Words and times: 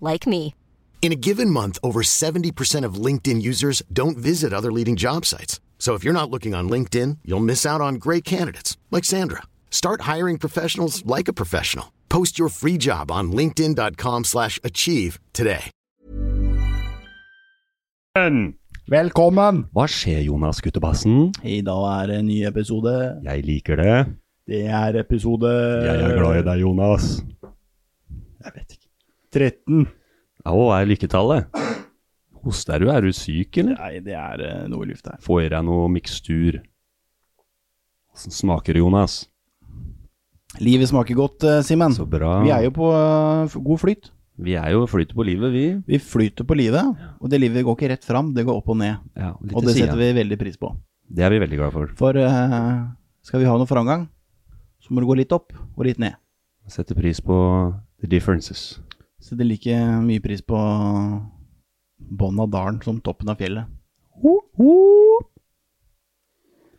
like 0.00 0.26
me. 0.26 0.56
In 1.00 1.12
a 1.12 1.22
given 1.28 1.50
month, 1.50 1.78
over 1.84 2.02
70% 2.02 2.84
of 2.84 2.94
LinkedIn 2.94 3.40
users 3.40 3.80
don't 3.92 4.18
visit 4.18 4.52
other 4.52 4.72
leading 4.72 4.96
job 4.96 5.24
sites. 5.24 5.60
So 5.78 5.94
if 5.94 6.02
you're 6.02 6.20
not 6.20 6.30
looking 6.30 6.52
on 6.52 6.68
LinkedIn, 6.68 7.18
you'll 7.24 7.38
miss 7.38 7.64
out 7.64 7.80
on 7.80 7.94
great 8.00 8.24
candidates 8.24 8.76
like 8.90 9.04
Sandra. 9.04 9.42
Start 9.70 10.00
hiring 10.00 10.36
professionals 10.38 11.06
like 11.06 11.28
a 11.28 11.32
professional. 11.32 11.92
Post 12.08 12.40
your 12.40 12.48
free 12.48 12.76
job 12.76 13.12
on 13.12 13.30
linkedin.com/achieve 13.30 15.20
today. 15.32 15.70
Velkommen! 18.88 19.66
Hva 19.74 19.84
skjer, 19.90 20.22
Jonas 20.24 20.62
Guttebassen? 20.64 21.34
I 21.44 21.58
dag 21.60 21.82
er 21.90 22.06
det 22.06 22.18
en 22.22 22.28
ny 22.30 22.36
episode. 22.48 22.92
Jeg 23.26 23.42
liker 23.44 23.76
det. 23.76 23.96
Det 24.48 24.62
er 24.64 24.96
episode 25.00 25.50
Jeg 25.84 26.00
er 26.00 26.14
glad 26.16 26.38
i 26.38 26.44
deg, 26.46 26.60
Jonas. 26.62 27.08
Jeg 29.36 29.52
vet 29.52 29.60
ikke. 29.60 29.84
13. 29.84 29.86
Å, 30.46 30.64
er 30.78 30.86
lykketallet? 30.90 31.62
Hoster 32.46 32.78
du? 32.84 32.90
Er 32.92 33.02
du 33.02 33.10
syk, 33.16 33.56
eller? 33.58 33.74
Nei, 33.80 34.00
det 34.06 34.14
er 34.14 34.42
eh, 34.46 34.66
noe 34.70 34.86
i 34.86 34.90
lufta 34.92 35.16
her. 35.16 35.22
Får 35.24 35.44
i 35.46 35.48
deg 35.54 35.64
noe 35.66 35.88
mikstur? 35.90 36.60
Åssen 38.14 38.32
smaker 38.32 38.76
det, 38.76 38.82
Jonas? 38.84 39.16
Livet 40.62 40.88
smaker 40.88 41.18
godt, 41.18 41.44
eh, 41.44 41.60
Simen. 41.66 41.92
Så 41.96 42.06
bra. 42.08 42.38
Vi 42.44 42.52
er 42.54 42.62
jo 42.68 42.70
på 42.78 42.86
eh, 42.94 43.42
f- 43.50 43.58
god 43.66 43.80
flyt. 43.82 44.12
Vi 44.46 44.54
er 44.60 44.70
jo 44.74 44.84
flyter 44.88 45.16
på 45.16 45.24
livet, 45.24 45.52
vi. 45.52 45.64
Vi 45.88 45.98
flyter 45.98 46.44
på 46.44 46.56
livet, 46.56 46.84
og 47.20 47.30
det 47.32 47.38
livet 47.40 47.64
går 47.64 47.76
ikke 47.78 47.88
rett 47.94 48.04
fram, 48.04 48.34
det 48.36 48.44
går 48.44 48.58
opp 48.60 48.68
og 48.68 48.76
ned. 48.82 48.98
Ja, 49.16 49.30
litt 49.40 49.54
Og 49.56 49.62
til 49.64 49.70
det 49.70 49.74
siden. 49.78 49.88
setter 49.88 50.00
vi 50.02 50.10
veldig 50.20 50.38
pris 50.40 50.58
på. 50.60 50.74
Det 51.08 51.24
er 51.24 51.32
vi 51.32 51.38
veldig 51.40 51.56
glad 51.60 51.72
for. 51.72 51.92
For 51.96 52.18
eh, 52.20 52.84
skal 53.24 53.40
vi 53.40 53.48
ha 53.48 53.56
noe 53.56 53.66
framgang, 53.68 54.06
så 54.84 54.92
må 54.92 55.00
det 55.00 55.08
gå 55.08 55.16
litt 55.22 55.32
opp 55.32 55.52
og 55.56 55.84
litt 55.88 55.98
ned. 56.02 56.14
Setter 56.68 56.94
pris 56.98 57.20
på 57.24 57.36
the 58.02 58.06
differences. 58.10 58.76
Setter 59.26 59.42
like 59.48 59.74
mye 60.06 60.22
pris 60.22 60.42
på 60.46 60.58
bånn 61.98 62.38
av 62.38 62.50
dalen 62.52 62.76
som 62.84 63.00
toppen 63.02 63.32
av 63.32 63.40
fjellet. 63.40 63.66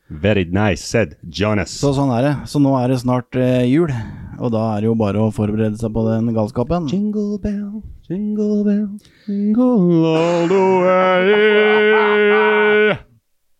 Very 0.07 0.45
nice 0.45 0.85
said, 0.87 1.17
Jonas. 1.27 1.73
Så 1.75 1.91
sånn 1.97 2.13
er 2.15 2.23
det. 2.23 2.31
Så 2.47 2.61
nå 2.63 2.71
er 2.79 2.87
det 2.93 3.01
snart 3.01 3.35
eh, 3.35 3.65
jul, 3.67 3.91
og 4.39 4.53
da 4.55 4.61
er 4.77 4.85
det 4.85 4.87
jo 4.87 4.95
bare 4.95 5.19
å 5.19 5.33
forberede 5.35 5.75
seg 5.81 5.91
på 5.91 6.05
den 6.07 6.31
galskapen. 6.37 6.87
Jingle 6.87 7.35
bell, 7.43 7.83
jingle 8.07 8.63
bell, 8.63 8.87
jingle 9.27 10.15
all 10.15 10.47
the 10.47 10.63
way. 10.87 11.35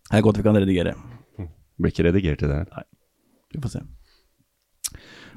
Det 0.08 0.16
er 0.16 0.24
godt 0.24 0.40
vi 0.40 0.48
kan 0.48 0.56
redigere. 0.64 0.96
Blir 1.76 1.92
ikke 1.92 2.08
redigert 2.08 2.48
i 2.48 2.54
det 2.54 2.64
her. 2.64 2.88
Vi 3.52 3.60
får 3.60 3.76
se. 3.76 3.84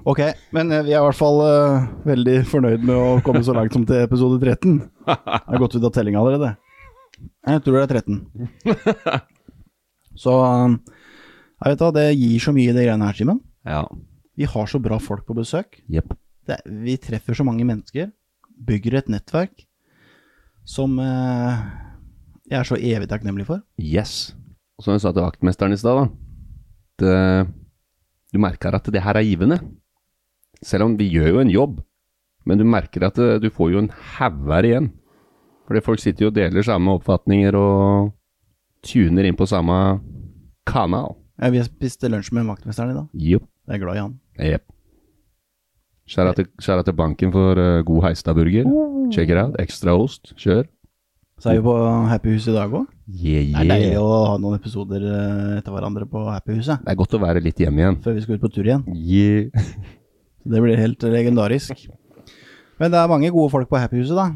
Ok, 0.08 0.20
men 0.56 0.72
eh, 0.72 0.84
vi 0.86 0.94
er 0.94 1.00
i 1.00 1.04
hvert 1.04 1.18
fall 1.18 1.42
uh, 1.44 1.88
veldig 2.08 2.38
fornøyd 2.48 2.84
med 2.88 2.96
å 2.96 3.20
komme 3.26 3.42
så 3.44 3.52
langt 3.56 3.74
som 3.76 3.84
til 3.88 4.04
episode 4.04 4.40
13. 4.40 4.78
Det 4.80 5.16
er 5.56 5.60
gått 5.60 5.76
ut 5.76 5.84
av 5.84 5.92
tellinga 5.92 6.22
allerede. 6.22 6.54
Jeg 7.48 7.62
tror 7.64 7.76
det 7.76 7.82
er 7.84 8.00
13. 8.00 9.26
Så 10.20 10.36
eh, 10.44 10.76
jeg 11.60 11.72
vet 11.74 11.82
da, 11.82 11.90
det 11.96 12.06
gir 12.14 12.42
så 12.42 12.54
mye 12.56 12.74
det 12.76 12.86
greiene 12.86 13.08
her, 13.08 13.16
Simen. 13.16 13.42
Ja. 13.68 13.84
Vi 14.40 14.48
har 14.48 14.70
så 14.70 14.80
bra 14.82 14.98
folk 15.02 15.26
på 15.28 15.36
besøk. 15.36 15.80
Yep. 15.92 16.14
Det, 16.48 16.58
vi 16.84 16.96
treffer 17.00 17.36
så 17.36 17.44
mange 17.46 17.66
mennesker. 17.68 18.10
Bygger 18.48 18.98
et 19.00 19.12
nettverk 19.12 19.66
som 20.68 20.98
eh, 21.02 21.62
jeg 22.50 22.58
er 22.60 22.68
så 22.68 22.76
evig 22.76 23.08
takknemlig 23.10 23.48
for. 23.48 23.62
Yes. 23.80 24.32
Og 24.78 24.86
som 24.86 24.96
jeg 24.96 25.04
sa 25.04 25.12
til 25.14 25.24
vaktmesteren 25.24 25.76
i 25.76 25.80
stad, 25.80 26.00
da. 26.00 26.08
Det, 27.00 27.14
du 28.32 28.40
merker 28.42 28.76
at 28.76 28.88
det 28.92 29.02
her 29.04 29.16
er 29.16 29.26
givende. 29.26 29.60
Selv 30.64 30.88
om 30.88 30.96
vi 30.98 31.08
gjør 31.08 31.34
jo 31.34 31.42
en 31.42 31.52
jobb, 31.52 31.78
men 32.48 32.60
du 32.60 32.64
merker 32.68 33.06
at 33.06 33.16
det, 33.16 33.40
du 33.44 33.50
får 33.52 33.72
jo 33.74 33.84
en 33.84 33.92
haug 34.16 34.50
igjen. 34.64 34.90
Fordi 35.68 35.84
folk 35.86 36.02
sitter 36.02 36.26
jo 36.26 36.32
og 36.32 36.36
deler 36.36 36.66
samme 36.66 36.96
oppfatninger 36.98 37.54
og 37.54 38.10
tuner 38.86 39.28
inn 39.28 39.38
på 39.38 39.46
samme 39.46 40.00
kanal. 40.66 41.14
Ja, 41.40 41.52
vi 41.52 41.60
har 41.60 41.68
spist 41.68 42.04
lunsj 42.04 42.32
med 42.36 42.48
vaktmesteren 42.50 42.92
i 42.92 42.98
dag. 42.98 43.06
Yep. 43.14 43.46
Jeg 43.68 43.76
er 43.76 43.82
glad 43.84 43.96
i 43.96 44.02
han. 44.02 44.16
Yep. 44.40 44.64
Skjæra 46.10 46.34
til, 46.34 46.48
til 46.58 46.96
banken 46.98 47.32
for 47.32 47.60
uh, 47.60 47.84
god 47.86 48.02
Heistad-burger. 48.08 48.66
Check 49.14 49.30
it 49.30 49.38
out. 49.38 49.54
Ekstra 49.62 49.94
ost. 49.94 50.34
Kjør. 50.36 50.66
Så 51.40 51.52
er 51.52 51.60
vi 51.60 51.64
på 51.64 51.74
Happy 52.10 52.34
Hus 52.34 52.50
i 52.50 52.52
dag 52.52 52.74
òg. 52.74 52.90
Yeah, 53.08 53.46
Det 53.46 53.62
er 53.62 53.70
deilig 53.70 54.02
å 54.02 54.08
ha 54.26 54.34
noen 54.42 54.58
episoder 54.58 55.06
eh, 55.08 55.54
etter 55.56 55.72
hverandre 55.72 56.04
på 56.10 56.26
Happy 56.26 56.58
Huset. 56.58 56.82
Det 56.84 56.92
er 56.92 56.98
godt 57.00 57.16
å 57.16 57.22
være 57.22 57.40
litt 57.40 57.62
hjemme 57.62 57.80
igjen. 57.80 57.96
Før 58.04 58.18
vi 58.18 58.24
skal 58.26 58.36
ut 58.36 58.44
på 58.44 58.50
tur 58.52 58.68
igjen. 58.68 58.84
Yeah. 58.92 59.48
Det 60.44 60.62
blir 60.62 60.76
helt 60.76 61.02
legendarisk. 61.02 61.88
Men 62.80 62.90
det 62.90 62.98
er 62.98 63.08
mange 63.08 63.30
gode 63.30 63.50
folk 63.50 63.68
på 63.68 63.76
Happyhuset, 63.76 64.16
da. 64.16 64.28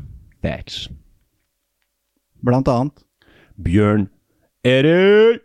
Facts. 0.45 0.91
Blant 2.45 2.69
annet 2.69 3.05
Bjørn 3.65 4.09
Erik 4.65 5.41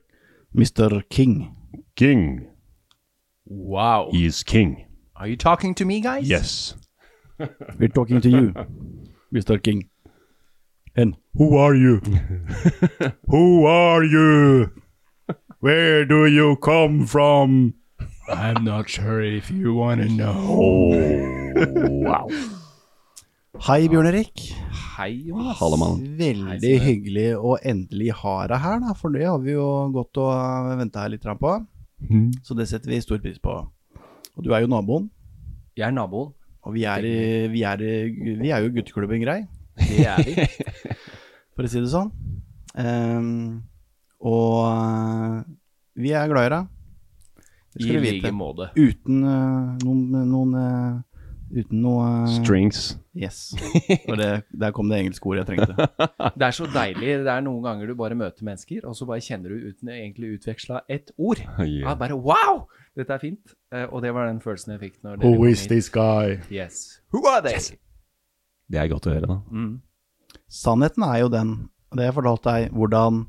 Mr. 0.54 1.02
King. 1.10 1.48
King 1.96 2.42
Wow. 3.50 4.10
is 4.14 4.44
king. 4.44 4.78
Are 5.16 5.28
you 5.30 5.36
talking 5.38 5.74
to 5.76 5.86
me, 5.86 6.02
guys? 6.02 6.28
Yes. 6.30 6.76
We're 7.80 7.88
talking 7.88 8.22
to 8.22 8.30
you, 8.30 8.54
Mr. 9.34 9.58
King. 9.64 9.90
And 10.96 11.16
Who 11.34 11.56
are 11.58 11.76
you? 11.76 12.00
Who 13.28 13.66
are 13.66 14.04
you? 14.04 14.70
Where 15.62 16.06
do 16.06 16.26
you 16.28 16.56
come 16.58 17.06
from? 17.08 17.74
I'm 18.30 18.64
not 18.64 18.88
sure 18.88 19.22
if 19.24 19.50
you 19.50 19.74
want 19.74 20.02
to 20.02 20.08
know. 20.08 20.36
Oh, 20.38 20.94
wow. 22.06 22.28
Hei, 23.66 23.88
Bjørn 23.90 24.06
Erik. 24.12 24.44
Hei, 24.98 25.10
Jonas. 25.26 25.58
Hallemann. 25.58 26.04
Veldig 26.20 26.74
hyggelig 26.84 27.28
å 27.42 27.56
endelig 27.66 28.14
ha 28.22 28.36
deg 28.52 28.62
her, 28.62 28.80
da. 28.86 28.94
For 29.00 29.16
det 29.18 29.26
har 29.26 29.42
vi 29.42 29.56
jo 29.56 29.66
gått 29.96 30.22
og 30.22 30.70
venta 30.78 31.08
her 31.08 31.16
litt 31.16 31.26
på. 31.26 31.56
Mm. 32.06 32.30
Så 32.46 32.54
det 32.54 32.70
setter 32.70 32.94
vi 32.94 33.02
stor 33.02 33.20
pris 33.24 33.42
på. 33.42 33.56
Og 34.38 34.46
du 34.46 34.54
er 34.54 34.62
jo 34.62 34.72
naboen. 34.72 35.10
Jeg 35.74 35.90
er 35.90 35.98
naboen. 35.98 36.36
Og 36.68 36.76
vi 36.76 36.86
er, 36.86 37.02
vi 37.50 37.64
er, 37.66 37.82
vi 37.82 38.52
er 38.54 38.62
jo 38.62 38.74
gutteklubben 38.76 39.24
grei, 39.24 39.42
Det 39.80 40.06
er 40.06 40.22
vi. 40.28 40.36
for 41.56 41.66
å 41.66 41.72
si 41.72 41.82
det 41.82 41.90
sånn. 41.90 42.12
Um, 42.78 43.64
og 44.20 44.68
eh, 44.68 45.40
vi 46.04 46.12
er 46.14 46.30
glad 46.30 46.50
i 46.50 46.54
deg. 46.54 46.76
I 47.80 48.00
like 48.04 48.32
måte. 48.36 48.70
Uten 48.76 49.24
uh, 49.24 49.78
noen, 49.84 50.26
noen 50.28 50.58
uh, 50.58 50.98
Uten 51.50 51.80
noe 51.82 52.06
eh, 52.06 52.34
Strings. 52.36 52.82
Yes. 53.18 53.40
Og 54.06 54.20
det, 54.20 54.28
der 54.54 54.74
kom 54.76 54.90
det 54.92 55.00
engelske 55.02 55.26
ordet 55.32 55.44
jeg 55.44 55.58
trengte. 55.58 55.88
Det 56.40 56.46
er 56.46 56.56
så 56.56 56.68
deilig. 56.70 57.08
Det 57.26 57.32
er 57.34 57.42
noen 57.46 57.64
ganger 57.66 57.90
du 57.90 57.96
bare 57.98 58.18
møter 58.18 58.46
mennesker, 58.46 58.86
og 58.86 58.94
så 58.98 59.08
bare 59.10 59.24
kjenner 59.26 59.56
du 59.56 59.72
uten 59.72 59.90
å 59.90 59.96
egentlig 59.96 60.36
utveksla 60.38 60.84
ett 60.88 61.14
ord. 61.18 61.42
Ja, 61.80 61.96
bare 61.98 62.18
wow! 62.18 62.68
Dette 62.98 63.16
er 63.16 63.22
fint. 63.22 63.56
Eh, 63.74 63.88
og 63.88 64.04
det 64.06 64.14
var 64.14 64.30
den 64.30 64.42
følelsen 64.44 64.76
jeg 64.76 64.82
fikk 64.84 65.02
når 65.06 65.24
Who 65.24 65.48
is 65.50 65.64
hit. 65.66 65.74
this 65.74 65.90
guy? 65.94 66.38
Yes. 66.54 67.00
Who 67.14 67.24
are 67.30 67.42
they? 67.46 67.58
Det 68.70 68.82
er 68.82 68.92
godt 68.92 69.10
å 69.10 69.16
høre, 69.16 69.30
da. 69.30 69.40
Mm. 69.50 70.38
Sannheten 70.54 71.06
er 71.08 71.24
jo 71.24 71.32
den, 71.34 71.56
og 71.90 71.98
det 71.98 72.06
har 72.06 72.12
jeg 72.12 72.18
fortalt 72.20 72.46
deg, 72.46 72.68
hvordan 72.78 73.24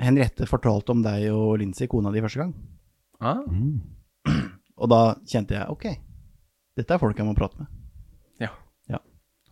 Henriette 0.00 0.48
fortalte 0.48 0.92
om 0.92 1.04
deg 1.04 1.30
og 1.32 1.58
Lindsay, 1.60 1.88
kona 1.88 2.12
di, 2.12 2.22
første 2.24 2.42
gang. 2.42 2.52
Ah, 3.20 3.42
Og 4.80 4.88
da 4.88 5.00
kjente 5.28 5.52
jeg 5.58 5.68
ok, 5.68 5.84
dette 6.78 6.94
er 6.94 7.00
folk 7.02 7.18
jeg 7.20 7.26
må 7.28 7.34
prate 7.36 7.58
med. 7.60 7.68
ja. 8.40 8.48
Ja. 8.88 8.98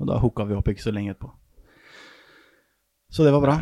Og 0.00 0.06
da 0.09 0.17
hooka 0.23 0.44
vi 0.49 0.55
opp 0.56 0.69
ikke 0.73 0.82
så 0.87 0.93
lenge 0.94 1.12
etterpå. 1.12 1.31
Så 3.12 3.25
det 3.25 3.32
var 3.32 3.41
bra. 3.44 3.56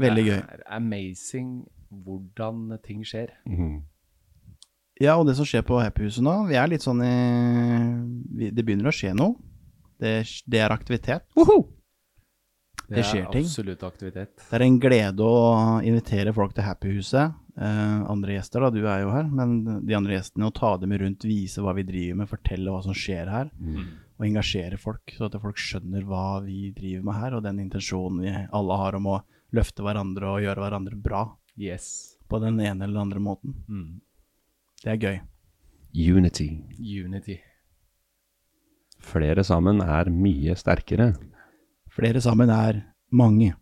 Veldig 0.00 0.24
gøy. 0.24 0.36
Det 0.40 0.56
er 0.60 0.64
amazing 0.76 1.50
hvordan 1.90 2.78
ting 2.84 3.02
skjer. 3.04 3.32
Mm. 3.48 3.82
Ja, 5.00 5.14
og 5.18 5.26
det 5.26 5.34
som 5.38 5.46
skjer 5.48 5.64
på 5.64 5.78
Happyhuset 5.80 6.22
nå, 6.22 6.34
vi 6.48 6.58
er 6.60 6.68
litt 6.68 6.84
sånn 6.84 7.00
i 7.02 8.50
Det 8.52 8.62
begynner 8.64 8.90
å 8.90 8.94
skje 8.94 9.14
noe. 9.16 9.34
Det, 10.00 10.12
det 10.48 10.60
er 10.60 10.72
aktivitet. 10.72 11.24
Det 12.90 13.04
skjer 13.06 13.26
ting. 13.32 13.44
er 13.44 13.48
absolutt 13.48 13.82
aktivitet. 13.86 14.32
Det 14.42 14.56
er 14.58 14.64
en 14.66 14.78
glede 14.82 15.24
å 15.24 15.80
invitere 15.86 16.32
folk 16.36 16.54
til 16.56 16.64
Happyhuset. 16.66 17.36
Eh, 17.60 18.02
andre 18.10 18.38
gjester, 18.38 18.62
da, 18.64 18.70
du 18.72 18.80
er 18.88 19.02
jo 19.04 19.10
her, 19.12 19.26
men 19.28 19.82
de 19.84 19.96
andre 19.98 20.14
gjestene, 20.16 20.48
å 20.48 20.54
ta 20.56 20.70
dem 20.80 20.94
rundt, 20.96 21.26
vise 21.28 21.60
hva 21.60 21.74
vi 21.76 21.84
driver 21.84 22.22
med, 22.22 22.30
fortelle 22.30 22.72
hva 22.72 22.80
som 22.86 22.96
skjer 22.96 23.28
her. 23.28 23.50
Og 24.20 24.24
engasjere 24.26 24.78
folk, 24.80 25.12
så 25.16 25.28
at 25.28 25.36
folk 25.42 25.60
skjønner 25.60 26.04
hva 26.08 26.40
vi 26.44 26.70
driver 26.76 27.04
med 27.10 27.18
her, 27.20 27.36
og 27.36 27.44
den 27.44 27.60
intensjonen 27.60 28.22
vi 28.24 28.32
alle 28.48 28.78
har 28.80 28.96
om 28.96 29.10
å 29.12 29.18
løfte 29.56 29.84
hverandre 29.84 30.28
og 30.30 30.42
gjøre 30.44 30.62
hverandre 30.64 30.96
bra 31.02 31.26
Yes. 31.60 32.16
på 32.30 32.38
den 32.40 32.60
ene 32.64 32.84
eller 32.86 33.00
andre 33.02 33.20
måten. 33.20 33.52
Mm. 33.68 34.00
Det 34.84 34.92
er 34.94 35.00
gøy. 35.04 35.20
Unity. 36.16 36.48
Unity. 36.78 37.40
Flere 39.00 39.42
sammen 39.44 39.80
er 39.84 40.08
mye 40.12 40.54
sterkere. 40.56 41.10
Flere 41.90 42.20
sammen 42.24 42.48
er 42.54 42.82
mange. 43.12 43.52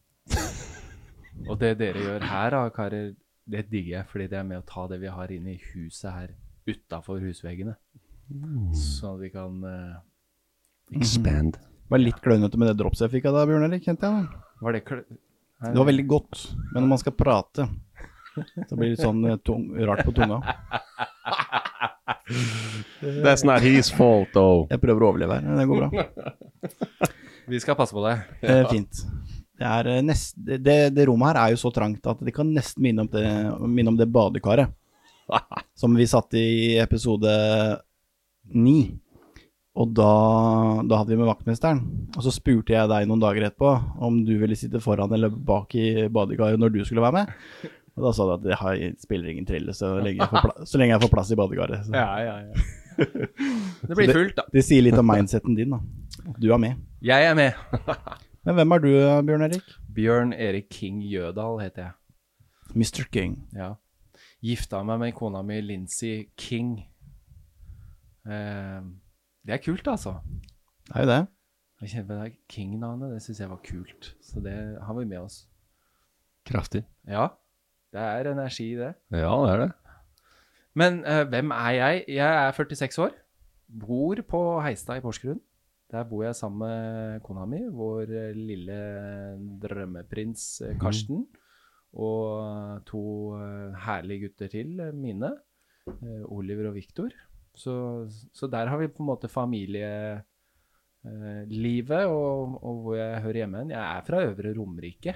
Og 1.48 1.56
det 1.60 1.76
dere 1.80 2.02
gjør 2.02 2.24
her, 2.28 2.50
da, 2.54 2.62
karer, 2.74 3.12
det 3.48 3.64
digger 3.72 3.94
jeg, 3.98 4.08
fordi 4.10 4.26
det 4.30 4.38
er 4.40 4.46
med 4.48 4.60
å 4.60 4.66
ta 4.68 4.84
det 4.90 5.00
vi 5.02 5.12
har 5.12 5.32
inne 5.32 5.54
i 5.54 5.60
huset 5.72 6.10
her, 6.12 6.34
utafor 6.68 7.22
husveggene. 7.24 7.74
Sånn 8.76 9.14
at 9.16 9.22
vi 9.22 9.30
kan 9.32 9.62
uh, 9.64 9.96
Expand. 10.92 11.56
Var 11.88 12.02
litt 12.02 12.20
klønete 12.24 12.60
med 12.60 12.68
det 12.68 12.76
drops 12.80 13.00
jeg 13.00 13.12
fikk 13.14 13.30
av 13.30 13.38
deg, 13.38 13.48
Bjørn 13.50 13.64
Erik, 13.70 13.86
kjente 13.88 14.08
jeg. 14.08 14.26
da. 14.28 14.44
Var 14.60 14.76
det 14.76 14.82
kl 14.84 15.00
Det 15.08 15.76
var 15.80 15.88
veldig 15.88 16.06
godt, 16.10 16.42
men 16.72 16.82
når 16.82 16.90
man 16.92 17.00
skal 17.00 17.14
prate, 17.16 17.68
så 18.68 18.76
blir 18.76 18.90
det 18.90 18.92
litt 18.92 19.02
sånn 19.02 19.24
eh, 19.26 19.38
tung, 19.42 19.64
rart 19.88 20.04
på 20.06 20.12
tunga. 20.14 20.42
That's 23.24 23.44
not 23.48 23.64
his 23.64 23.88
fault, 23.90 24.28
though. 24.36 24.66
Jeg 24.70 24.82
prøver 24.82 25.06
å 25.06 25.08
overleve 25.14 25.38
her, 25.38 25.48
men 25.48 25.58
det 25.62 25.66
går 25.70 25.86
bra. 25.86 25.90
Vi 27.48 27.60
skal 27.64 27.78
passe 27.78 27.96
på 27.96 28.04
deg. 28.04 28.28
det. 28.42 28.52
Eh, 28.52 28.68
fint. 28.68 29.02
Det, 29.58 29.66
eh, 29.90 30.02
nest, 30.06 30.37
det, 30.38 30.78
det 30.94 31.06
rommet 31.08 31.32
her 31.32 31.40
er 31.43 31.55
jo 31.55 31.60
så 31.64 31.72
trangt 31.75 32.06
at 32.06 32.20
det 32.22 32.34
kan 32.37 32.50
nesten 32.55 32.84
minne 32.84 33.05
om 33.05 33.10
det, 33.10 33.26
minne 33.66 33.93
om 33.93 33.99
det 33.99 34.06
badekaret 34.14 34.70
som 35.81 35.96
vi 35.99 36.06
satt 36.08 36.34
i 36.38 36.78
episode 36.78 37.32
ni. 38.55 38.78
Og 39.78 39.90
da, 39.94 40.12
da 40.82 41.00
hadde 41.00 41.12
vi 41.12 41.19
med 41.20 41.28
vaktmesteren. 41.28 41.82
Og 42.16 42.25
så 42.25 42.32
spurte 42.34 42.75
jeg 42.75 42.90
deg 42.90 43.06
noen 43.06 43.22
dager 43.22 43.46
etterpå 43.46 43.75
om 44.02 44.22
du 44.26 44.32
ville 44.40 44.56
sitte 44.58 44.81
foran 44.82 45.12
eller 45.14 45.31
bak 45.31 45.75
i 45.78 46.08
badekaret 46.11 46.58
når 46.58 46.72
du 46.75 46.81
skulle 46.87 47.04
være 47.04 47.20
med. 47.20 47.69
Og 47.99 48.06
da 48.06 48.14
sa 48.14 48.26
du 48.26 48.34
at 48.37 48.46
det 48.46 48.58
har, 48.58 48.78
spiller 49.02 49.31
ingen 49.31 49.46
trille 49.46 49.75
så 49.75 49.96
lenge 49.99 50.22
jeg 50.22 50.31
får, 50.31 50.44
pla 50.46 50.87
jeg 50.87 51.02
får 51.02 51.12
plass 51.14 51.32
i 51.34 51.38
badekaret. 51.38 51.90
Ja, 51.94 52.11
ja, 52.22 52.37
ja. 52.46 52.66
Det 53.88 53.94
blir 53.94 54.11
fullt, 54.11 54.34
da. 54.38 54.46
Det 54.50 54.62
sier 54.66 54.82
litt 54.82 54.99
om 54.99 55.06
mindseten 55.06 55.54
din, 55.54 55.75
da. 55.75 56.32
Du 56.38 56.49
er 56.50 56.62
med. 56.62 56.81
Jeg 57.02 57.26
er 57.26 57.38
med. 57.38 57.58
Men 58.48 58.56
hvem 58.56 58.72
er 58.72 58.80
du, 58.80 58.88
Bjørn 59.28 59.42
Erik? 59.44 59.72
Bjørn 59.92 60.30
Erik 60.32 60.70
King 60.72 61.02
Jødal 61.04 61.58
heter 61.60 61.82
jeg. 61.82 61.92
Mr. 62.72 63.04
King. 63.12 63.34
Ja. 63.52 63.74
Gifta 64.40 64.78
meg 64.88 65.02
med 65.02 65.12
kona 65.18 65.42
mi 65.44 65.58
Lincy 65.60 66.30
King. 66.40 66.78
Eh, 68.24 68.86
det 69.44 69.52
er 69.52 69.60
kult, 69.60 69.84
altså. 69.92 70.14
Det 70.88 70.96
er 70.96 71.04
jo 71.04 71.10
det. 71.10 71.18
Jeg 71.82 71.92
kjenner 71.92 72.08
på 72.08 72.16
det 72.22 72.32
King-navnet, 72.48 73.12
det 73.12 73.20
syns 73.26 73.42
jeg 73.44 73.50
var 73.50 73.60
kult. 73.68 74.08
Så 74.24 74.40
det 74.40 74.56
har 74.80 74.96
vi 74.96 75.04
med 75.04 75.20
oss. 75.26 75.42
Kraftig. 76.48 76.86
Ja, 77.04 77.26
det 77.92 78.00
er 78.00 78.32
energi 78.32 78.70
i 78.72 78.80
det. 78.80 78.94
Ja, 79.12 79.34
det 79.44 79.52
er 79.52 79.64
det. 79.66 79.70
Men 80.72 81.04
eh, 81.04 81.26
hvem 81.28 81.52
er 81.52 81.76
jeg? 81.76 82.04
Jeg 82.16 82.46
er 82.46 82.56
46 82.56 82.98
år. 83.10 83.12
Bor 83.68 84.24
på 84.24 84.42
Heistad 84.64 84.96
i 84.96 85.04
Porsgrunn. 85.04 85.44
Der 85.88 86.05
bor 86.05 86.20
jeg 86.26 86.37
sammen 86.37 86.67
med 86.67 87.23
kona 87.25 87.46
mi, 87.49 87.62
vår 87.73 88.11
eh, 88.12 88.37
lille 88.37 88.76
drømmeprins 89.62 90.43
eh, 90.67 90.76
Karsten. 90.81 91.23
Og 91.96 92.82
to 92.88 93.05
eh, 93.38 93.79
herlige 93.87 94.26
gutter 94.26 94.52
til, 94.52 94.75
mine. 94.93 95.32
Oliver 96.29 96.69
og 96.69 96.75
Viktor. 96.76 97.08
Så, 97.56 97.73
så 98.37 98.46
der 98.52 98.69
har 98.69 98.76
vi 98.76 98.90
på 98.93 99.00
en 99.00 99.08
måte 99.08 99.31
familielivet, 99.32 100.26
og, 102.05 102.58
og 102.61 102.82
hvor 102.85 102.99
jeg 102.99 103.23
hører 103.25 103.40
hjemme. 103.40 103.62
hen. 103.64 103.73
Jeg 103.73 103.81
er 103.81 104.05
fra 104.05 104.20
Øvre 104.26 104.52
Romerike. 104.58 105.14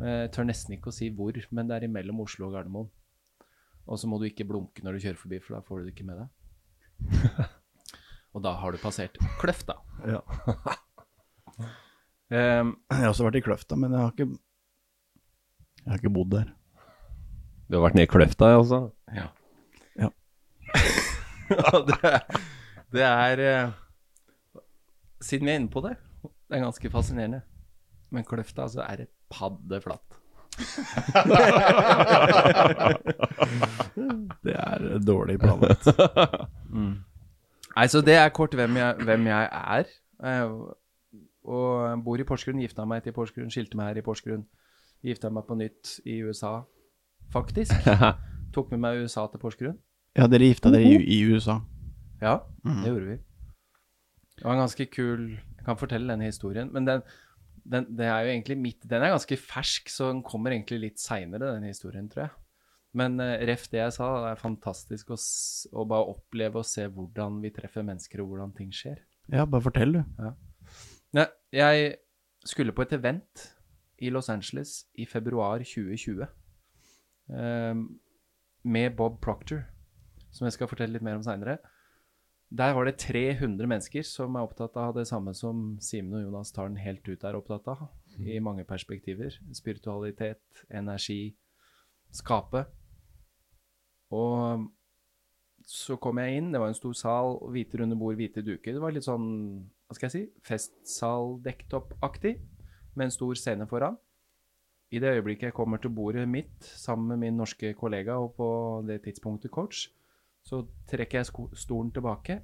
Jeg 0.00 0.32
tør 0.32 0.48
nesten 0.48 0.78
ikke 0.78 0.88
å 0.88 0.96
si 0.96 1.12
hvor, 1.12 1.36
men 1.52 1.68
det 1.68 1.76
er 1.76 1.84
imellom 1.90 2.24
Oslo 2.24 2.48
og 2.48 2.56
Gardermoen. 2.56 2.88
Og 3.84 4.00
så 4.00 4.08
må 4.08 4.16
du 4.18 4.24
ikke 4.30 4.48
blunke 4.48 4.80
når 4.82 4.96
du 4.96 5.04
kjører 5.04 5.20
forbi, 5.20 5.42
for 5.44 5.58
da 5.58 5.66
får 5.66 5.82
du 5.82 5.84
det 5.84 5.92
ikke 5.92 6.08
med 6.08 6.22
deg. 6.22 6.28
og 8.32 8.40
da 8.44 8.52
har 8.56 8.72
du 8.72 8.78
passert 8.80 9.18
Kløfta. 9.40 9.74
Ja. 10.08 10.20
Um, 12.32 12.68
Jeg 12.90 12.98
har 13.02 13.10
også 13.12 13.26
vært 13.26 13.36
i 13.40 13.44
Kløfta, 13.44 13.76
men 13.76 13.92
jeg 13.92 14.00
har 14.00 14.10
ikke 14.14 14.28
Jeg 15.82 15.90
har 15.92 15.98
ikke 16.00 16.14
bodd 16.16 16.30
der. 16.32 16.46
Du 17.68 17.72
har 17.78 17.84
vært 17.86 17.96
nede 17.96 18.06
i 18.08 18.12
kløfta, 18.12 18.46
altså? 18.58 18.78
ja. 19.16 19.26
Ja. 20.00 20.08
Det, 21.88 21.96
er- 22.04 22.26
det 22.92 23.02
er 23.04 23.36
eh, 23.44 23.70
Siden 25.24 25.46
vi 25.46 25.52
er 25.52 25.58
inne 25.60 25.70
på 25.72 25.80
det, 25.84 25.94
det 26.24 26.54
er 26.58 26.64
ganske 26.64 26.90
fascinerende. 26.92 27.40
Men 28.12 28.24
Kløfta 28.28 28.62
altså, 28.66 28.80
er 28.84 28.96
det 29.02 29.08
paddeflatt. 29.32 30.08
Det 34.44 34.54
er 34.56 34.98
dårlig 35.06 35.38
planlagt. 35.40 35.86
Nei, 37.76 37.86
så 37.88 38.02
det 38.04 38.18
er 38.20 38.32
kort 38.34 38.54
hvem 38.56 38.76
jeg, 38.76 39.04
hvem 39.06 39.28
jeg 39.30 39.48
er. 39.52 39.92
Eh, 40.22 40.56
og 41.42 42.04
bor 42.04 42.20
i 42.20 42.26
Porsgrunn, 42.26 42.60
gifta 42.62 42.84
meg 42.88 43.02
til 43.06 43.14
Porsgrunn, 43.16 43.50
skilte 43.50 43.78
meg 43.78 43.90
her 43.90 44.02
i 44.02 44.04
Porsgrunn. 44.06 44.44
Gifta 45.02 45.32
meg 45.34 45.48
på 45.48 45.56
nytt 45.58 45.96
i 46.06 46.20
USA, 46.22 46.60
faktisk. 47.34 47.74
Tok 48.54 48.70
med 48.74 48.84
meg 48.84 49.02
USA 49.02 49.26
til 49.32 49.42
Porsgrunn. 49.42 49.80
Ja, 50.18 50.28
dere 50.30 50.52
gifta 50.52 50.70
dere 50.70 50.86
i, 50.86 51.00
i 51.16 51.22
USA. 51.26 51.58
Ja, 52.22 52.38
det 52.62 52.92
gjorde 52.92 53.08
vi. 53.08 53.18
Det 54.36 54.44
var 54.46 54.56
en 54.56 54.62
ganske 54.62 54.86
kul 54.90 55.24
Jeg 55.34 55.64
kan 55.66 55.78
fortelle 55.78 56.10
denne 56.10 56.26
historien, 56.26 56.70
men 56.74 56.86
den, 56.86 57.02
den, 57.62 57.84
den 57.90 58.06
er 58.08 58.24
jo 58.24 58.30
egentlig 58.32 58.56
midt 58.58 58.86
Den 58.90 59.02
er 59.04 59.12
ganske 59.12 59.36
fersk, 59.38 59.90
så 59.92 60.08
den 60.10 60.22
kommer 60.26 60.50
egentlig 60.50 60.80
litt 60.82 61.02
seinere, 61.02 61.54
den 61.54 61.68
historien, 61.70 62.08
tror 62.10 62.24
jeg. 62.26 62.32
Men 62.98 63.16
uh, 63.20 63.38
ref 63.48 63.68
det 63.72 63.80
jeg 63.80 63.96
sa, 63.96 64.08
det 64.24 64.34
er 64.34 64.40
fantastisk 64.42 65.14
å, 65.14 65.18
å 65.18 65.86
bare 65.88 66.12
oppleve 66.12 66.60
og 66.60 66.68
se 66.68 66.84
hvordan 66.92 67.40
vi 67.44 67.52
treffer 67.54 67.86
mennesker, 67.86 68.22
og 68.22 68.32
hvordan 68.32 68.52
ting 68.56 68.72
skjer. 68.74 69.00
Ja, 69.32 69.46
bare 69.46 69.64
fortell, 69.64 69.96
du. 69.96 70.30
Nei, 71.16 71.26
jeg 71.54 71.96
skulle 72.48 72.74
på 72.76 72.84
et 72.84 72.94
event 72.96 73.48
i 74.02 74.10
Los 74.10 74.28
Angeles 74.32 74.82
i 74.98 75.06
februar 75.06 75.62
2020 75.62 76.24
ehm, 77.38 77.84
med 78.62 78.96
Bob 78.98 79.20
Proctor, 79.22 79.62
som 80.34 80.48
jeg 80.48 80.56
skal 80.56 80.70
fortelle 80.70 80.96
litt 80.96 81.06
mer 81.06 81.20
om 81.20 81.24
seinere. 81.26 81.60
Der 82.52 82.74
var 82.76 82.84
det 82.84 82.98
300 83.00 83.68
mennesker 83.68 84.04
som 84.04 84.34
er 84.36 84.44
opptatt 84.44 84.76
av 84.76 84.92
det 84.98 85.06
samme 85.08 85.32
som 85.36 85.78
Simen 85.80 86.18
og 86.18 86.26
Jonas 86.26 86.52
Tarn 86.52 86.76
helt 86.76 87.06
ut 87.08 87.24
er 87.24 87.38
opptatt 87.38 87.70
av, 87.72 87.86
i 88.20 88.36
mange 88.44 88.66
perspektiver. 88.68 89.38
Spiritualitet, 89.56 90.42
energi, 90.68 91.32
skape. 92.12 92.66
Og 94.12 94.68
så 95.68 95.96
kom 96.02 96.18
jeg 96.20 96.38
inn, 96.38 96.50
det 96.52 96.60
var 96.60 96.72
en 96.72 96.76
stor 96.76 96.94
sal, 96.98 97.36
hvite 97.54 97.80
runde 97.80 97.96
bord, 97.98 98.16
hvite 98.18 98.44
duker. 98.44 98.74
Det 98.74 98.82
var 98.82 98.94
litt 98.94 99.06
sånn, 99.06 99.26
hva 99.86 99.96
skal 99.96 100.08
jeg 100.08 100.14
si, 100.14 100.22
festsal 100.44 101.36
dekktop-aktig, 101.44 102.36
med 102.92 103.06
en 103.08 103.14
stor 103.14 103.38
scene 103.38 103.68
foran. 103.70 103.96
I 104.92 105.00
det 105.00 105.14
øyeblikket 105.16 105.48
jeg 105.48 105.56
kommer 105.56 105.80
til 105.80 105.94
bordet 105.96 106.26
mitt 106.28 106.66
sammen 106.76 107.14
med 107.14 107.22
min 107.22 107.38
norske 107.40 107.70
kollega 107.78 108.18
og 108.20 108.34
på 108.36 108.48
det 108.84 108.98
tidspunktet 109.06 109.54
coach, 109.54 109.86
så 110.44 110.64
trekker 110.90 111.22
jeg 111.22 111.48
stolen 111.56 111.92
tilbake, 111.94 112.42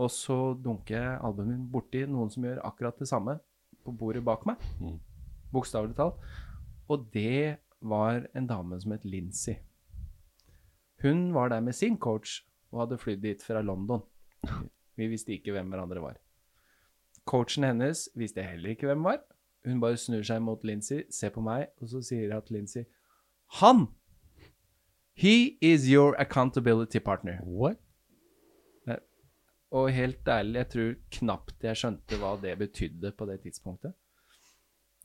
og 0.00 0.10
så 0.12 0.54
dunker 0.56 0.96
jeg 0.96 1.22
albuen 1.24 1.50
min 1.52 1.64
borti 1.72 2.04
noen 2.08 2.30
som 2.32 2.44
gjør 2.46 2.62
akkurat 2.66 3.00
det 3.00 3.08
samme 3.08 3.38
på 3.84 3.92
bordet 3.96 4.22
bak 4.24 4.46
meg. 4.48 4.60
Bokstavelig 5.52 5.96
talt. 5.98 6.20
Og 6.90 7.08
det 7.14 7.60
var 7.80 8.26
en 8.36 8.46
dame 8.48 8.78
som 8.80 8.94
het 8.94 9.04
Lincy. 9.04 9.56
Hun 11.02 11.34
var 11.34 11.48
der 11.48 11.60
med 11.60 11.72
sin 11.72 11.98
coach 11.98 12.42
og 12.70 12.84
hadde 12.84 12.98
flydd 12.98 13.22
dit 13.22 13.42
fra 13.42 13.62
London. 13.62 14.02
Vi 14.96 15.08
visste 15.08 15.32
ikke 15.32 15.52
hvem 15.52 15.68
hverandre 15.72 16.02
var. 16.02 16.16
Coachen 17.24 17.64
hennes 17.64 18.08
visste 18.14 18.42
heller 18.42 18.74
ikke 18.74 18.88
hvem 18.90 19.04
var. 19.04 19.22
Hun 19.64 19.80
bare 19.80 19.96
snur 20.00 20.22
seg 20.24 20.40
mot 20.42 20.64
Lincy, 20.64 21.02
ser 21.12 21.32
på 21.34 21.42
meg, 21.44 21.68
og 21.80 21.90
så 21.92 22.00
sier 22.04 22.32
at 22.36 22.50
Lincy 22.50 22.84
Han! 23.60 23.88
He 25.12 25.58
is 25.60 25.84
your 25.90 26.14
accountability 26.20 26.98
partner. 26.98 27.40
What? 27.44 27.80
Og 29.70 29.92
helt 29.94 30.28
ærlig, 30.28 30.56
jeg 30.58 30.68
tror 30.68 30.94
knapt 31.14 31.64
jeg 31.64 31.78
skjønte 31.78 32.16
hva 32.18 32.32
det 32.42 32.56
betydde 32.58 33.12
på 33.14 33.26
det 33.28 33.36
tidspunktet. 33.44 33.92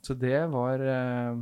Så 0.01 0.15
det 0.17 0.39
var, 0.53 0.81
eh, 0.81 1.37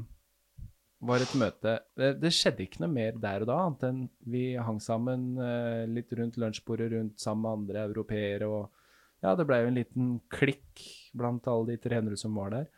var 1.03 1.24
et 1.24 1.33
møte 1.39 1.74
det, 2.00 2.10
det 2.22 2.31
skjedde 2.33 2.63
ikke 2.65 2.83
noe 2.83 2.93
mer 2.93 3.17
der 3.22 3.43
og 3.43 3.50
da, 3.50 3.57
annet 3.65 3.83
enn 3.89 4.00
vi 4.33 4.43
hang 4.55 4.79
sammen 4.83 5.33
eh, 5.41 5.83
litt 5.89 6.13
rundt 6.17 6.39
lunsjbordet 6.41 6.91
rundt 6.93 7.19
sammen 7.22 7.43
med 7.43 7.57
andre 7.57 7.83
europeere. 7.89 8.48
Og 8.48 9.24
ja, 9.24 9.36
det 9.39 9.48
ble 9.50 9.60
jo 9.62 9.69
en 9.72 9.79
liten 9.79 10.10
klikk 10.31 10.86
blant 11.15 11.48
alle 11.51 11.74
de 11.74 11.83
300 11.83 12.19
som 12.24 12.39
var 12.39 12.55
der. 12.55 12.72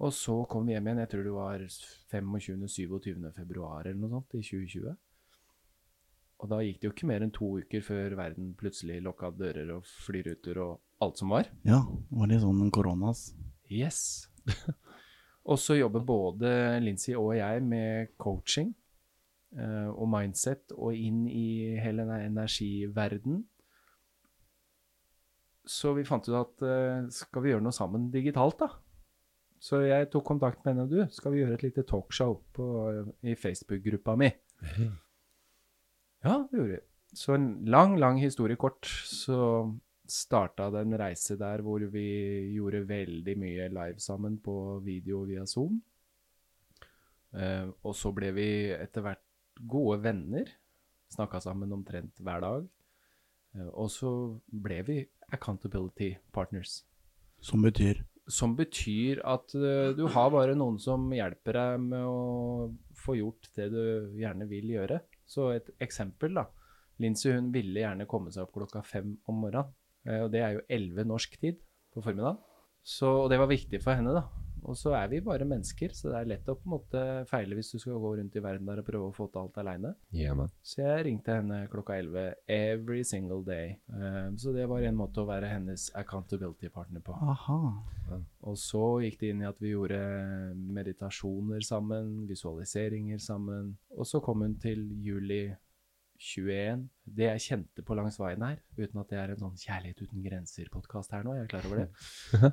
Og 0.00 0.14
så 0.14 0.36
kom 0.48 0.68
vi 0.68 0.76
hjem 0.76 0.86
igjen, 0.86 1.02
jeg 1.02 1.12
tror 1.12 1.24
det 1.26 1.36
var 1.36 1.64
25.-27. 2.14 3.30
februar 3.36 3.88
eller 3.88 4.00
noe 4.00 4.12
sånt 4.14 4.38
i 4.38 4.44
2020. 4.46 4.98
Og 6.40 6.48
da 6.48 6.60
gikk 6.64 6.78
det 6.80 6.88
jo 6.88 6.92
ikke 6.94 7.08
mer 7.10 7.24
enn 7.24 7.34
to 7.36 7.50
uker 7.60 7.82
før 7.84 8.14
verden 8.16 8.54
plutselig 8.56 9.00
lokka 9.04 9.28
dører 9.36 9.74
og 9.74 9.88
flyruter 10.06 10.62
og 10.62 10.78
alt 11.04 11.20
som 11.20 11.34
var. 11.34 11.50
Ja, 11.68 11.82
var 12.14 12.30
det 12.30 12.40
sånn 12.44 12.70
koronas? 12.72 13.30
Yes. 13.68 14.30
og 15.44 15.58
så 15.58 15.76
jobber 15.78 16.04
både 16.04 16.50
Lincy 16.84 17.14
og 17.16 17.32
jeg 17.38 17.62
med 17.64 18.12
coaching 18.20 18.74
uh, 19.56 19.88
og 19.94 20.08
mindset 20.12 20.74
og 20.76 20.94
inn 20.96 21.24
i 21.28 21.78
hele 21.80 22.04
den 22.08 22.28
energiverden. 22.28 23.40
Så 25.70 25.94
vi 25.96 26.06
fant 26.08 26.28
ut 26.28 26.36
at 26.36 26.66
uh, 26.66 27.08
skal 27.14 27.44
vi 27.44 27.54
gjøre 27.54 27.64
noe 27.64 27.76
sammen 27.76 28.10
digitalt, 28.12 28.60
da? 28.60 28.70
Så 29.60 29.82
jeg 29.84 30.08
tok 30.12 30.24
kontakt 30.24 30.62
med 30.64 30.72
henne 30.72 30.86
og 30.86 30.92
du. 30.92 31.00
Skal 31.12 31.34
vi 31.34 31.42
gjøre 31.42 31.58
et 31.58 31.64
lite 31.66 31.84
talkshow 31.88 32.38
på, 32.56 32.66
i 33.28 33.36
Facebook-gruppa 33.36 34.16
mi? 34.16 34.30
Ja, 36.24 36.38
det 36.48 36.56
gjorde 36.56 36.70
vi. 36.70 36.80
Så 37.16 37.34
en 37.34 37.50
lang, 37.68 37.98
lang 38.00 38.20
historie 38.22 38.56
kort, 38.60 38.86
så 38.86 39.36
starta 40.10 40.68
den 40.74 40.94
en 40.94 41.00
reise 41.00 41.36
der 41.38 41.62
hvor 41.64 41.82
vi 41.92 42.06
gjorde 42.54 42.82
veldig 42.88 43.36
mye 43.38 43.68
live 43.72 44.02
sammen 44.02 44.38
på 44.42 44.54
video 44.84 45.24
via 45.28 45.46
Zoom. 45.46 45.80
Uh, 47.30 47.70
og 47.86 47.94
så 47.94 48.10
ble 48.14 48.32
vi 48.34 48.48
etter 48.74 49.04
hvert 49.06 49.62
gode 49.70 50.00
venner. 50.02 50.50
Snakka 51.10 51.40
sammen 51.42 51.72
omtrent 51.74 52.18
hver 52.18 52.42
dag. 52.42 52.68
Uh, 53.54 53.70
og 53.70 53.90
så 53.94 54.12
ble 54.50 54.80
vi 54.86 55.00
accountability 55.30 56.16
partners. 56.34 56.82
Som 57.40 57.62
betyr 57.62 58.02
Som 58.28 58.52
betyr 58.58 59.22
at 59.26 59.54
uh, 59.54 59.90
du 59.96 60.04
har 60.12 60.30
bare 60.30 60.58
noen 60.58 60.78
som 60.82 61.08
hjelper 61.14 61.56
deg 61.56 61.86
med 61.86 62.04
å 62.06 62.70
få 62.98 63.16
gjort 63.18 63.48
det 63.56 63.70
du 63.72 63.82
gjerne 64.20 64.46
vil 64.50 64.74
gjøre. 64.74 65.00
Så 65.26 65.52
et 65.54 65.70
eksempel, 65.82 66.34
da. 66.34 66.48
Lincy 67.00 67.30
hun 67.32 67.48
ville 67.54 67.80
gjerne 67.80 68.06
komme 68.10 68.32
seg 68.34 68.44
opp 68.44 68.58
klokka 68.58 68.82
fem 68.84 69.14
om 69.30 69.38
morgenen. 69.46 69.70
Eh, 70.06 70.20
Og 70.24 70.30
det 70.32 70.44
er 70.44 70.58
jo 70.58 70.66
elleve 70.68 71.06
norsk 71.08 71.40
tid 71.40 71.60
på 71.94 72.04
formiddagen. 72.04 72.40
Så, 72.82 73.08
og 73.24 73.30
det 73.30 73.38
var 73.40 73.50
viktig 73.50 73.82
for 73.82 73.98
henne, 73.98 74.14
da. 74.16 74.28
Og 74.68 74.76
så 74.76 74.92
er 74.96 75.08
vi 75.08 75.20
bare 75.24 75.46
mennesker, 75.48 75.92
så 75.96 76.10
det 76.10 76.18
er 76.18 76.28
lett 76.34 76.48
å 76.50 76.56
på 76.58 76.68
en 76.68 76.74
måte 76.74 77.02
feile 77.30 77.56
hvis 77.56 77.72
du 77.72 77.78
skal 77.80 78.00
gå 78.00 78.10
rundt 78.18 78.36
i 78.36 78.42
verden 78.44 78.68
der 78.68 78.82
og 78.82 78.86
prøve 78.86 79.08
å 79.08 79.14
få 79.16 79.26
til 79.32 79.42
alt 79.42 79.58
aleine. 79.62 79.94
Yeah, 80.12 80.36
man. 80.36 80.52
Så 80.62 80.82
jeg 80.82 81.06
ringte 81.06 81.38
henne 81.38 81.62
klokka 81.72 81.96
11 82.00 82.34
every 82.56 83.02
single 83.06 83.40
day. 83.46 83.78
Um, 83.88 84.36
så 84.40 84.52
det 84.56 84.66
var 84.70 84.84
en 84.84 84.98
måte 85.00 85.22
å 85.22 85.28
være 85.28 85.50
hennes 85.50 85.88
accountability 85.98 86.70
partner 86.72 87.04
på. 87.04 87.16
Aha. 87.16 87.58
Og 88.48 88.60
så 88.60 88.84
gikk 89.04 89.20
det 89.22 89.32
inn 89.32 89.42
i 89.44 89.48
at 89.48 89.60
vi 89.62 89.72
gjorde 89.72 90.00
meditasjoner 90.80 91.64
sammen, 91.64 92.26
visualiseringer 92.28 93.20
sammen. 93.22 93.74
Og 93.96 94.08
så 94.08 94.20
kom 94.24 94.44
hun 94.44 94.58
til 94.60 94.84
juli 95.04 95.46
21. 96.20 96.84
Det 97.16 97.26
jeg 97.26 97.44
kjente 97.46 97.84
på 97.86 97.96
langs 97.96 98.18
veien 98.20 98.42
her, 98.44 98.58
uten 98.76 99.00
at 99.00 99.12
det 99.12 99.18
er 99.18 99.32
en 99.32 99.40
sånn 99.40 99.60
Kjærlighet 99.60 100.02
uten 100.04 100.24
grenser-podkast 100.24 101.14
her 101.16 101.24
nå, 101.24 101.36
jeg 101.38 101.46
er 101.46 101.52
klar 101.52 101.68
over 101.68 101.84
det. 101.84 101.90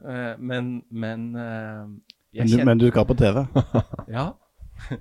Eh, 0.08 0.34
men 0.40 0.78
men 0.90 1.28
eh, 1.36 1.90
jeg 2.38 2.46
Men 2.46 2.48
du, 2.48 2.54
kjente 2.56 2.68
men 2.70 2.82
du 2.82 2.88
skal 2.90 3.08
på 3.10 3.18
TV? 3.20 3.42
ja. 4.18 4.28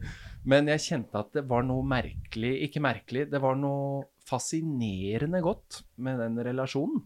Men 0.51 0.71
jeg 0.71 0.81
kjente 0.81 1.21
at 1.21 1.35
det 1.37 1.43
var 1.51 1.67
noe 1.67 1.85
merkelig 1.85 2.53
Ikke 2.65 2.81
merkelig, 2.81 3.27
det 3.29 3.41
var 3.43 3.59
noe 3.61 4.07
fascinerende 4.25 5.43
godt 5.45 5.83
med 6.01 6.17
den 6.23 6.39
relasjonen. 6.47 7.03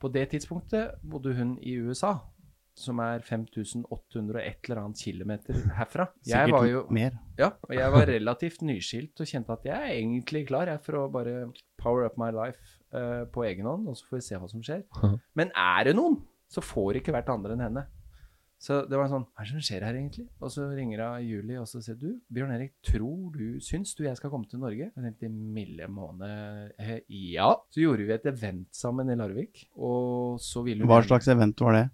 På 0.00 0.08
det 0.12 0.26
tidspunktet 0.32 0.98
bodde 1.04 1.36
hun 1.36 1.54
i 1.62 1.76
USA, 1.78 2.16
som 2.80 3.00
er 3.04 3.22
5800 3.26 4.34
og 4.34 4.40
et 4.42 4.66
eller 4.68 4.82
annet 4.82 5.02
kilometer 5.04 5.60
herfra. 5.76 6.08
Jeg 6.26 6.32
Sikkert 6.32 6.56
var 6.56 6.68
jo 6.70 6.82
mer. 6.96 7.18
ja, 7.38 7.50
og 7.68 7.76
jeg 7.76 7.94
var 7.94 8.10
relativt 8.10 8.64
nyskilt 8.66 9.22
og 9.22 9.30
kjente 9.30 9.56
at 9.56 9.70
jeg 9.70 9.76
er 9.76 9.94
egentlig 10.00 10.46
klar 10.48 10.72
jeg, 10.72 10.82
for 10.86 11.02
å 11.02 11.06
bare 11.12 11.36
power 11.80 12.08
up 12.08 12.18
my 12.20 12.32
life 12.34 12.80
uh, 12.96 13.24
på 13.32 13.46
egen 13.48 13.68
hånd, 13.68 13.88
og 13.88 13.96
så 13.96 14.08
får 14.08 14.20
vi 14.20 14.26
se 14.26 14.40
hva 14.42 14.50
som 14.50 14.64
skjer. 14.64 14.84
Men 15.38 15.52
er 15.56 15.90
det 15.90 15.96
noen, 15.98 16.20
så 16.50 16.64
får 16.64 17.00
ikke 17.00 17.14
vært 17.14 17.32
andre 17.32 17.56
enn 17.56 17.66
henne. 17.68 17.86
Så 18.60 18.82
det 18.84 18.98
var 19.00 19.08
sånn 19.08 19.22
Hva 19.24 19.40
er 19.40 19.48
det 19.48 19.54
som 19.54 19.64
skjer 19.64 19.84
her, 19.86 19.96
egentlig? 19.96 20.26
Og 20.44 20.50
så 20.52 20.66
ringer 20.68 21.00
hun 21.00 21.22
Julie 21.24 21.60
og 21.62 21.68
så 21.70 21.80
sier 21.80 21.96
du, 21.96 22.10
Bjørn 22.28 22.52
Erik, 22.52 22.74
tror 22.84 23.30
du, 23.32 23.56
syns 23.64 23.94
du 23.96 24.02
jeg 24.04 24.18
skal 24.18 24.32
komme 24.32 24.50
til 24.50 24.60
Norge? 24.60 24.90
Jeg 24.90 25.04
tenkte 25.06 25.30
milde 25.32 25.88
måne 25.88 26.28
eh, 26.76 26.98
Ja. 27.08 27.54
Så 27.72 27.80
gjorde 27.80 28.04
vi 28.04 28.12
et 28.18 28.28
event 28.28 28.68
sammen 28.76 29.08
i 29.08 29.16
Larvik, 29.16 29.64
og 29.80 30.36
så 30.44 30.60
ville 30.66 30.84
hun 30.84 30.92
Hva 30.92 31.00
slags 31.06 31.30
event 31.32 31.64
var 31.64 31.78
det? 31.78 31.86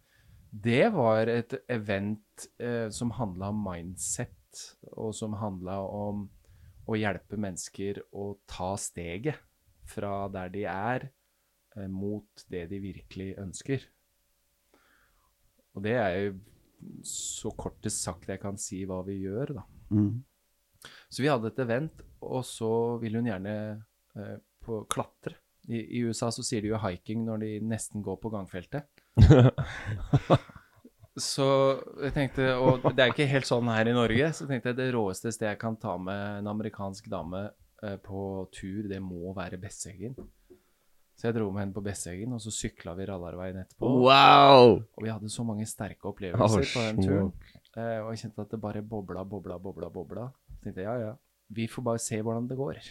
Det 0.62 0.88
var 0.94 1.28
et 1.28 1.52
event 1.72 2.46
eh, 2.62 2.88
som 2.94 3.12
handla 3.16 3.50
om 3.52 3.60
mindset, 3.66 4.62
og 4.94 5.12
som 5.16 5.36
handla 5.36 5.80
om 5.84 6.26
å 6.86 6.96
hjelpe 6.96 7.38
mennesker 7.40 8.00
å 8.14 8.30
ta 8.48 8.72
steget 8.80 9.42
fra 9.90 10.26
der 10.32 10.52
de 10.54 10.64
er, 10.70 11.08
eh, 11.76 11.88
mot 11.90 12.46
det 12.52 12.66
de 12.70 12.80
virkelig 12.82 13.34
ønsker. 13.42 13.84
Og 15.76 15.84
det 15.84 15.96
er 16.00 16.16
jo 16.16 16.36
så 17.04 17.52
kortest 17.56 18.04
sagt 18.04 18.30
jeg 18.30 18.40
kan 18.40 18.56
si 18.60 18.84
hva 18.88 19.02
vi 19.06 19.18
gjør, 19.24 19.58
da. 19.58 19.66
Mm. 19.90 20.22
Så 21.10 21.24
vi 21.24 21.30
hadde 21.30 21.50
et 21.50 21.60
event, 21.64 22.04
og 22.24 22.44
så 22.46 22.70
ville 23.02 23.20
hun 23.20 23.28
gjerne 23.28 23.56
eh, 24.16 24.38
på 24.64 24.84
klatre. 24.92 25.36
I, 25.66 25.82
I 25.98 26.04
USA 26.06 26.30
så 26.30 26.44
sier 26.46 26.62
de 26.62 26.70
jo 26.70 26.80
hiking 26.80 27.26
når 27.26 27.42
de 27.42 27.52
nesten 27.66 28.04
går 28.04 28.20
på 28.22 28.30
gangfeltet. 28.32 28.86
så 31.30 31.46
jeg 32.04 32.12
tenkte, 32.16 32.50
og 32.60 32.84
det 32.92 33.04
er 33.04 33.12
ikke 33.12 33.28
helt 33.30 33.48
sånn 33.48 33.70
her 33.72 33.88
i 33.88 33.94
Norge, 33.96 34.32
så 34.36 34.48
tenkte 34.48 34.72
jeg 34.72 34.80
det 34.80 34.90
råeste 34.96 35.32
stedet 35.32 35.54
jeg 35.54 35.62
kan 35.62 35.78
ta 35.80 35.96
med 36.00 36.42
en 36.42 36.50
amerikansk 36.52 37.08
dame 37.12 37.46
eh, 37.82 37.96
på 38.02 38.46
tur, 38.54 38.82
det 38.90 39.00
må 39.02 39.32
være 39.36 39.60
Besseggen. 39.60 40.16
Så 41.16 41.30
jeg 41.30 41.38
dro 41.38 41.46
med 41.48 41.62
henne 41.62 41.72
på 41.72 41.80
Besseggen, 41.84 42.34
og 42.36 42.42
så 42.44 42.50
sykla 42.52 42.92
vi 42.98 43.06
Rallarveien 43.08 43.62
etterpå. 43.62 43.88
Wow! 44.04 44.74
Og 44.84 45.04
vi 45.04 45.08
hadde 45.08 45.30
så 45.32 45.46
mange 45.48 45.64
sterke 45.68 46.10
opplevelser 46.10 46.60
Oh, 46.60 46.72
på 46.74 46.82
den 46.84 46.98
turen. 47.00 47.30
Eh, 47.72 48.00
og 48.02 48.10
jeg 48.12 48.26
kjente 48.26 48.44
at 48.44 48.52
det 48.52 48.60
bare 48.60 48.82
bobla, 48.84 49.24
bobla, 49.24 49.56
bobla, 49.60 49.88
bobla. 49.92 50.26
Så 50.58 50.66
tenkte 50.66 50.84
jeg, 50.84 50.90
ja, 50.90 51.08
ja, 51.08 51.14
vi 51.56 51.64
får 51.72 51.86
bare 51.88 52.02
se 52.04 52.20
hvordan 52.20 52.50
det 52.50 52.58
går. 52.60 52.82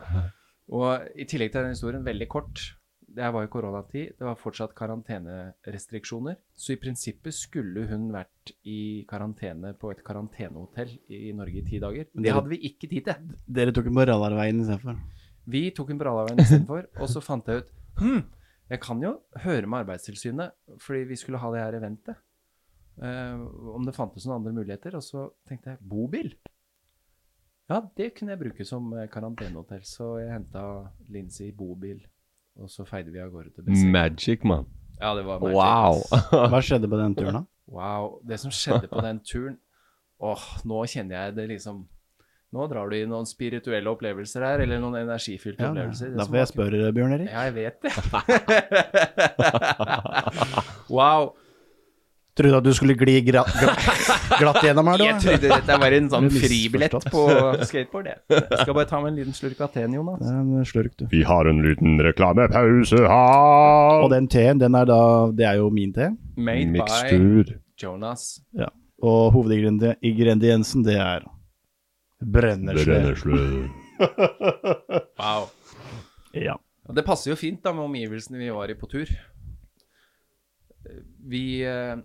og 0.78 1.06
i 1.14 1.28
tillegg 1.30 1.54
til 1.54 1.62
den 1.62 1.76
historien, 1.76 2.02
veldig 2.06 2.28
kort. 2.34 2.64
Det 3.12 3.28
var 3.34 3.44
jo 3.44 3.50
koronatid, 3.52 4.14
det 4.18 4.24
var 4.24 4.38
fortsatt 4.40 4.74
karantenerestriksjoner. 4.78 6.38
Så 6.56 6.74
i 6.74 6.78
prinsippet 6.80 7.36
skulle 7.36 7.84
hun 7.90 8.06
vært 8.14 8.54
i 8.64 9.04
karantene 9.08 9.74
på 9.78 9.90
et 9.92 10.00
karantenehotell 10.06 10.94
i 11.12 11.34
Norge 11.36 11.60
i 11.60 11.66
ti 11.66 11.80
dager. 11.82 12.08
Men 12.14 12.24
Det 12.24 12.36
hadde 12.36 12.54
vi 12.54 12.60
ikke 12.70 12.88
tid 12.88 13.10
til. 13.10 13.34
Dere 13.46 13.74
tok 13.76 13.90
den 13.90 13.98
på 13.98 14.06
Rallarveien 14.08 14.62
istedenfor? 14.64 15.02
Vi 15.52 15.66
tok 15.76 15.92
en 15.92 16.04
Rallarveien 16.08 16.40
istedenfor, 16.40 16.88
og 17.02 17.12
så 17.12 17.24
fant 17.24 17.50
jeg 17.50 17.64
ut 17.64 17.74
hm, 18.00 18.22
jeg 18.72 18.80
kan 18.80 19.02
jo 19.04 19.16
høre 19.44 19.68
med 19.68 19.82
Arbeidstilsynet, 19.82 20.54
fordi 20.80 21.04
vi 21.10 21.18
skulle 21.20 21.40
ha 21.42 21.50
det 21.52 21.60
her 21.60 21.76
eventet. 21.76 22.20
Uh, 22.96 23.40
om 23.76 23.84
det 23.84 23.94
fantes 23.96 24.24
noen 24.24 24.38
andre 24.38 24.54
muligheter. 24.56 24.96
Og 24.96 25.04
så 25.04 25.26
tenkte 25.48 25.74
jeg 25.74 25.88
bobil. 25.90 26.32
Ja, 27.68 27.82
det 27.96 28.12
kunne 28.16 28.34
jeg 28.34 28.40
bruke 28.42 28.64
som 28.68 28.90
eh, 28.96 29.08
karantenehotell. 29.12 29.84
Så 29.86 30.16
jeg 30.20 30.32
henta 30.32 30.64
Lincy 31.12 31.52
bobil, 31.56 32.02
og 32.60 32.70
så 32.70 32.84
feide 32.88 33.12
vi 33.12 33.20
av 33.22 33.30
gårde 33.32 33.50
til 33.54 33.64
Besseggen. 33.66 33.92
Magic, 33.94 34.44
man. 34.44 34.66
Ja, 35.00 35.14
det 35.18 35.24
var 35.26 35.40
magic, 35.42 35.56
Wow! 35.56 36.02
Hva 36.52 36.60
skjedde 36.64 36.90
på 36.90 37.00
den 37.00 37.16
turen, 37.18 37.40
da? 37.40 37.44
Wow. 37.72 38.18
Det 38.28 38.38
som 38.42 38.52
skjedde 38.54 38.90
på 38.90 39.00
den 39.04 39.20
turen 39.24 39.56
Åh, 40.22 40.42
nå 40.68 40.84
kjenner 40.86 41.16
jeg 41.16 41.34
det 41.38 41.46
liksom 41.50 41.80
Nå 42.52 42.66
drar 42.68 42.90
du 42.92 42.94
i 42.98 43.06
noen 43.08 43.24
spirituelle 43.26 43.88
opplevelser 43.88 44.44
her, 44.44 44.60
eller 44.66 44.76
noen 44.82 44.98
energifylte 45.00 45.64
Ja, 45.64 45.70
opplevelser. 45.72 46.10
Da 46.18 46.26
får 46.28 46.36
jeg 46.36 46.50
spørre, 46.50 46.80
spør, 46.82 46.92
Bjørn 46.98 47.14
Erik. 47.16 47.30
Ja, 47.32 47.46
jeg 47.48 47.54
vet 47.56 47.76
det. 47.80 47.92
wow. 50.98 51.32
Trodde 52.32 52.56
at 52.62 52.64
du 52.64 52.72
skulle 52.72 52.94
gli 52.96 53.18
gra 53.26 53.42
gra 53.44 53.72
glatt 54.38 54.62
gjennom 54.64 54.88
her, 54.88 55.00
du. 55.02 55.04
Jeg 55.04 55.20
trodde 55.20 55.48
dette 55.52 55.76
var 55.82 55.96
en 55.98 56.06
sånn 56.14 56.28
fribillett 56.32 56.94
på 57.12 57.24
skateboard. 57.68 58.08
Jeg. 58.08 58.20
jeg 58.30 58.60
skal 58.62 58.76
bare 58.78 58.88
ta 58.88 59.00
meg 59.02 59.10
en 59.12 59.18
liten 59.20 59.36
slurk 59.36 59.60
av 59.66 59.74
teen, 59.74 59.96
Jonas. 59.98 60.22
Det 60.22 60.32
er 60.32 60.38
en 60.40 60.68
slurk, 60.70 60.94
du. 60.96 61.04
Vi 61.12 61.20
har 61.28 61.50
en 61.50 61.60
liten 61.66 62.00
reklamepause 62.06 63.02
her. 63.04 64.04
Og 64.06 64.08
den 64.14 64.30
teen, 64.32 64.62
den 64.62 64.78
er 64.80 64.88
da 64.88 65.02
Det 65.36 65.44
er 65.50 65.60
jo 65.60 65.68
min 65.74 65.92
te. 65.92 66.08
Made 66.40 66.72
by 66.72 67.44
Jonas. 67.82 68.26
Ja. 68.56 68.70
Og 69.02 69.32
hovedingrediensen, 69.34 70.84
det 70.86 70.96
er 71.02 71.26
brennesle. 72.22 72.86
Brennesle. 72.86 73.68
Wow. 75.18 75.50
Ja. 76.32 76.56
Og 76.88 76.96
det 76.96 77.04
passer 77.06 77.32
jo 77.32 77.36
fint 77.38 77.60
da 77.64 77.74
med 77.74 77.84
omgivelsene 77.84 78.40
vi 78.40 78.48
var 78.54 78.70
i 78.72 78.78
på 78.78 78.88
tur. 78.90 79.10
Vi 81.32 81.42
eh, 81.66 81.96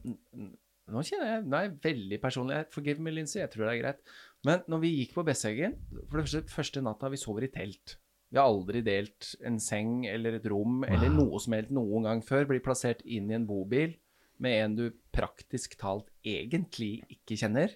Nå 0.88 1.04
kjenner 1.04 1.32
jeg 1.32 1.46
Nei, 1.52 1.64
veldig 1.84 2.20
personlig. 2.24 2.64
Forgive 2.74 3.04
me, 3.04 3.14
Lincy. 3.16 3.40
Jeg 3.42 3.52
tror 3.54 3.68
det 3.68 3.76
er 3.76 3.82
greit. 3.82 4.12
Men 4.48 4.66
når 4.72 4.84
vi 4.84 4.94
gikk 5.00 5.16
på 5.18 5.26
Besseggen 5.28 5.76
For 6.08 6.20
det 6.20 6.28
første, 6.28 6.44
første 6.54 6.84
natta, 6.86 7.10
vi 7.12 7.20
sover 7.20 7.48
i 7.48 7.52
telt. 7.54 7.98
Vi 8.28 8.40
har 8.40 8.50
aldri 8.50 8.82
delt 8.84 9.34
en 9.48 9.60
seng 9.64 10.04
eller 10.10 10.36
et 10.36 10.48
rom 10.52 10.82
eller 10.84 11.12
noe 11.14 11.40
som 11.40 11.56
helst 11.56 11.72
noen 11.76 12.08
gang 12.10 12.24
før. 12.26 12.48
Blir 12.50 12.64
plassert 12.64 13.04
inn 13.08 13.32
i 13.32 13.38
en 13.38 13.48
bobil 13.48 13.96
med 14.44 14.62
en 14.62 14.76
du 14.78 14.86
praktisk 15.16 15.78
talt 15.80 16.12
egentlig 16.28 17.02
ikke 17.14 17.40
kjenner. 17.40 17.74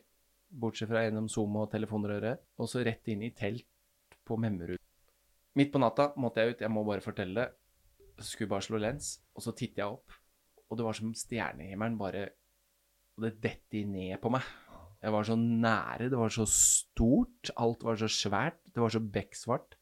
Bortsett 0.51 0.91
fra 0.91 1.05
gjennom 1.05 1.29
Zoom 1.31 1.55
og 1.61 1.71
telefonrøret. 1.71 2.43
Og 2.59 2.69
så 2.69 2.83
rett 2.85 3.07
inn 3.11 3.23
i 3.23 3.31
telt 3.35 3.67
på 4.27 4.37
Memmerud. 4.39 4.79
Midt 5.59 5.71
på 5.71 5.81
natta 5.83 6.11
måtte 6.19 6.43
jeg 6.43 6.53
ut, 6.53 6.63
jeg 6.63 6.71
må 6.71 6.83
bare 6.87 7.03
fortelle 7.03 7.35
det. 7.35 7.49
Skulle 8.23 8.51
bare 8.51 8.63
slå 8.63 8.79
lens, 8.79 9.15
og 9.35 9.43
så 9.43 9.53
titter 9.57 9.81
jeg 9.81 9.95
opp, 9.95 10.13
og 10.71 10.77
det 10.79 10.85
var 10.87 10.95
som 10.97 11.11
stjernehimmelen 11.13 11.97
bare 11.99 12.29
Og 13.19 13.25
det 13.25 13.33
detter 13.43 13.85
ned 13.85 14.21
på 14.23 14.29
meg. 14.31 14.41
Jeg 15.03 15.11
var 15.11 15.25
så 15.27 15.35
nære, 15.35 16.07
det 16.09 16.17
var 16.17 16.29
så 16.31 16.45
stort, 16.47 17.49
alt 17.59 17.83
var 17.83 17.97
så 17.99 18.07
svært, 18.07 18.55
det 18.71 18.79
var 18.81 18.89
så 18.93 19.01
bekksvart. 19.03 19.75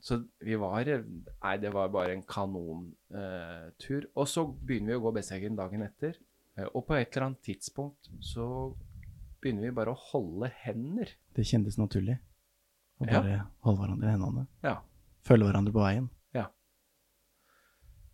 Så 0.00 0.20
vi 0.46 0.54
var 0.60 0.84
Nei, 0.86 1.56
det 1.58 1.72
var 1.74 1.88
bare 1.90 2.12
en 2.14 2.22
kanontur. 2.22 4.06
og 4.14 4.28
så 4.30 4.44
begynner 4.46 4.94
vi 4.94 4.98
å 5.00 5.02
gå 5.08 5.12
Besseggen 5.16 5.56
dagen 5.58 5.82
etter, 5.82 6.14
eh, 6.56 6.68
og 6.74 6.86
på 6.86 6.94
et 6.94 7.10
eller 7.16 7.26
annet 7.32 7.42
tidspunkt 7.42 8.08
så 8.24 8.46
begynner 9.42 9.68
vi 9.68 9.74
bare 9.74 9.92
å 9.94 9.98
holde 10.12 10.50
hender. 10.62 11.08
Det 11.34 11.44
kjentes 11.44 11.78
naturlig. 11.78 12.18
Å 13.00 13.06
Ja. 13.06 13.20
bare 13.20 13.46
holde 13.62 13.80
hverandre 13.82 14.08
i 14.08 14.12
hendene. 14.12 14.46
Ja. 14.62 14.80
Følge 15.24 15.46
hverandre 15.50 15.72
på 15.72 15.82
veien. 15.82 16.08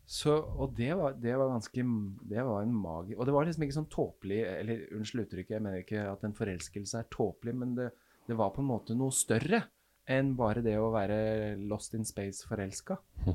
Så, 0.05 0.35
og 0.37 0.75
det 0.77 0.91
var, 0.99 1.15
det 1.17 1.33
var 1.41 1.49
ganske 1.49 1.83
Det 2.29 2.43
var 2.45 2.61
en 2.61 2.75
magi... 2.77 3.15
Og 3.17 3.25
det 3.25 3.33
var 3.33 3.47
liksom 3.47 3.65
ikke 3.65 3.77
sånn 3.79 3.89
tåpelig 3.89 4.41
Eller 4.45 4.83
unnskyld 4.99 5.23
uttrykket, 5.23 5.55
jeg 5.57 5.65
mener 5.65 5.81
ikke 5.81 6.03
at 6.11 6.27
en 6.29 6.37
forelskelse 6.37 6.99
er 7.01 7.09
tåpelig, 7.09 7.55
men 7.57 7.73
det, 7.79 7.87
det 8.29 8.37
var 8.37 8.53
på 8.53 8.61
en 8.61 8.69
måte 8.69 8.97
noe 8.99 9.15
større 9.17 9.63
enn 10.05 10.35
bare 10.37 10.61
det 10.61 10.75
å 10.77 10.91
være 10.93 11.17
lost 11.65 11.95
in 11.97 12.05
space 12.05 12.45
forelska. 12.45 12.99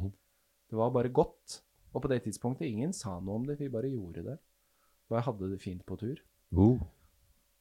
Det 0.69 0.77
var 0.77 0.91
bare 0.93 1.09
godt. 1.09 1.63
Og 1.97 2.03
på 2.03 2.09
det 2.11 2.19
tidspunktet 2.27 2.67
ingen 2.67 2.91
sa 2.93 3.15
noe 3.17 3.39
om 3.39 3.45
det, 3.47 3.55
vi 3.57 3.71
bare 3.73 3.89
gjorde 3.89 4.21
det. 4.27 4.35
Og 5.09 5.15
jeg 5.17 5.25
hadde 5.25 5.47
det 5.49 5.61
fint 5.63 5.81
på 5.81 5.97
tur. 5.97 6.19
Uh. 6.53 6.77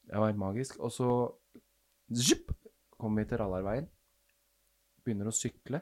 Det 0.05 0.21
var 0.21 0.37
magisk. 0.37 0.77
Og 0.85 0.93
så 0.93 1.09
zjup, 2.13 2.53
kom 3.01 3.17
vi 3.17 3.25
til 3.25 3.41
Rallarveien. 3.41 3.89
Begynner 5.05 5.31
å 5.31 5.33
sykle. 5.33 5.81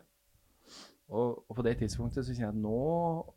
Og, 1.08 1.44
og 1.46 1.56
på 1.56 1.64
det 1.66 1.76
tidspunktet 1.80 2.26
så 2.26 2.34
kjenner 2.34 2.50
jeg 2.50 2.56
at 2.56 2.62
nå 2.62 3.32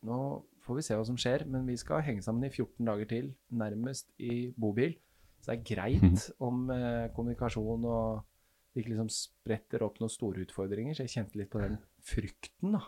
Nå 0.00 0.16
får 0.64 0.78
vi 0.78 0.82
se 0.86 0.96
hva 0.96 1.04
som 1.04 1.16
skjer, 1.20 1.42
men 1.44 1.66
vi 1.68 1.74
skal 1.76 2.00
henge 2.06 2.22
sammen 2.24 2.46
i 2.46 2.48
14 2.48 2.86
dager 2.88 3.08
til, 3.10 3.26
nærmest 3.52 4.06
i 4.16 4.46
bobil. 4.56 4.94
Så 5.42 5.50
det 5.50 5.58
er 5.58 5.66
greit 5.74 6.22
om 6.40 6.70
eh, 6.72 7.10
kommunikasjon 7.12 7.84
og 7.84 8.22
det 8.70 8.84
ikke 8.84 8.92
liksom 8.92 9.10
spretter 9.12 9.82
opp 9.84 9.98
noen 10.00 10.12
store 10.12 10.44
utfordringer. 10.46 10.94
Så 10.94 11.04
jeg 11.04 11.14
kjente 11.16 11.40
litt 11.40 11.50
på 11.52 11.60
den 11.60 11.76
frykten, 12.06 12.76
da. 12.76 12.84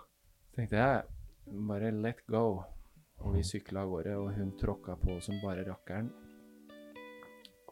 Så 0.46 0.56
tenkte 0.56 0.80
jeg 0.80 1.58
bare 1.68 1.90
let 1.96 2.22
go. 2.30 2.62
Og 3.22 3.36
vi 3.36 3.44
sykla 3.46 3.84
av 3.84 3.90
gårde, 3.92 4.14
og 4.18 4.32
hun 4.38 4.54
tråkka 4.58 4.96
på 5.02 5.18
som 5.22 5.36
bare 5.42 5.66
rakkeren. 5.66 6.08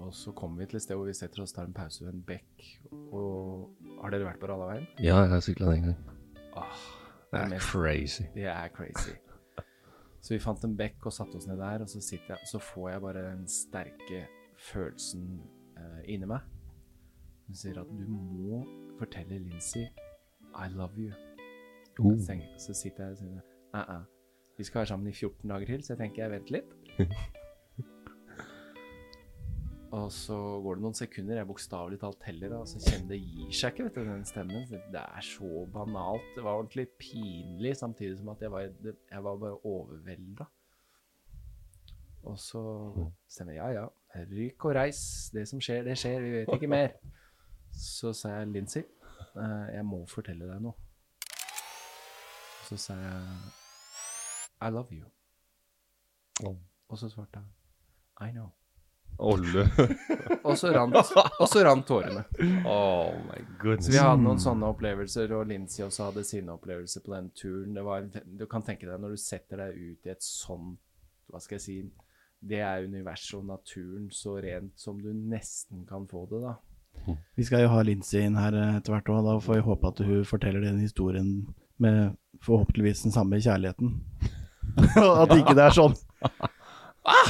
Og 0.00 0.14
så 0.16 0.32
kommer 0.36 0.62
vi 0.62 0.66
til 0.70 0.78
et 0.80 0.82
sted 0.82 0.96
hvor 0.96 1.06
vi 1.08 1.14
setter 1.16 1.42
oss, 1.44 1.52
tar 1.52 1.68
en 1.68 1.74
pause 1.76 2.04
ved 2.04 2.14
en 2.14 2.22
bekk. 2.26 2.64
Og 3.12 3.70
har 4.00 4.14
dere 4.14 4.26
vært 4.30 4.40
på 4.42 4.48
Rallaveien? 4.50 4.86
Ja, 4.98 5.20
jeg 5.24 5.32
har 5.34 5.42
sykla 5.44 5.72
den 5.74 5.82
gang. 5.90 5.98
Åh, 6.56 6.78
Det 7.30 7.40
er 7.40 7.48
mest- 7.52 7.70
crazy. 7.72 8.22
Det 8.34 8.46
er 8.50 8.68
crazy. 8.74 9.14
Så 10.22 10.34
vi 10.34 10.38
fant 10.42 10.64
en 10.64 10.76
bekk 10.76 11.06
og 11.06 11.12
satte 11.16 11.36
oss 11.38 11.46
ned 11.48 11.56
der, 11.56 11.80
og 11.80 11.88
så 11.88 12.00
jeg, 12.28 12.36
så 12.50 12.58
får 12.60 12.88
jeg 12.90 13.00
bare 13.00 13.22
den 13.30 13.46
sterke 13.48 14.26
følelsen 14.58 15.40
eh, 15.78 16.02
inni 16.12 16.26
meg. 16.28 16.40
Hun 17.46 17.56
sier 17.56 17.80
at 17.80 17.88
du 17.88 18.04
må 18.10 18.60
fortelle 18.98 19.38
Lincy 19.38 19.86
I 20.52 20.68
love 20.74 20.92
you. 20.98 21.12
Oh. 22.00 22.18
Så, 22.58 22.74
sitter 22.74 23.04
jeg 23.04 23.12
og 23.12 23.18
sier 23.18 23.40
nei, 23.72 23.84
æ. 23.96 23.98
Vi 24.58 24.64
skal 24.64 24.78
være 24.82 24.86
sammen 24.92 25.08
i 25.08 25.12
14 25.12 25.48
dager 25.50 25.66
til, 25.66 25.82
så 25.84 25.92
jeg 25.94 25.98
tenker 26.04 26.22
jeg 26.22 26.30
venter 26.36 26.58
litt. 26.58 26.76
og 29.90 30.12
så 30.14 30.36
går 30.62 30.78
det 30.78 30.84
noen 30.84 30.94
sekunder, 30.94 31.40
jeg 31.40 31.48
bokstavelig 31.48 31.98
talt 31.98 32.20
teller, 32.22 32.52
og 32.60 32.68
så 32.70 32.78
kjenner 32.78 33.08
det 33.10 33.16
gir 33.24 33.54
seg 33.58 33.72
ikke, 33.72 33.86
vet 33.88 33.96
du, 33.96 34.04
den 34.06 34.26
stemmen. 34.28 34.68
Det 34.70 35.00
er 35.02 35.24
så 35.26 35.64
banalt. 35.74 36.28
Det 36.36 36.44
var 36.46 36.60
ordentlig 36.60 36.86
pinlig, 37.00 37.72
samtidig 37.76 38.20
som 38.20 38.30
at 38.30 38.44
jeg 38.44 38.52
var, 38.54 38.68
jeg 38.86 39.24
var 39.26 39.40
bare 39.42 39.58
overvelda. 39.66 40.46
Og 42.22 42.38
så 42.38 42.62
stemmer 43.28 43.56
jeg, 43.56 43.74
ja, 43.74 43.80
ja, 43.80 44.22
ryk 44.30 44.64
og 44.68 44.76
reis. 44.78 45.02
Det 45.34 45.48
som 45.48 45.62
skjer, 45.62 45.82
det 45.88 45.98
skjer. 45.98 46.20
Vi 46.22 46.30
vet 46.36 46.54
ikke 46.54 46.70
mer. 46.76 46.94
Så 47.74 48.12
sa 48.14 48.36
jeg, 48.36 48.52
Lincy, 48.54 48.84
eh, 49.34 49.66
jeg 49.74 49.86
må 49.90 50.04
fortelle 50.10 50.46
deg 50.52 50.62
noe. 50.68 50.76
Så 52.68 52.78
sa 52.78 52.94
jeg, 52.94 53.26
I 54.62 54.70
love 54.70 54.94
you. 54.94 55.10
Og 56.46 56.98
så 56.98 57.10
svarte 57.10 57.42
han, 57.42 57.50
I 58.22 58.30
know. 58.30 58.52
Olle. 59.16 59.66
Og 60.48 60.58
så 60.58 60.70
rant, 60.72 60.94
og 60.96 61.48
så 61.48 61.64
rant 61.66 61.84
tårene. 61.86 62.22
oh 62.64 63.12
my 63.26 63.40
goodness. 63.60 63.90
Så 63.90 63.92
vi 63.92 63.98
hadde 64.00 64.22
noen 64.24 64.40
sånne 64.40 64.70
opplevelser, 64.72 65.34
og 65.36 65.50
Lincy 65.50 65.82
også 65.84 66.06
hadde 66.06 66.24
sine 66.24 66.54
opplevelser 66.54 67.04
på 67.04 67.12
den 67.12 67.28
turen. 67.36 67.74
Det 67.76 67.84
var, 67.84 68.06
du 68.24 68.46
kan 68.48 68.64
tenke 68.64 68.88
deg 68.88 69.02
når 69.02 69.12
du 69.12 69.20
setter 69.20 69.60
deg 69.66 69.76
ut 69.76 70.08
i 70.08 70.14
et 70.14 70.24
sånt, 70.24 70.80
hva 71.28 71.42
skal 71.42 71.58
jeg 71.58 71.66
si, 71.66 71.76
det 72.40 72.62
er 72.64 72.88
universet 72.88 73.36
og 73.38 73.44
naturen 73.50 74.08
så 74.14 74.38
rent 74.40 74.80
som 74.80 74.96
du 75.02 75.12
nesten 75.12 75.84
kan 75.88 76.08
få 76.08 76.24
det, 76.30 76.40
da. 76.46 76.56
Vi 77.36 77.44
skal 77.44 77.64
jo 77.64 77.72
ha 77.74 77.82
Lincy 77.86 78.22
inn 78.24 78.38
her 78.40 78.56
eh, 78.56 78.78
etter 78.78 78.94
hvert 78.94 79.10
òg. 79.12 79.20
Da 79.26 79.36
får 79.44 79.60
vi 79.60 79.66
håpe 79.68 79.92
at 79.92 80.00
hun 80.04 80.24
forteller 80.28 80.64
den 80.64 80.80
historien 80.82 81.30
med 81.80 82.16
forhåpentligvis 82.44 83.04
den 83.06 83.14
samme 83.14 83.40
kjærligheten. 83.40 83.94
at 85.22 85.36
ikke 85.36 85.56
det 85.56 85.68
er 85.68 85.76
sånn. 85.76 85.96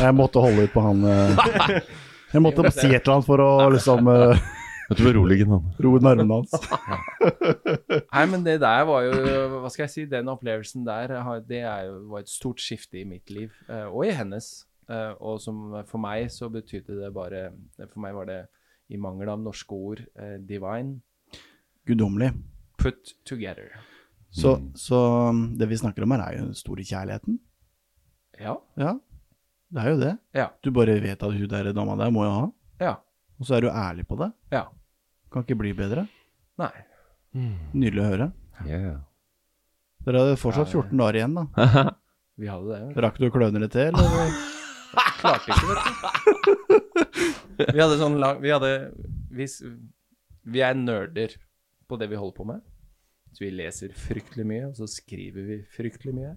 Jeg 0.00 0.14
måtte 0.18 0.42
holde 0.42 0.64
ut 0.66 0.72
på 0.74 0.82
han 0.82 1.04
eh, 1.06 1.80
Jeg 2.34 2.42
måtte 2.42 2.70
si 2.74 2.86
et 2.90 3.00
eller 3.02 3.14
annet 3.16 3.26
for 3.28 3.42
å 3.42 3.50
liksom 3.74 4.08
eh, 4.10 4.40
Vet 4.90 4.98
du 4.98 5.04
berolige 5.06 5.46
han. 5.46 5.68
roe 5.78 6.00
nervene 6.02 6.40
hans. 6.40 6.50
Nei, 8.10 8.24
men 8.26 8.42
det 8.46 8.56
der 8.62 8.82
var 8.88 9.04
jo, 9.06 9.12
hva 9.62 9.68
skal 9.70 9.84
jeg 9.84 9.92
si, 9.92 10.04
den 10.10 10.26
opplevelsen 10.32 10.82
der, 10.86 11.12
har- 11.22 11.44
det 11.46 11.60
er 11.62 11.84
jo, 11.86 12.00
var 12.10 12.24
et 12.24 12.32
stort 12.32 12.58
skifte 12.62 12.98
i 12.98 13.04
mitt 13.06 13.30
liv, 13.30 13.52
eh, 13.70 13.84
og 13.86 14.08
i 14.08 14.14
hennes. 14.18 14.48
Eh, 14.90 15.12
og 15.22 15.38
som 15.44 15.60
for 15.86 16.02
meg 16.02 16.26
så 16.34 16.48
betydde 16.50 16.96
det 17.04 17.12
bare, 17.14 17.44
for 17.84 18.02
meg 18.02 18.16
var 18.18 18.26
det 18.32 18.40
i 18.90 18.98
mangel 18.98 19.30
av 19.30 19.38
norske 19.44 19.70
ord, 19.78 20.02
eh, 20.18 20.38
divine, 20.42 20.96
Guddommelig. 21.86 22.32
put 22.78 23.14
together. 23.24 23.70
Så, 24.34 24.56
så 24.74 24.98
det 25.58 25.70
vi 25.70 25.78
snakker 25.78 26.02
om 26.02 26.16
her, 26.16 26.24
er 26.26 26.40
jo 26.40 26.48
den 26.50 26.58
store 26.58 26.82
kjærligheten. 26.86 27.38
Ja, 28.42 28.56
Ja, 28.78 28.96
det 29.70 29.82
er 29.84 29.88
jo 29.92 29.98
det. 30.00 30.12
ja, 30.34 30.48
Du 30.62 30.70
bare 30.74 30.96
vet 31.02 31.22
at 31.22 31.32
hun 31.36 31.48
der 31.48 31.72
dama 31.76 31.96
der 32.00 32.10
må 32.14 32.24
jo 32.26 32.30
ha, 32.34 32.46
ja, 32.82 32.94
og 33.40 33.46
så 33.46 33.56
er 33.56 33.60
du 33.66 33.70
ærlig 33.70 34.06
på 34.08 34.18
det. 34.20 34.32
ja. 34.52 34.66
Kan 35.30 35.44
ikke 35.46 35.54
bli 35.60 35.70
bedre. 35.78 36.08
Nei. 36.58 36.72
Nydelig 37.72 38.00
å 38.02 38.06
høre. 38.08 38.26
Yeah. 38.66 38.96
Dere 40.02 40.22
hadde 40.24 40.38
fortsatt 40.42 40.72
14 40.72 40.98
dager 40.98 41.18
igjen, 41.20 41.36
da. 41.38 41.44
Vi 42.40 42.48
hadde 42.50 42.66
det. 42.72 42.96
Rakk 43.04 43.20
du 43.22 43.28
å 43.28 43.30
kløne 43.30 43.60
det 43.62 43.68
til, 43.70 43.94
eller? 43.94 44.32
Klarte 45.20 45.54
ikke, 45.54 45.68
vet 45.70 45.78
du. 46.48 47.64
Vi 47.70 47.78
hadde 47.78 47.98
sånn 48.00 48.16
lang 48.18 48.40
Vi 48.42 48.50
hadde 48.50 48.70
vi, 49.30 49.46
vi 50.50 50.62
er 50.66 50.74
nerder 50.80 51.36
på 51.86 51.98
det 52.00 52.08
vi 52.10 52.18
holder 52.18 52.36
på 52.40 52.48
med. 52.50 52.64
Så 53.30 53.44
vi 53.44 53.52
leser 53.54 53.94
fryktelig 53.94 54.46
mye, 54.50 54.66
og 54.72 54.74
så 54.80 54.88
skriver 54.90 55.46
vi 55.46 55.60
fryktelig 55.76 56.16
mye. 56.16 56.32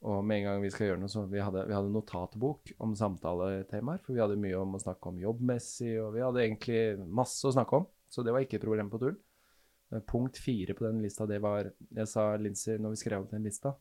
Og 0.00 0.22
med 0.24 0.40
en 0.40 0.46
gang 0.46 0.62
vi 0.62 0.70
skal 0.72 0.86
gjøre 0.88 1.00
noe, 1.02 1.12
så 1.12 1.26
vi 1.28 1.42
hadde 1.44 1.66
vi 1.68 1.76
hadde 1.76 1.92
notatbok 1.92 2.72
om 2.80 2.94
samtaletemaer. 2.96 4.00
For 4.00 4.16
vi 4.16 4.22
hadde 4.22 4.38
mye 4.40 4.60
om 4.62 4.78
å 4.78 4.80
snakke 4.80 5.10
om 5.10 5.18
jobbmessig, 5.20 5.92
og 6.00 6.14
vi 6.14 6.22
hadde 6.24 6.44
egentlig 6.46 6.80
masse 7.04 7.44
å 7.44 7.52
snakke 7.52 7.82
om. 7.82 7.88
Så 8.10 8.24
det 8.24 8.32
var 8.32 8.46
ikke 8.46 8.56
et 8.56 8.64
problem 8.64 8.88
på. 8.92 9.02
Eh, 9.10 10.00
Punkt 10.08 10.40
fire 10.40 10.74
på 10.74 10.86
den 10.86 11.02
lista, 11.04 11.26
det 11.26 11.42
var 11.42 11.72
Jeg 11.90 12.08
sa 12.08 12.36
Lincy, 12.36 12.78
når 12.78 12.94
vi 12.94 13.02
skrev 13.02 13.24
opp 13.24 13.30
den 13.30 13.42
lista 13.42 13.74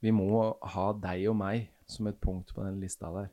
Vi 0.00 0.10
må 0.10 0.56
ha 0.74 0.86
deg 0.92 1.28
og 1.30 1.36
meg 1.38 1.68
som 1.86 2.06
et 2.06 2.20
punkt 2.20 2.52
på 2.54 2.64
den 2.64 2.80
lista 2.80 3.08
der. 3.14 3.30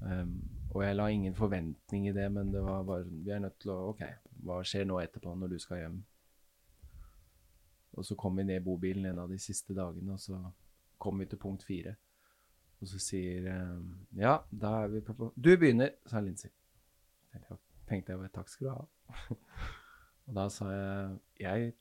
Um, 0.00 0.40
og 0.72 0.82
jeg 0.84 0.96
la 0.96 1.06
ingen 1.10 1.34
forventning 1.34 2.08
i 2.08 2.12
det, 2.14 2.26
men 2.30 2.52
det 2.52 2.62
var 2.62 2.84
bare 2.86 3.06
Vi 3.08 3.30
er 3.30 3.42
nødt 3.42 3.58
til 3.60 3.72
å 3.74 3.92
Ok, 3.92 4.02
hva 4.46 4.60
skjer 4.66 4.86
nå 4.86 4.98
etterpå, 5.02 5.34
når 5.34 5.54
du 5.54 5.58
skal 5.62 5.82
hjem? 5.82 6.00
Og 7.98 8.06
så 8.06 8.16
kom 8.18 8.38
vi 8.38 8.46
ned 8.46 8.60
i 8.60 8.64
bobilen 8.64 9.08
en 9.10 9.24
av 9.24 9.32
de 9.32 9.38
siste 9.42 9.74
dagene, 9.74 10.14
og 10.14 10.22
så 10.22 10.38
kom 11.02 11.18
vi 11.18 11.26
til 11.26 11.40
punkt 11.42 11.64
fire. 11.66 11.96
Og 12.78 12.86
så 12.86 13.00
sier 13.02 13.48
um, 13.50 14.06
Ja, 14.14 14.38
da 14.50 14.84
er 14.84 14.92
vi 14.92 15.02
på 15.02 15.32
Du 15.34 15.50
begynner, 15.58 15.96
sa 16.06 16.22
Lincy. 16.22 16.50
Tenkte 17.88 18.12
jeg 18.12 18.20
bare 18.20 18.32
takk 18.34 18.50
skal 18.52 18.68
du 18.68 18.72
ha. 18.74 19.26
Og 20.28 20.36
da 20.36 20.44
sa 20.52 20.68
jeg 20.70 21.18
jeg 21.40 21.72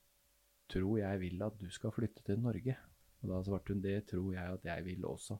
tror 0.71 0.97
jeg 0.99 1.19
vil 1.21 1.43
at 1.43 1.55
du 1.59 1.67
skal 1.71 1.93
flytte 1.95 2.23
til 2.25 2.39
Norge. 2.43 2.75
Og 3.23 3.31
da 3.31 3.43
svarte 3.43 3.73
hun 3.73 3.83
det 3.83 4.01
tror 4.09 4.33
jeg 4.33 4.57
at 4.57 4.65
jeg 4.65 4.85
vil 4.85 5.05
også. 5.05 5.37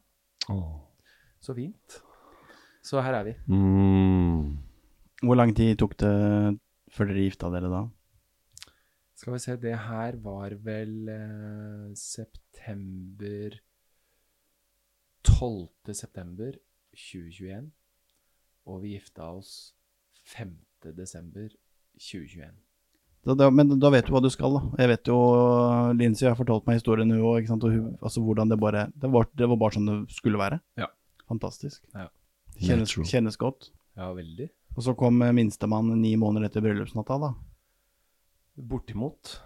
Oh. 0.51 0.79
Så 1.39 1.55
fint. 1.55 1.99
Så 2.83 3.01
her 3.03 3.19
er 3.19 3.23
vi. 3.27 3.33
Mm. 3.47 4.57
Hvor 5.23 5.35
lang 5.35 5.55
tid 5.55 5.75
tok 5.77 5.97
det 5.99 6.13
før 6.93 7.09
dere 7.09 7.25
gifta 7.25 7.51
dere 7.51 7.71
da? 7.71 7.83
Skal 9.17 9.33
vi 9.33 9.39
se, 9.41 9.55
det 9.57 9.73
her 9.87 10.19
var 10.21 10.53
vel 10.61 11.09
eh, 11.09 11.87
september 11.97 13.55
12. 15.25 15.93
september 15.97 16.53
2021. 16.93 17.71
Og 18.69 18.83
vi 18.83 18.93
gifta 18.93 19.31
oss 19.33 19.73
5. 20.35 20.53
desember 20.93 21.49
2021. 21.97 22.53
Da, 23.25 23.33
da, 23.33 23.49
men 23.49 23.73
da 23.81 23.89
vet 23.91 24.05
du 24.05 24.13
hva 24.13 24.21
du 24.21 24.29
skal, 24.29 24.53
da. 24.53 24.83
Jeg 24.83 24.93
vet 24.93 25.09
jo 25.09 25.17
Lincy 25.97 26.29
har 26.29 26.37
fortalt 26.37 26.69
meg 26.69 26.77
historien, 26.77 27.09
hun 27.09 27.25
òg. 27.25 27.49
Altså 27.97 28.21
hvordan 28.21 28.53
det 28.53 28.59
bare 28.61 28.85
det 28.93 29.09
var, 29.11 29.27
det 29.33 29.49
var 29.49 29.59
bare 29.65 29.79
sånn 29.79 29.89
det 29.89 29.97
skulle 30.13 30.39
være. 30.39 30.61
Ja. 30.77 30.91
Fantastisk. 31.27 31.81
Ja. 31.97 32.05
Kjennes, 32.61 32.93
kjennes 33.09 33.41
godt. 33.41 33.71
Ja, 33.97 34.13
veldig. 34.13 34.51
Og 34.77 34.85
så 34.85 34.93
kom 34.93 35.17
minstemann 35.33 35.89
ni 35.97 36.13
måneder 36.21 36.51
etter 36.51 36.61
bryllupsnatta, 36.61 37.17
da. 37.25 37.33
Bortimot. 38.57 39.41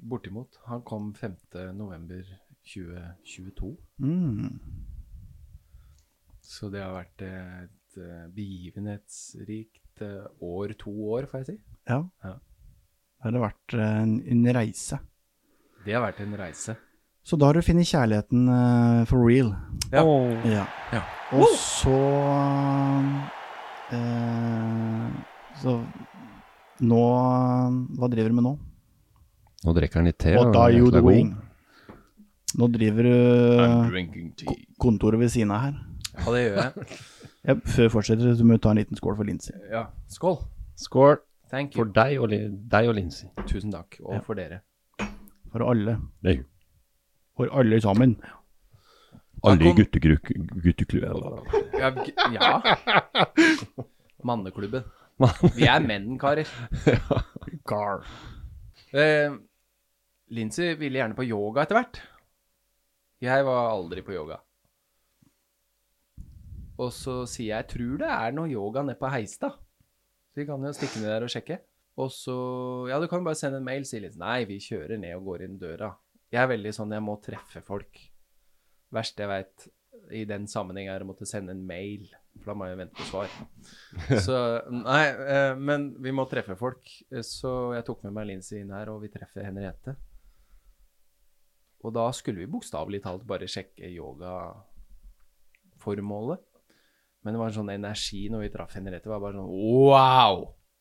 Bortimot. 0.00 0.60
Han 0.64 0.82
kom 0.82 1.14
5. 1.14 1.34
november 1.74 2.22
2022. 2.62 3.76
Mm. 3.98 4.58
Så 6.40 6.70
det 6.70 6.80
har 6.82 6.94
vært 6.94 7.24
et 7.26 7.98
eh, 7.98 8.26
begivenhetsrikt 8.32 10.02
eh, 10.06 10.28
år, 10.40 10.76
to 10.78 10.92
år, 11.10 11.26
får 11.26 11.42
jeg 11.42 11.48
si. 11.50 11.56
Ja. 11.90 12.04
Ja. 12.22 12.36
Det 13.18 13.34
har 13.34 13.44
vært 13.48 13.74
eh, 13.74 13.96
en, 14.04 14.14
en 14.22 14.46
reise. 14.54 15.00
Det 15.84 15.96
har 15.96 16.06
vært 16.06 16.22
en 16.22 16.36
reise. 16.38 16.76
Så 17.26 17.36
da 17.36 17.50
har 17.50 17.58
du 17.58 17.66
funnet 17.66 17.88
kjærligheten 17.90 18.46
for 19.10 19.26
real. 19.26 19.50
Ja. 19.92 20.04
Ja. 20.48 20.64
Ja. 20.94 21.02
Og 21.36 21.50
så 21.60 21.98
eh, 23.92 25.10
Så 25.60 25.74
nå 26.80 27.02
Hva 27.98 28.08
driver 28.12 28.30
du 28.32 28.34
med 28.38 28.46
nå? 28.46 28.54
Nå 29.66 29.74
drikker 29.74 29.98
han 30.00 30.06
litt 30.06 30.18
te. 30.22 30.34
What 30.36 30.54
are 30.56 30.72
you 30.72 30.90
doing? 30.94 31.32
Nå 32.58 32.68
driver 32.72 33.08
du 33.08 33.14
kontoret 34.80 35.20
ved 35.20 35.32
siden 35.34 35.50
av 35.52 35.64
her. 35.66 35.78
Ja, 36.18 36.26
det 36.34 36.42
gjør 36.44 36.60
jeg. 36.62 36.72
Ja, 37.48 37.54
før 37.64 37.86
vi 37.86 37.90
fortsetter, 37.94 38.34
så 38.36 38.44
må 38.44 38.56
vi 38.56 38.60
ta 38.60 38.72
en 38.74 38.76
liten 38.80 38.98
skål 38.98 39.14
for 39.16 39.24
Lincy. 39.24 39.52
Ja. 39.72 39.86
Skål. 40.12 40.34
Skål 40.76 41.14
Thank 41.48 41.72
for 41.78 41.88
deg 41.96 42.18
og, 42.20 42.34
deg 42.68 42.88
og 42.90 42.96
Lincy. 42.98 43.28
Tusen 43.48 43.72
takk. 43.72 43.96
Og 44.04 44.18
Ja. 44.18 44.20
for 44.26 44.36
dere. 44.36 44.58
For 45.52 45.64
alle. 45.64 45.94
Det 46.20 46.34
er 46.34 46.42
For 47.38 47.48
alle 47.56 47.80
sammen. 47.80 48.16
alle 49.46 49.70
i 49.70 49.72
gutteklubben. 49.78 51.46
Ja. 51.78 51.92
ja. 52.34 52.60
Manneklubben. 54.28 54.84
Vi 55.56 55.66
er 55.66 55.82
menn, 55.82 56.12
karer. 56.20 56.48
Gar. 57.70 58.04
Eh, 58.94 59.34
Lincy 60.34 60.74
ville 60.78 61.00
gjerne 61.00 61.16
på 61.18 61.26
yoga 61.26 61.64
etter 61.64 61.78
hvert. 61.78 62.00
Jeg 63.24 63.46
var 63.48 63.72
aldri 63.72 64.04
på 64.06 64.14
yoga. 64.14 64.38
Og 66.78 66.92
så 66.94 67.24
sier 67.26 67.56
jeg 67.56 67.70
tror 67.72 67.96
det 68.04 68.10
er 68.14 68.36
noe 68.36 68.50
yoga 68.52 68.84
nede 68.86 69.00
på 69.00 69.10
Heistad. 69.10 69.56
Så 70.30 70.38
vi 70.38 70.46
kan 70.46 70.62
jo 70.62 70.70
stikke 70.76 71.02
ned 71.02 71.10
der 71.10 71.26
og 71.26 71.32
sjekke. 71.32 71.58
Og 71.98 72.12
så 72.14 72.36
Ja, 72.86 73.00
du 73.02 73.08
kan 73.10 73.24
bare 73.26 73.38
sende 73.38 73.58
en 73.58 73.66
mail, 73.66 73.88
sier 73.88 74.04
Lincy. 74.04 74.20
Nei, 74.22 74.44
vi 74.46 74.60
kjører 74.62 75.00
ned 75.02 75.16
og 75.18 75.32
går 75.32 75.48
inn 75.48 75.58
døra. 75.58 75.90
Jeg 76.30 76.44
er 76.44 76.52
veldig 76.52 76.74
sånn 76.76 76.94
jeg 76.94 77.02
må 77.02 77.16
treffe 77.24 77.64
folk. 77.66 77.98
Verste 78.94 79.24
jeg 79.24 79.32
veit 79.32 79.68
i 80.14 80.22
den 80.28 80.46
sammenheng 80.48 80.88
er 80.92 81.02
å 81.02 81.08
måtte 81.08 81.26
sende 81.28 81.52
en 81.56 81.64
mail, 81.66 82.06
for 82.48 82.54
da 82.54 82.56
må 82.56 82.64
jeg 82.70 82.78
vente 82.80 82.96
på 82.96 83.04
svar. 83.04 83.28
Så 84.26 84.36
Nei, 84.72 85.02
eh, 85.28 85.52
men 85.60 85.90
vi 86.00 86.08
må 86.16 86.24
treffe 86.30 86.56
folk. 86.56 86.88
Eh, 87.12 87.20
Så 87.26 87.74
jeg 87.76 87.84
tok 87.84 88.00
med 88.08 88.14
meg 88.16 88.30
Lincy 88.30 88.56
inn 88.62 88.72
her, 88.72 88.88
og 88.94 89.02
vi 89.04 89.10
treffer 89.12 89.44
Henriette. 89.44 89.92
Og 91.84 91.92
da 91.94 92.08
skulle 92.16 92.40
vi 92.42 92.48
bokstavelig 92.50 93.02
talt 93.04 93.24
bare 93.28 93.46
sjekke 93.50 93.86
yogaformålet. 93.92 96.40
Men 97.22 97.34
det 97.34 97.40
var 97.42 97.48
en 97.50 97.58
sånn 97.58 97.70
energi 97.74 98.22
når 98.32 98.40
vi 98.46 98.52
traff 98.54 98.74
Henriette. 98.78 99.06
Det 99.06 99.12
var 99.12 99.22
bare 99.22 99.38
sånn 99.38 99.52
Wow! 99.52 100.34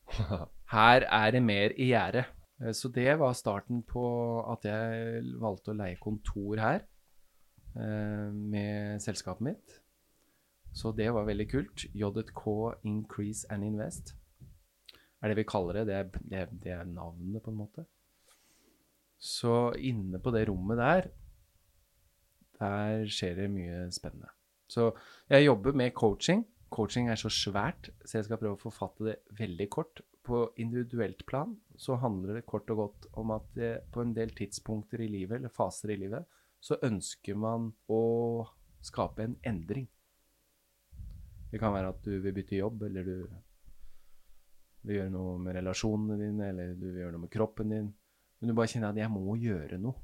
Her 0.73 0.99
er 1.05 1.29
det 1.35 1.43
mer 1.43 1.69
i 1.79 1.89
gjære. 1.91 2.23
Eh, 2.63 2.73
Så 2.73 2.87
det 2.93 3.17
var 3.19 3.33
starten 3.37 3.83
på 3.87 4.03
at 4.53 4.61
jeg 4.67 5.23
valgte 5.41 5.71
å 5.73 5.77
leie 5.77 5.97
kontor 6.01 6.57
her 6.63 6.79
eh, 7.77 8.29
med 8.33 9.01
selskapet 9.03 9.41
mitt. 9.51 9.67
Så 10.75 10.91
det 10.95 11.09
var 11.13 11.27
veldig 11.27 11.47
kult. 11.51 11.85
JK 11.93 12.43
Increase 12.85 13.47
and 13.53 13.65
Invest 13.65 14.15
er 15.21 15.31
det 15.31 15.39
vi 15.39 15.47
kaller 15.49 15.79
det. 15.79 15.85
Det 15.89 15.95
er, 15.95 16.09
det, 16.21 16.41
det 16.63 16.73
er 16.73 16.89
navnet, 16.89 17.41
på 17.43 17.53
en 17.53 17.61
måte. 17.61 17.85
Så 19.17 19.71
inne 19.81 20.21
på 20.21 20.33
det 20.35 20.45
rommet 20.49 20.77
der, 20.77 21.07
der 22.59 23.07
skjer 23.09 23.41
det 23.41 23.47
mye 23.53 23.87
spennende. 23.93 24.29
Så 24.69 24.91
jeg 25.31 25.47
jobber 25.47 25.77
med 25.77 25.95
coaching. 25.97 26.45
Coaching 26.69 27.09
er 27.09 27.19
så 27.19 27.31
svært, 27.31 27.89
så 28.03 28.19
jeg 28.19 28.27
skal 28.27 28.39
prøve 28.41 28.57
å 28.57 28.61
forfatte 28.61 29.07
det 29.07 29.17
veldig 29.39 29.69
kort. 29.73 30.01
På 30.27 30.49
individuelt 30.59 31.23
plan 31.25 31.53
så 31.79 31.95
handler 32.01 32.35
det 32.35 32.47
kort 32.49 32.69
og 32.73 32.81
godt 32.81 33.05
om 33.17 33.31
at 33.31 33.45
det, 33.55 33.71
på 33.93 34.03
en 34.03 34.11
del 34.13 34.33
tidspunkter 34.35 35.01
i 35.05 35.07
livet, 35.09 35.39
eller 35.39 35.53
faser 35.53 35.93
i 35.95 35.99
livet, 36.01 36.27
så 36.59 36.75
ønsker 36.83 37.37
man 37.39 37.71
å 37.87 38.03
skape 38.83 39.23
en 39.23 39.37
endring. 39.47 39.87
Det 41.51 41.59
kan 41.61 41.73
være 41.73 41.93
at 41.93 42.01
du 42.03 42.17
vil 42.23 42.35
bytte 42.35 42.59
jobb, 42.59 42.83
eller 42.89 43.07
du 43.07 43.15
vil 44.87 44.99
gjøre 44.99 45.13
noe 45.13 45.37
med 45.41 45.55
relasjonene 45.59 46.17
dine, 46.19 46.51
eller 46.51 46.75
du 46.75 46.87
vil 46.89 47.01
gjøre 47.03 47.15
noe 47.15 47.25
med 47.25 47.33
kroppen 47.33 47.73
din. 47.73 47.89
Men 48.37 48.51
du 48.51 48.55
bare 48.57 48.69
kjenner 48.71 48.91
at 48.91 48.99
'jeg 48.99 49.11
må 49.11 49.35
gjøre 49.41 49.79
noe'. 49.81 50.03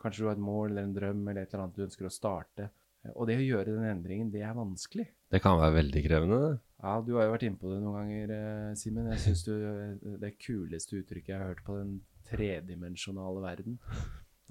Kanskje 0.00 0.22
du 0.22 0.28
har 0.28 0.36
et 0.38 0.48
mål 0.48 0.70
eller 0.70 0.82
en 0.82 0.94
drøm 0.94 1.28
eller 1.28 1.42
et 1.42 1.52
eller 1.52 1.64
annet 1.64 1.76
du 1.76 1.84
ønsker 1.84 2.06
å 2.06 2.12
starte. 2.12 2.70
Og 3.14 3.26
det 3.28 3.36
å 3.36 3.44
gjøre 3.44 3.76
den 3.76 3.84
endringen, 3.84 4.30
det 4.32 4.42
er 4.44 4.56
vanskelig. 4.56 5.06
Det 5.32 5.40
kan 5.40 5.58
være 5.60 5.76
veldig 5.78 6.02
krevende, 6.04 6.38
det. 6.44 6.60
Ja, 6.82 7.00
du 7.00 7.14
har 7.16 7.24
jo 7.24 7.32
vært 7.32 7.46
inne 7.48 7.60
på 7.60 7.70
det 7.72 7.80
noen 7.82 7.96
ganger, 7.96 8.30
eh, 8.36 8.74
Simen. 8.74 9.08
Jeg 9.12 9.20
syns 9.24 9.44
det 10.20 10.38
kuleste 10.40 11.00
uttrykket 11.00 11.28
jeg 11.28 11.38
har 11.38 11.48
hørt 11.52 11.64
på 11.64 11.76
den 11.78 12.00
tredimensjonale 12.28 13.40
verden. 13.44 13.78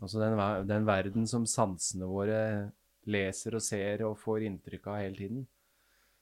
Altså 0.01 0.21
den, 0.21 0.67
den 0.67 0.85
verden 0.85 1.27
som 1.27 1.45
sansene 1.49 2.07
våre 2.09 2.71
leser 3.09 3.57
og 3.57 3.63
ser 3.65 4.05
og 4.07 4.17
får 4.21 4.45
inntrykk 4.47 4.87
av 4.87 5.01
hele 5.01 5.17
tiden. 5.17 5.47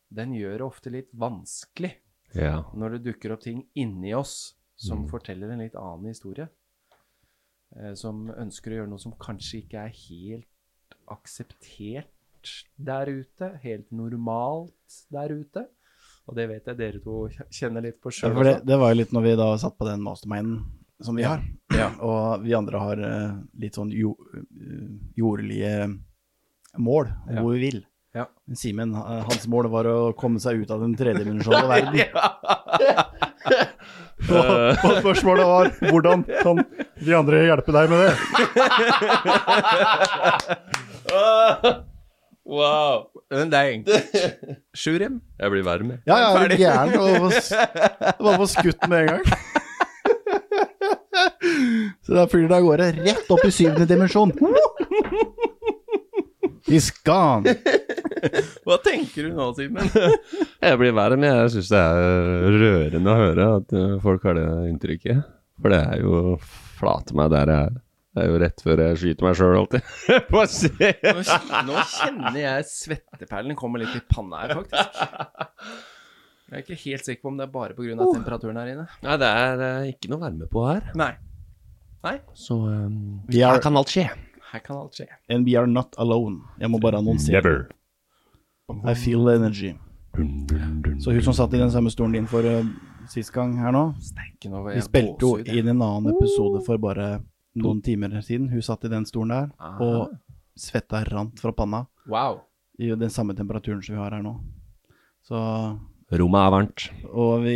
Den 0.10 0.34
gjør 0.34 0.58
det 0.58 0.66
ofte 0.68 0.92
litt 0.94 1.10
vanskelig 1.14 1.94
Ja. 2.36 2.64
når 2.76 2.98
det 2.98 3.04
dukker 3.14 3.34
opp 3.34 3.42
ting 3.42 3.66
inni 3.76 4.14
oss 4.16 4.56
som 4.76 5.08
forteller 5.10 5.50
en 5.52 5.60
litt 5.64 5.76
annen 5.76 6.12
historie. 6.12 6.48
Eh, 7.76 7.94
som 7.96 8.28
ønsker 8.30 8.72
å 8.72 8.76
gjøre 8.82 8.92
noe 8.92 9.02
som 9.02 9.16
kanskje 9.20 9.64
ikke 9.64 9.86
er 9.88 9.96
helt 9.96 10.98
akseptert 11.12 12.08
der 12.78 13.10
ute. 13.12 13.50
Helt 13.64 13.92
normalt 13.92 15.02
der 15.12 15.34
ute. 15.34 15.66
Og 16.28 16.36
det 16.36 16.48
vet 16.52 16.68
jeg 16.68 16.78
dere 16.80 17.00
to 17.04 17.28
kjenner 17.56 17.84
litt 17.86 18.02
på 18.04 18.12
sjøl 18.12 18.36
Ja, 18.36 18.44
det, 18.44 18.56
det 18.68 18.78
var 18.80 18.92
jo 18.92 19.00
litt 19.00 19.14
når 19.16 19.24
vi 19.24 19.36
da 19.40 19.48
satt 19.60 19.78
på 19.80 19.88
den 19.88 20.04
masterminden 20.04 20.66
som 21.04 21.16
vi 21.16 21.24
har. 21.28 21.44
Ja. 21.76 21.92
Og 22.04 22.44
vi 22.44 22.56
andre 22.58 22.82
har 22.82 23.02
eh, 23.06 23.36
litt 23.62 23.78
sånn 23.78 23.92
jo, 23.96 24.16
eh, 24.36 24.88
jordlige 25.20 25.74
mål 26.78 27.12
om 27.30 27.40
hvor 27.42 27.54
vi 27.56 27.62
vil. 27.70 27.80
Ja. 28.16 28.26
Simen, 28.56 28.94
eh, 28.96 29.24
hans 29.28 29.48
mål 29.48 29.68
var 29.72 29.86
å 29.92 30.14
komme 30.18 30.40
seg 30.40 30.64
ut 30.64 30.72
av 30.72 30.82
den 30.86 30.96
tredimensjonale 30.98 31.68
verden. 31.68 32.00
og, 34.34 34.78
og 34.84 34.94
spørsmålet 35.02 35.46
var 35.48 35.70
hvordan 35.92 36.24
kan 36.42 36.64
de 37.04 37.14
andre 37.16 37.44
hjelpe 37.46 37.72
deg 37.76 37.92
med 37.92 38.00
det? 38.08 38.14
Wow! 42.48 43.10
Men 43.28 43.50
det 43.52 43.60
er 43.60 43.70
enkelt. 43.74 44.04
Sjurim. 44.72 45.18
Jeg 45.36 45.52
blir 45.52 45.66
varm, 45.68 45.90
jeg. 45.92 46.00
Ja, 46.08 46.16
jeg 46.16 46.46
er 46.46 46.62
gæren? 46.62 46.94
Du 46.96 48.24
var 48.24 48.38
på 48.40 48.48
skutt 48.48 48.88
med 48.88 49.02
en 49.02 49.08
gang. 49.12 49.26
Så 52.08 52.16
da 52.16 52.24
flyr 52.32 52.48
det 52.48 52.56
av 52.56 52.64
gårde 52.64 52.88
rett 53.02 53.34
opp 53.36 53.44
i 53.44 53.52
syvende 53.52 53.84
dimensjon. 53.90 54.32
He's 56.72 56.88
gone. 57.04 57.58
Hva 58.68 58.78
tenker 58.86 59.28
du 59.28 59.34
nå, 59.38 59.48
Simen? 59.58 59.90
Jeg 60.68 60.80
blir 60.82 60.94
verre, 60.98 61.18
men 61.20 61.30
Jeg 61.30 61.52
syns 61.58 61.72
det 61.74 61.82
er 61.82 62.56
rørende 62.62 63.14
å 63.14 63.18
høre 63.22 63.50
at 63.60 63.76
uh, 63.78 63.98
folk 64.04 64.26
har 64.30 64.38
det 64.40 64.46
inntrykket. 64.72 65.22
For 65.62 65.74
det 65.74 65.82
er 65.90 66.02
jo 66.06 66.22
flate 66.78 67.16
meg 67.18 67.32
der 67.34 67.50
jeg 67.50 67.68
er. 67.72 67.78
Det 68.18 68.24
er 68.24 68.32
jo 68.32 68.38
rett 68.42 68.62
før 68.66 68.80
jeg 68.82 68.98
skyter 68.98 69.26
meg 69.28 69.36
sjøl, 69.38 69.56
alltid. 69.60 69.90
Få 70.32 70.44
se! 70.50 70.90
Nå, 71.06 71.22
nå 71.68 71.82
kjenner 71.92 72.38
jeg 72.42 72.66
svetteperlene 72.72 73.58
kommer 73.58 73.82
litt 73.84 73.94
i 73.98 74.02
panna 74.10 74.40
her, 74.44 74.54
faktisk. 74.58 75.02
Jeg 76.48 76.56
er 76.56 76.64
ikke 76.64 76.78
helt 76.86 77.06
sikker 77.10 77.22
på 77.26 77.32
om 77.34 77.38
det 77.38 77.46
er 77.46 77.52
bare 77.54 77.76
pga. 77.78 77.98
Oh. 78.00 78.14
temperaturen 78.16 78.58
her 78.62 78.70
inne. 78.74 78.86
Nei, 79.06 79.18
det 79.22 79.30
er 79.44 79.62
uh, 79.66 79.90
ikke 79.92 80.10
noe 80.14 80.22
varme 80.24 80.48
på 80.50 80.64
her. 80.70 80.86
Nei. 80.98 81.12
Nei, 82.06 82.16
Så 82.38 82.56
um, 82.62 82.98
Vi 83.28 83.42
er- 83.42 83.52
her 83.58 83.62
kan 83.66 83.78
alt 83.78 83.90
skje. 83.92 84.06
her 84.54 84.62
kan 84.64 84.78
alt 84.80 84.96
skje. 84.98 85.10
And 85.34 85.46
we 85.50 85.58
are 85.60 85.68
not 85.68 85.98
alone. 86.02 86.40
Jeg 86.62 86.70
må 86.72 86.80
bare 86.82 87.02
annonsere. 87.02 87.56
I 88.68 88.94
feel 88.96 89.24
the 89.26 89.36
energy. 89.36 89.74
Så 91.00 91.12
hun 91.12 91.22
som 91.24 91.34
satt 91.34 91.54
i 91.54 91.58
den 91.62 91.72
samme 91.72 91.90
stolen 91.92 92.12
din 92.18 92.26
for 92.28 92.44
uh, 92.44 92.66
sist 93.08 93.32
gang 93.32 93.54
her 93.62 93.72
nå 93.72 93.84
Vi 93.96 94.82
spilte 94.84 95.24
jo 95.24 95.38
inn 95.40 95.70
en 95.72 95.82
annen 95.86 96.10
episode 96.12 96.60
for 96.66 96.78
bare 96.82 97.22
noen 97.56 97.80
timer 97.82 98.18
siden. 98.22 98.50
Hun 98.52 98.62
satt 98.66 98.84
i 98.84 98.92
den 98.92 99.06
stolen 99.08 99.32
der, 99.32 99.48
Ah. 99.60 99.78
og 99.80 100.18
svetta 100.60 101.04
rant 101.08 101.40
fra 101.40 101.54
panna. 101.56 101.86
Wow. 102.10 102.42
I 102.80 102.92
den 102.96 103.10
samme 103.10 103.34
temperaturen 103.38 103.82
som 103.82 103.96
vi 103.96 104.02
har 104.02 104.12
her 104.12 104.22
nå. 104.26 104.36
Så 105.24 105.40
Rommet 106.12 106.40
er 106.44 106.52
varmt. 106.52 106.90
Og 107.14 107.44
vi, 107.44 107.56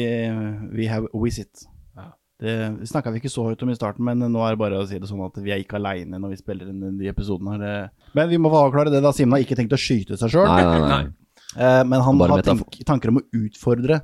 we 0.72 0.88
have 0.88 1.08
visit. 1.14 1.66
Ja. 1.98 2.08
Det 2.40 2.88
snakka 2.88 3.12
vi 3.12 3.20
ikke 3.20 3.30
så 3.36 3.44
høyt 3.50 3.62
om 3.64 3.70
i 3.70 3.76
starten, 3.76 4.06
men 4.06 4.20
nå 4.32 4.40
er 4.48 4.56
det 4.56 4.60
bare 4.64 4.80
å 4.80 4.88
si 4.88 4.98
det 5.00 5.10
sånn 5.12 5.26
at 5.28 5.36
vi 5.44 5.52
er 5.52 5.60
ikke 5.60 5.76
aleine 5.80 6.20
når 6.20 6.30
vi 6.38 6.40
spiller 6.40 6.72
inn 6.72 6.98
de 7.00 7.08
episodene. 7.12 7.60
her. 7.60 7.92
Men 8.18 8.30
vi 8.32 8.40
må 8.42 8.52
få 8.52 8.66
avklare 8.68 8.92
det, 8.94 9.02
da. 9.04 9.14
Simen 9.16 9.38
har 9.38 9.44
ikke 9.46 9.58
tenkt 9.60 9.76
å 9.76 9.80
skyte 9.80 10.18
seg 10.20 10.34
sjøl. 10.34 10.48
Nei, 10.50 10.64
nei, 10.68 10.88
nei. 10.90 11.04
Eh, 11.52 11.84
men 11.88 12.04
han 12.06 12.20
Bare 12.20 12.38
har 12.38 12.46
tenk, 12.48 12.80
tanker 12.88 13.12
om 13.12 13.20
å 13.20 13.26
utfordre 13.42 14.02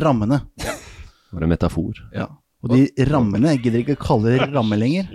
rammene. 0.00 0.42
Bare 1.30 1.48
metafor. 1.48 2.00
Ja. 2.14 2.28
Og 2.60 2.74
de 2.74 3.06
rammene 3.08 3.54
jeg 3.54 3.62
gidder 3.64 3.84
ikke 3.84 4.00
kalle 4.02 4.34
det 4.34 4.48
rammer 4.52 4.80
lenger. 4.80 5.12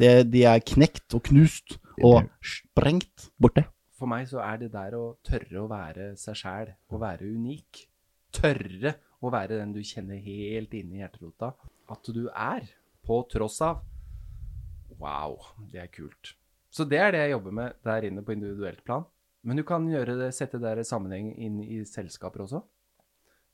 Det, 0.00 0.12
de 0.28 0.44
er 0.48 0.62
knekt 0.64 1.16
og 1.16 1.24
knust 1.28 1.76
og 2.04 2.28
sprengt. 2.44 3.30
Borte. 3.40 3.66
For 3.96 4.08
meg 4.08 4.28
så 4.28 4.42
er 4.44 4.60
det 4.60 4.70
der 4.74 4.96
å 4.96 5.04
tørre 5.24 5.62
å 5.62 5.68
være 5.70 6.10
seg 6.20 6.36
sjæl, 6.36 6.72
å 6.92 7.00
være 7.00 7.28
unik. 7.32 7.86
Tørre 8.36 8.96
å 9.24 9.32
være 9.32 9.60
den 9.60 9.72
du 9.72 9.80
kjenner 9.84 10.20
helt 10.20 10.74
inni 10.76 11.00
hjerterota 11.00 11.54
at 11.92 12.10
du 12.12 12.26
er, 12.28 12.66
på 13.06 13.20
tross 13.30 13.60
av. 13.64 13.84
Wow, 15.00 15.38
det 15.72 15.84
er 15.84 15.92
kult. 15.92 16.34
Så 16.76 16.84
det 16.88 16.98
er 17.00 17.14
det 17.14 17.22
jeg 17.24 17.36
jobber 17.36 17.54
med 17.56 17.78
der 17.86 18.04
inne 18.08 18.24
på 18.24 18.34
individuelt 18.36 18.82
plan. 18.84 19.06
Men 19.46 19.56
du 19.56 19.62
kan 19.64 19.86
det, 19.88 20.32
sette 20.34 20.58
det 20.58 20.74
der 20.76 20.84
sammenheng 20.84 21.30
inn 21.40 21.60
i 21.62 21.80
selskaper 21.88 22.44
også. 22.44 22.60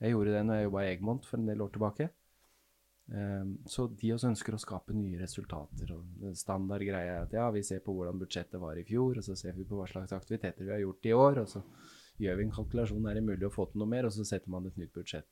Jeg 0.03 0.17
gjorde 0.17 0.35
det 0.35 0.43
når 0.49 0.59
jeg 0.59 0.67
jobba 0.67 0.83
i 0.83 0.91
Egmont 0.97 1.29
for 1.29 1.39
en 1.39 1.47
del 1.47 1.63
år 1.63 1.71
tilbake. 1.77 2.09
Ehm, 3.13 3.59
Så 3.67 3.87
de 4.01 4.13
også 4.15 4.31
ønsker 4.33 4.57
å 4.57 4.61
skape 4.61 4.95
nye 4.97 5.21
resultater. 5.21 5.93
og 5.95 6.37
Standard 6.39 6.83
greie 6.87 7.13
er 7.13 7.23
at 7.27 7.33
ja, 7.37 7.51
vi 7.51 7.63
ser 7.63 7.81
på 7.85 7.95
hvordan 7.95 8.19
budsjettet 8.19 8.61
var 8.61 8.79
i 8.81 8.85
fjor, 8.89 9.19
og 9.19 9.25
så 9.27 9.37
ser 9.37 9.53
vi 9.53 9.65
på 9.69 9.79
hva 9.79 9.87
slags 9.87 10.13
aktiviteter 10.17 10.65
vi 10.65 10.73
har 10.73 10.83
gjort 10.83 11.07
i 11.07 11.13
år, 11.13 11.43
og 11.45 11.49
så 11.49 11.63
gjør 12.23 12.37
vi 12.39 12.47
en 12.49 12.55
kalkulasjon, 12.57 13.07
er 13.07 13.15
det 13.15 13.25
mulig 13.27 13.47
å 13.47 13.53
få 13.53 13.69
til 13.71 13.83
noe 13.83 13.89
mer, 13.93 14.07
og 14.09 14.13
så 14.13 14.25
setter 14.27 14.51
man 14.51 14.67
et 14.67 14.79
nytt 14.81 14.93
budsjett. 14.95 15.29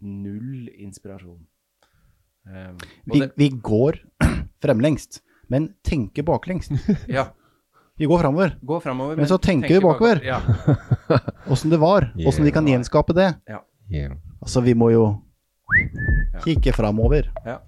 Null 0.00 0.68
inspirasjon. 0.74 1.46
Og 2.46 2.82
Vi, 3.12 3.20
det, 3.20 3.32
vi 3.36 3.48
går 3.50 3.98
fremlengst, 4.64 5.22
men 5.52 5.68
tenke 5.84 6.22
baklengst. 6.26 6.72
ja, 7.08 7.28
Vi 7.96 8.04
går 8.06 8.18
framover. 8.18 8.58
gå 8.62 8.80
framover. 8.80 9.16
Men 9.16 9.28
så 9.28 9.38
tenker 9.38 9.68
vi 9.68 9.80
bakover. 9.80 10.20
Ja, 10.24 10.40
det 11.70 11.76
var. 11.80 12.12
Åssen 12.26 12.44
vi 12.44 12.52
kan 12.52 12.66
gjenskape 12.68 13.12
det. 13.16 13.34
ja, 13.46 13.62
Altså, 14.40 14.60
vi 14.60 14.74
må 14.74 14.90
jo 14.92 15.22
kikke 16.44 16.72
framover. 16.72 17.32
ja. 17.44 17.60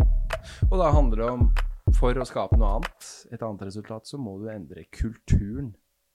Og 0.70 0.78
da 0.78 0.90
handler 0.94 1.16
det 1.16 1.30
om 1.30 1.48
for 1.96 2.14
å 2.20 2.24
skape 2.28 2.56
noe 2.60 2.78
annet, 2.78 3.06
et 3.32 3.42
annet 3.42 3.62
resultat, 3.68 4.06
så 4.06 4.18
må 4.20 4.36
du 4.38 4.48
endre 4.52 4.84
kulturen. 4.92 5.72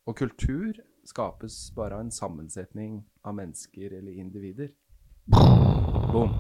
Og 0.08 0.18
kultur 0.20 0.78
skapes 1.08 1.72
bare 1.76 1.98
av 1.98 2.06
en 2.06 2.12
sammensetning 2.12 3.02
av 3.26 3.36
mennesker 3.36 3.98
eller 3.98 4.20
individer. 4.20 4.70
Boom. 6.14 6.34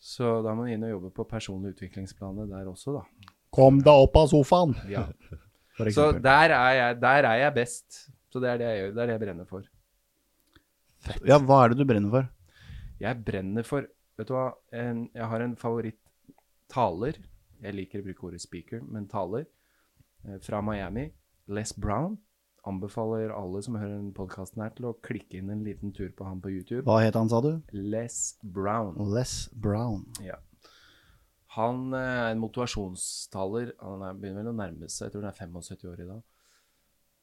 Så 0.00 0.40
da 0.42 0.54
må 0.56 0.64
du 0.64 0.72
inn 0.72 0.86
og 0.86 0.94
jobbe 0.94 1.10
på 1.14 1.26
personlig 1.28 1.74
utviklingsplanet 1.74 2.48
der 2.50 2.70
også, 2.70 2.96
da. 2.96 3.04
Kom 3.54 3.80
deg 3.82 4.04
opp 4.06 4.16
av 4.20 4.28
sofaen! 4.30 4.76
Ja. 4.90 5.06
Så 5.96 6.10
der 6.20 6.52
er, 6.52 6.72
jeg, 6.76 6.96
der 7.00 7.24
er 7.24 7.38
jeg 7.40 7.54
best. 7.56 8.00
Så 8.30 8.40
det 8.42 8.50
er 8.52 8.58
det 8.60 8.66
jeg 8.68 8.80
gjør. 8.82 8.90
Det 8.94 9.00
er 9.02 9.06
det 9.08 9.14
jeg 9.16 9.22
brenner 9.24 9.46
for. 9.48 9.64
Ja, 11.24 11.38
hva 11.40 11.62
er 11.64 11.72
det 11.72 11.78
du 11.80 11.86
brenner 11.88 12.12
for? 12.12 12.26
Jeg 13.00 13.22
brenner 13.24 13.64
for 13.64 13.86
Vet 14.20 14.28
du 14.28 14.34
hva, 14.36 14.50
en, 14.76 15.06
jeg 15.16 15.24
har 15.32 15.40
en 15.40 15.54
favoritt-taler. 15.56 17.16
Jeg 17.64 17.72
liker 17.78 18.02
å 18.02 18.04
bruke 18.04 18.26
ordet 18.28 18.42
speaker, 18.44 18.82
men 18.84 19.06
taler. 19.08 19.46
eh, 20.28 20.36
Fra 20.44 20.60
Miami. 20.60 21.06
Les 21.48 21.72
Brown. 21.72 22.18
Anbefaler 22.68 23.32
alle 23.32 23.62
som 23.64 23.78
hører 23.80 23.94
denne 23.96 24.12
podkasten 24.12 24.60
her, 24.60 24.74
til 24.76 24.90
å 24.90 24.92
klikke 25.00 25.38
inn 25.40 25.48
en 25.54 25.64
liten 25.64 25.94
tur 25.96 26.10
på 26.12 26.26
han 26.28 26.42
på 26.44 26.52
YouTube. 26.52 26.84
Hva 26.84 26.98
het 27.00 27.16
han, 27.16 27.30
sa 27.32 27.40
du? 27.40 27.54
Les 27.72 28.18
Brown. 28.44 28.92
Les 29.16 29.32
Brown. 29.56 30.04
Ja. 30.20 30.36
Han 31.56 31.94
eh, 31.96 32.10
er 32.26 32.34
en 32.34 32.42
motivasjonstaler. 32.42 33.72
Han 33.82 34.04
er, 34.06 34.18
begynner 34.18 34.44
vel 34.44 34.52
å 34.52 34.58
nærme 34.58 34.90
seg, 34.90 35.08
jeg 35.08 35.16
tror 35.16 35.26
han 35.26 35.32
er 35.32 35.40
75 35.40 35.88
år 35.90 36.04
i 36.04 36.08
dag. 36.10 36.20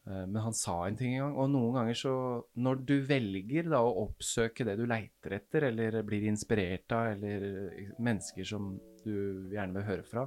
Eh, 0.07 0.25
Men 0.25 0.41
han 0.43 0.57
sa 0.57 0.77
en 0.87 0.97
ting 0.99 1.15
en 1.15 1.23
gang, 1.25 1.37
og 1.39 1.51
noen 1.53 1.77
ganger 1.79 1.99
så 1.99 2.13
Når 2.55 2.83
du 2.87 2.95
velger 3.07 3.69
da 3.71 3.81
å 3.83 3.95
oppsøke 4.05 4.65
det 4.67 4.77
du 4.79 4.85
leiter 4.89 5.37
etter, 5.39 5.69
eller 5.71 6.01
blir 6.07 6.27
inspirert 6.27 6.91
av, 6.95 7.13
eller 7.15 7.47
eh, 7.51 7.93
mennesker 7.99 8.47
som 8.47 8.73
du 9.03 9.47
gjerne 9.53 9.77
vil 9.77 9.87
høre 9.87 10.03
fra, 10.03 10.25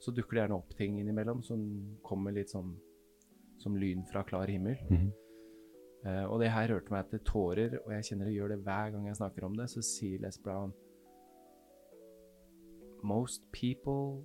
så 0.00 0.14
dukker 0.14 0.38
det 0.38 0.44
gjerne 0.46 0.56
opp 0.62 0.72
ting 0.78 1.00
innimellom 1.00 1.42
som 1.44 1.60
kommer 2.06 2.32
litt 2.32 2.52
sånn 2.54 2.72
som 3.62 3.76
lyn 3.78 4.06
fra 4.08 4.24
klar 4.26 4.48
himmel. 4.50 4.78
Eh, 6.02 6.24
og 6.24 6.40
det 6.40 6.48
her 6.50 6.72
rørte 6.72 6.90
meg 6.90 7.10
til 7.12 7.20
tårer, 7.28 7.76
og 7.84 7.92
jeg 7.94 8.08
kjenner 8.08 8.26
det 8.26 8.32
gjør 8.34 8.54
det 8.54 8.62
hver 8.64 8.90
gang 8.94 9.04
jeg 9.06 9.20
snakker 9.20 9.44
om 9.46 9.54
det. 9.60 9.68
Så 9.70 9.84
sier 9.86 10.18
Les 10.24 10.40
Brown 10.42 10.72
Most 13.02 13.42
people 13.52 14.22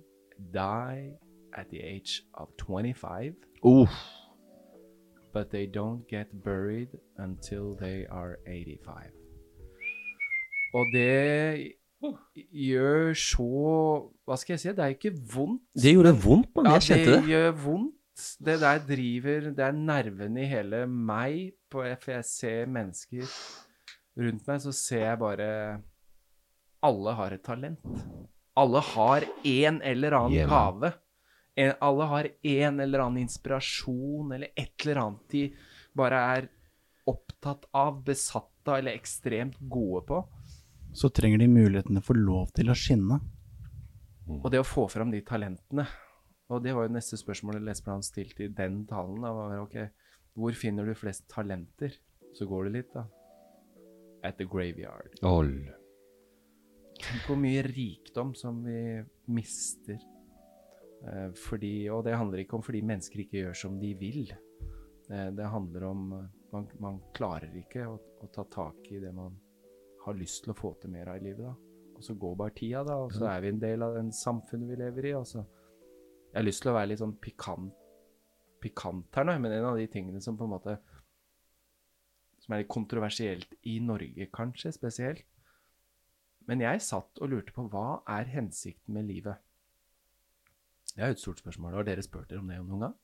die 0.54 1.16
at 1.52 1.66
the 1.70 1.80
age 1.82 2.22
of 2.34 2.48
25, 2.58 3.34
Oof. 3.66 3.90
but 5.32 5.50
they 5.50 5.66
don't 5.66 6.06
get 6.08 6.26
buried 6.44 6.88
until 7.18 7.74
they 7.80 8.06
are 8.10 8.36
85. 8.46 9.10
Og 10.74 10.86
det 10.92 11.72
gjør 12.52 13.14
så 13.16 13.46
Hva 14.28 14.36
skal 14.38 14.52
jeg 14.54 14.60
si? 14.60 14.68
Det 14.68 14.84
er 14.84 14.92
ikke 14.94 15.14
vondt. 15.34 15.62
Det 15.74 15.94
gjorde 15.96 16.12
vondt, 16.24 16.50
mann. 16.56 16.68
Jeg 16.76 16.82
kjente 16.82 17.10
det 17.10 17.22
det. 17.22 17.28
gjør 17.32 17.50
vondt. 17.64 17.94
Det 18.46 18.56
der 18.60 18.78
driver 18.86 19.40
Det 19.54 19.64
er 19.64 19.72
nervene 19.72 20.42
i 20.42 20.46
hele 20.50 20.86
meg. 20.86 21.52
På, 21.70 21.82
for 22.02 22.10
jeg 22.12 22.24
ser 22.24 22.66
mennesker 22.66 23.26
rundt 24.18 24.46
meg, 24.46 24.60
så 24.60 24.72
ser 24.72 25.04
jeg 25.08 25.18
bare 25.18 25.48
Alle 26.82 27.14
har 27.18 27.34
et 27.34 27.42
talent. 27.42 27.78
Alle 28.58 28.82
har 28.82 29.24
en 29.46 29.82
eller 29.86 30.16
annen 30.18 30.34
Yeah, 30.34 30.50
gave. 30.50 30.92
En, 31.58 31.72
alle 31.84 32.06
har 32.10 32.28
en 32.42 32.80
eller 32.80 33.02
annen 33.04 33.22
inspirasjon, 33.22 34.32
eller 34.34 34.50
et 34.54 34.84
eller 34.84 35.00
annet 35.02 35.34
de 35.34 35.42
bare 35.98 36.20
er 36.36 36.48
opptatt 37.08 37.66
av, 37.70 38.02
besatt 38.06 38.68
av, 38.68 38.80
eller 38.80 38.98
ekstremt 38.98 39.58
gode 39.58 40.04
på. 40.06 40.20
Så 40.94 41.10
trenger 41.14 41.38
de 41.42 41.48
mulighetene 41.50 42.02
for 42.04 42.18
lov 42.18 42.50
til 42.56 42.70
å 42.70 42.76
skinne. 42.78 43.20
Og 44.28 44.50
det 44.52 44.60
å 44.60 44.66
få 44.66 44.84
fram 44.92 45.08
de 45.08 45.22
talentene 45.24 45.86
Og 46.52 46.60
det 46.60 46.74
var 46.76 46.84
jo 46.84 46.92
neste 46.92 47.16
spørsmålet 47.16 47.62
Les 47.64 47.80
Brown 47.84 48.02
stilte 48.04 48.44
i 48.44 48.50
den 48.52 48.82
talen. 48.88 49.22
Da 49.24 49.32
var 49.32 49.54
ok, 49.62 49.76
Hvor 50.36 50.52
finner 50.56 50.84
du 50.84 50.94
flest 50.96 51.24
talenter? 51.32 51.94
Så 52.36 52.46
går 52.48 52.68
det 52.68 52.72
litt, 52.74 52.92
da. 52.92 53.06
At 54.24 54.36
the 54.36 54.44
graveyard. 54.44 55.16
Ol. 55.22 55.52
Tenk 56.98 57.28
hvor 57.28 57.38
mye 57.40 57.62
rikdom 57.62 58.34
som 58.36 58.62
vi 58.66 58.98
mister. 59.30 59.98
Eh, 61.06 61.28
fordi, 61.38 61.88
og 61.94 62.04
det 62.08 62.16
handler 62.18 62.42
ikke 62.42 62.58
om 62.58 62.64
fordi 62.66 62.82
mennesker 62.86 63.22
ikke 63.22 63.44
gjør 63.44 63.58
som 63.66 63.78
de 63.80 63.92
vil. 63.98 64.32
Det, 65.08 65.46
handler 65.48 65.86
om 65.88 66.08
eh, 66.12 66.26
man, 66.52 66.66
man 66.82 66.98
klarer 67.16 67.54
ikke 67.60 67.86
å, 67.88 67.94
å 67.96 68.30
ta 68.34 68.44
tak 68.50 68.90
i 68.92 69.00
det 69.02 69.14
man 69.14 69.38
har 70.04 70.18
lyst 70.18 70.44
til 70.44 70.52
å 70.52 70.58
få 70.58 70.74
til 70.80 70.92
mer 70.92 71.12
av 71.12 71.20
i 71.20 71.28
livet. 71.28 71.46
da. 71.46 71.54
Og 71.98 72.04
så 72.04 72.14
går 72.14 72.36
bare 72.38 72.54
tida, 72.54 72.84
da, 72.86 73.00
og 73.02 73.14
så 73.14 73.26
er 73.26 73.42
vi 73.42 73.50
en 73.50 73.62
del 73.62 73.82
av 73.82 73.96
den 73.96 74.12
samfunnet 74.14 74.70
vi 74.70 74.78
lever 74.78 75.10
i. 75.10 75.14
og 75.18 75.26
så 75.26 75.42
Jeg 75.42 76.36
har 76.36 76.46
lyst 76.46 76.62
til 76.62 76.70
å 76.70 76.76
være 76.76 76.92
litt 76.92 77.02
sånn 77.02 77.16
pikant, 77.18 77.72
pikant 78.62 79.18
her 79.18 79.26
nå, 79.26 79.34
men 79.42 79.56
en 79.56 79.70
av 79.72 79.80
de 79.80 79.88
tingene 79.90 80.22
som 80.22 80.38
på 80.38 80.46
en 80.46 80.54
måte 80.54 80.78
Som 82.38 82.54
er 82.54 82.62
litt 82.62 82.70
kontroversielt 82.70 83.56
i 83.66 83.80
Norge, 83.82 84.28
kanskje, 84.32 84.70
spesielt. 84.72 85.26
Men 86.48 86.64
jeg 86.64 86.80
satt 86.80 87.20
og 87.20 87.28
lurte 87.28 87.52
på 87.52 87.66
hva 87.68 88.00
er 88.08 88.30
hensikten 88.32 88.96
med 88.96 89.04
livet? 89.10 89.36
Det 90.94 91.04
er 91.04 91.12
jo 91.12 91.18
et 91.18 91.22
stort 91.22 91.42
spørsmål. 91.42 91.76
Har 91.76 91.84
dere 91.86 92.02
spurt 92.02 92.30
dere 92.30 92.40
om 92.40 92.48
det 92.48 92.56
noen 92.62 92.86
gang? 92.86 92.94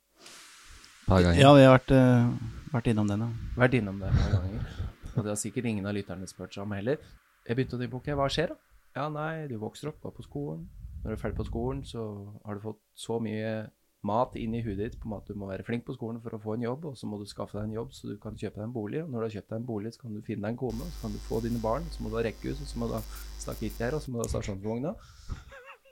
Par 1.04 1.20
ganger. 1.20 1.40
Ja, 1.42 1.50
vi 1.52 1.66
har 1.66 1.76
vært, 1.76 1.92
uh, 1.92 2.72
vært 2.72 2.88
innom 2.90 3.11
den, 3.11 3.26
ja. 3.26 3.50
Vært 3.61 3.76
innom 3.76 4.00
det 4.00 4.14
noen 4.16 4.33
ganger. 4.38 4.70
Og 5.12 5.18
det 5.20 5.30
har 5.30 5.38
sikkert 5.38 5.68
ingen 5.68 5.85
av 5.87 5.92
lytterne 5.94 6.26
spurt 6.30 6.57
seg 6.57 6.64
om 6.64 6.72
heller. 6.72 7.04
Jeg 7.44 7.59
begynte 7.59 7.76
å 7.76 7.83
tenke 7.83 7.92
på 7.92 8.00
ok, 8.00 8.11
hva 8.16 8.30
skjer 8.33 8.54
da? 8.54 8.59
Ja, 8.96 9.07
nei, 9.12 9.44
du 9.50 9.59
vokser 9.61 9.92
opp, 9.92 10.00
går 10.00 10.16
på 10.16 10.24
skolen. 10.24 10.64
Når 11.02 11.12
du 11.12 11.14
er 11.18 11.20
ferdig 11.20 11.38
på 11.42 11.48
skolen, 11.50 11.85
så 11.85 12.04
har 12.46 12.57
du 12.57 12.64
fått 12.64 12.80
så 12.96 13.20
mye 13.20 13.66
mat 14.04 14.35
inn 14.37 14.54
i 14.57 14.62
huet 14.64 14.80
ditt 14.80 14.96
på 15.00 15.12
at 15.16 15.28
du 15.28 15.37
må 15.38 15.48
være 15.48 15.64
flink 15.64 15.87
på 15.87 15.96
skolen 15.96 16.20
for 16.24 16.37
å 16.37 16.40
få 16.40 16.57
en 16.57 16.64
jobb, 16.66 16.90
og 16.90 16.96
så 16.98 17.09
må 17.09 17.18
du 17.20 17.24
skaffe 17.28 17.57
deg 17.57 17.68
en 17.68 17.78
jobb 17.78 17.94
så 17.96 18.11
du 18.11 18.16
kan 18.20 18.37
kjøpe 18.37 18.61
deg 18.61 18.66
en 18.66 18.74
bolig. 18.74 19.00
Og 19.04 19.12
når 19.12 19.18
du 19.18 19.26
har 19.26 19.37
kjøpt 19.38 19.52
deg 19.52 19.61
en 19.61 19.68
bolig, 19.68 19.94
så 19.94 20.04
kan 20.04 20.16
du 20.16 20.24
finne 20.24 20.44
deg 20.44 20.54
en 20.54 20.61
kone, 20.64 20.88
så 20.96 21.04
kan 21.04 21.16
du 21.16 21.22
få 21.28 21.40
dine 21.44 21.61
barn, 21.62 21.87
så 21.92 22.04
må 22.04 22.12
du 22.12 22.18
ha 22.18 22.24
rekkehus, 22.26 22.61
og 22.64 22.70
så 22.70 22.80
må 22.80 22.90
du 22.90 22.96
ha 22.96 23.02
stakittgjerde, 23.44 23.98
og 23.98 24.04
så 24.04 24.12
må 24.12 24.20
du 24.20 24.26
ha 24.26 24.33
stasjonsvogna. 24.33 24.94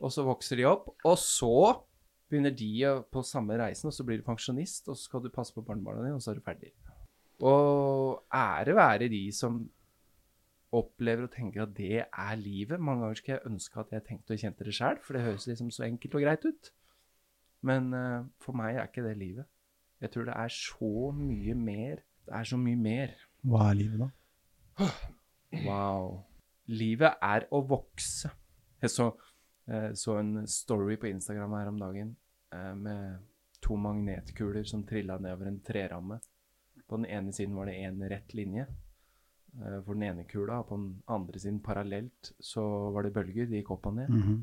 Og 0.03 0.12
så 0.12 0.25
vokser 0.27 0.59
de 0.59 0.67
opp, 0.69 0.91
og 1.07 1.19
så 1.21 1.53
begynner 2.33 2.55
de 2.57 2.73
på 3.12 3.23
samme 3.27 3.59
reisen, 3.61 3.91
og 3.91 3.95
så 3.95 4.07
blir 4.09 4.19
du 4.21 4.27
pensjonist, 4.27 4.88
og 4.88 4.97
så 4.97 5.11
skal 5.11 5.23
du 5.23 5.31
passe 5.33 5.55
på 5.55 5.65
barnebarna 5.67 6.07
dine, 6.07 6.17
og 6.19 6.25
så 6.25 6.33
er 6.33 6.41
du 6.41 6.47
ferdig. 6.47 6.73
Og 7.43 8.23
ære 8.33 8.77
være 8.79 9.11
de 9.12 9.25
som 9.35 9.62
opplever 10.73 11.27
og 11.27 11.35
tenker 11.35 11.67
at 11.67 11.75
det 11.77 12.05
er 12.07 12.37
livet. 12.41 12.81
Mange 12.81 13.05
ganger 13.05 13.19
skulle 13.19 13.37
jeg 13.37 13.51
ønske 13.51 13.81
at 13.81 13.93
jeg 13.93 14.05
tenkte 14.07 14.35
og 14.37 14.45
kjente 14.45 14.65
det 14.65 14.77
sjøl, 14.77 15.03
for 15.05 15.17
det 15.17 15.25
høres 15.27 15.47
liksom 15.51 15.71
så 15.75 15.85
enkelt 15.85 16.17
og 16.17 16.25
greit 16.25 16.47
ut. 16.49 16.73
Men 17.62 17.93
uh, 17.95 18.25
for 18.43 18.57
meg 18.59 18.79
er 18.79 18.88
ikke 18.88 19.05
det 19.05 19.19
livet. 19.21 19.51
Jeg 20.03 20.11
tror 20.11 20.27
det 20.27 20.35
er 20.35 20.55
så 20.57 21.12
mye 21.15 21.55
mer. 21.55 22.03
Det 22.27 22.35
er 22.41 22.49
så 22.49 22.59
mye 22.59 22.79
mer. 22.79 23.12
Hva 23.47 23.69
er 23.69 23.79
livet, 23.79 24.01
da? 24.03 24.88
Wow. 25.69 26.23
Livet 26.73 27.21
er 27.23 27.47
å 27.53 27.61
vokse. 27.69 28.31
Jeg 28.83 28.91
så, 28.91 29.11
eh, 29.69 29.91
så 29.99 30.17
en 30.19 30.47
story 30.49 30.97
på 31.01 31.11
Instagram 31.11 31.57
her 31.59 31.71
om 31.71 31.81
dagen 31.81 32.15
eh, 32.55 32.75
med 32.75 33.19
to 33.63 33.77
magnetkuler 33.79 34.65
som 34.67 34.85
trilla 34.89 35.19
nedover 35.23 35.51
en 35.53 35.61
treramme. 35.65 36.19
På 36.89 36.99
den 36.99 37.07
ene 37.07 37.33
siden 37.33 37.55
var 37.57 37.71
det 37.71 37.79
én 37.85 38.01
rett 38.11 38.35
linje 38.35 38.67
eh, 38.67 39.79
for 39.85 39.95
den 39.95 40.09
ene 40.09 40.25
kula, 40.29 40.63
og 40.63 40.71
på 40.73 40.81
den 40.81 41.03
andre 41.07 41.39
siden 41.43 41.61
parallelt 41.65 42.33
så 42.41 42.65
var 42.95 43.07
det 43.07 43.15
bølger. 43.15 43.47
De 43.51 43.61
gikk 43.61 43.71
opp 43.77 43.87
og 43.93 44.01
ned. 44.01 44.11
Mhm. 44.11 44.41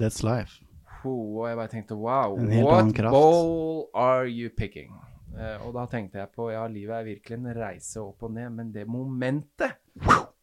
That's 0.00 0.22
life. 0.24 0.62
Og 1.04 1.48
jeg 1.48 1.58
bare 1.58 1.68
tenkte 1.72 1.96
wow, 1.98 2.36
what 2.38 2.94
ball 3.10 3.88
are 3.94 4.28
you 4.30 4.50
picking? 4.54 4.92
Eh, 5.32 5.58
og 5.66 5.72
da 5.74 5.86
tenkte 5.90 6.20
jeg 6.20 6.30
på 6.34 6.50
ja, 6.52 6.62
livet 6.70 6.98
er 6.98 7.08
virkelig 7.08 7.38
en 7.38 7.50
reise 7.56 8.00
opp 8.02 8.22
og 8.26 8.34
ned, 8.36 8.50
men 8.52 8.72
det 8.72 8.86
momentet 8.88 9.78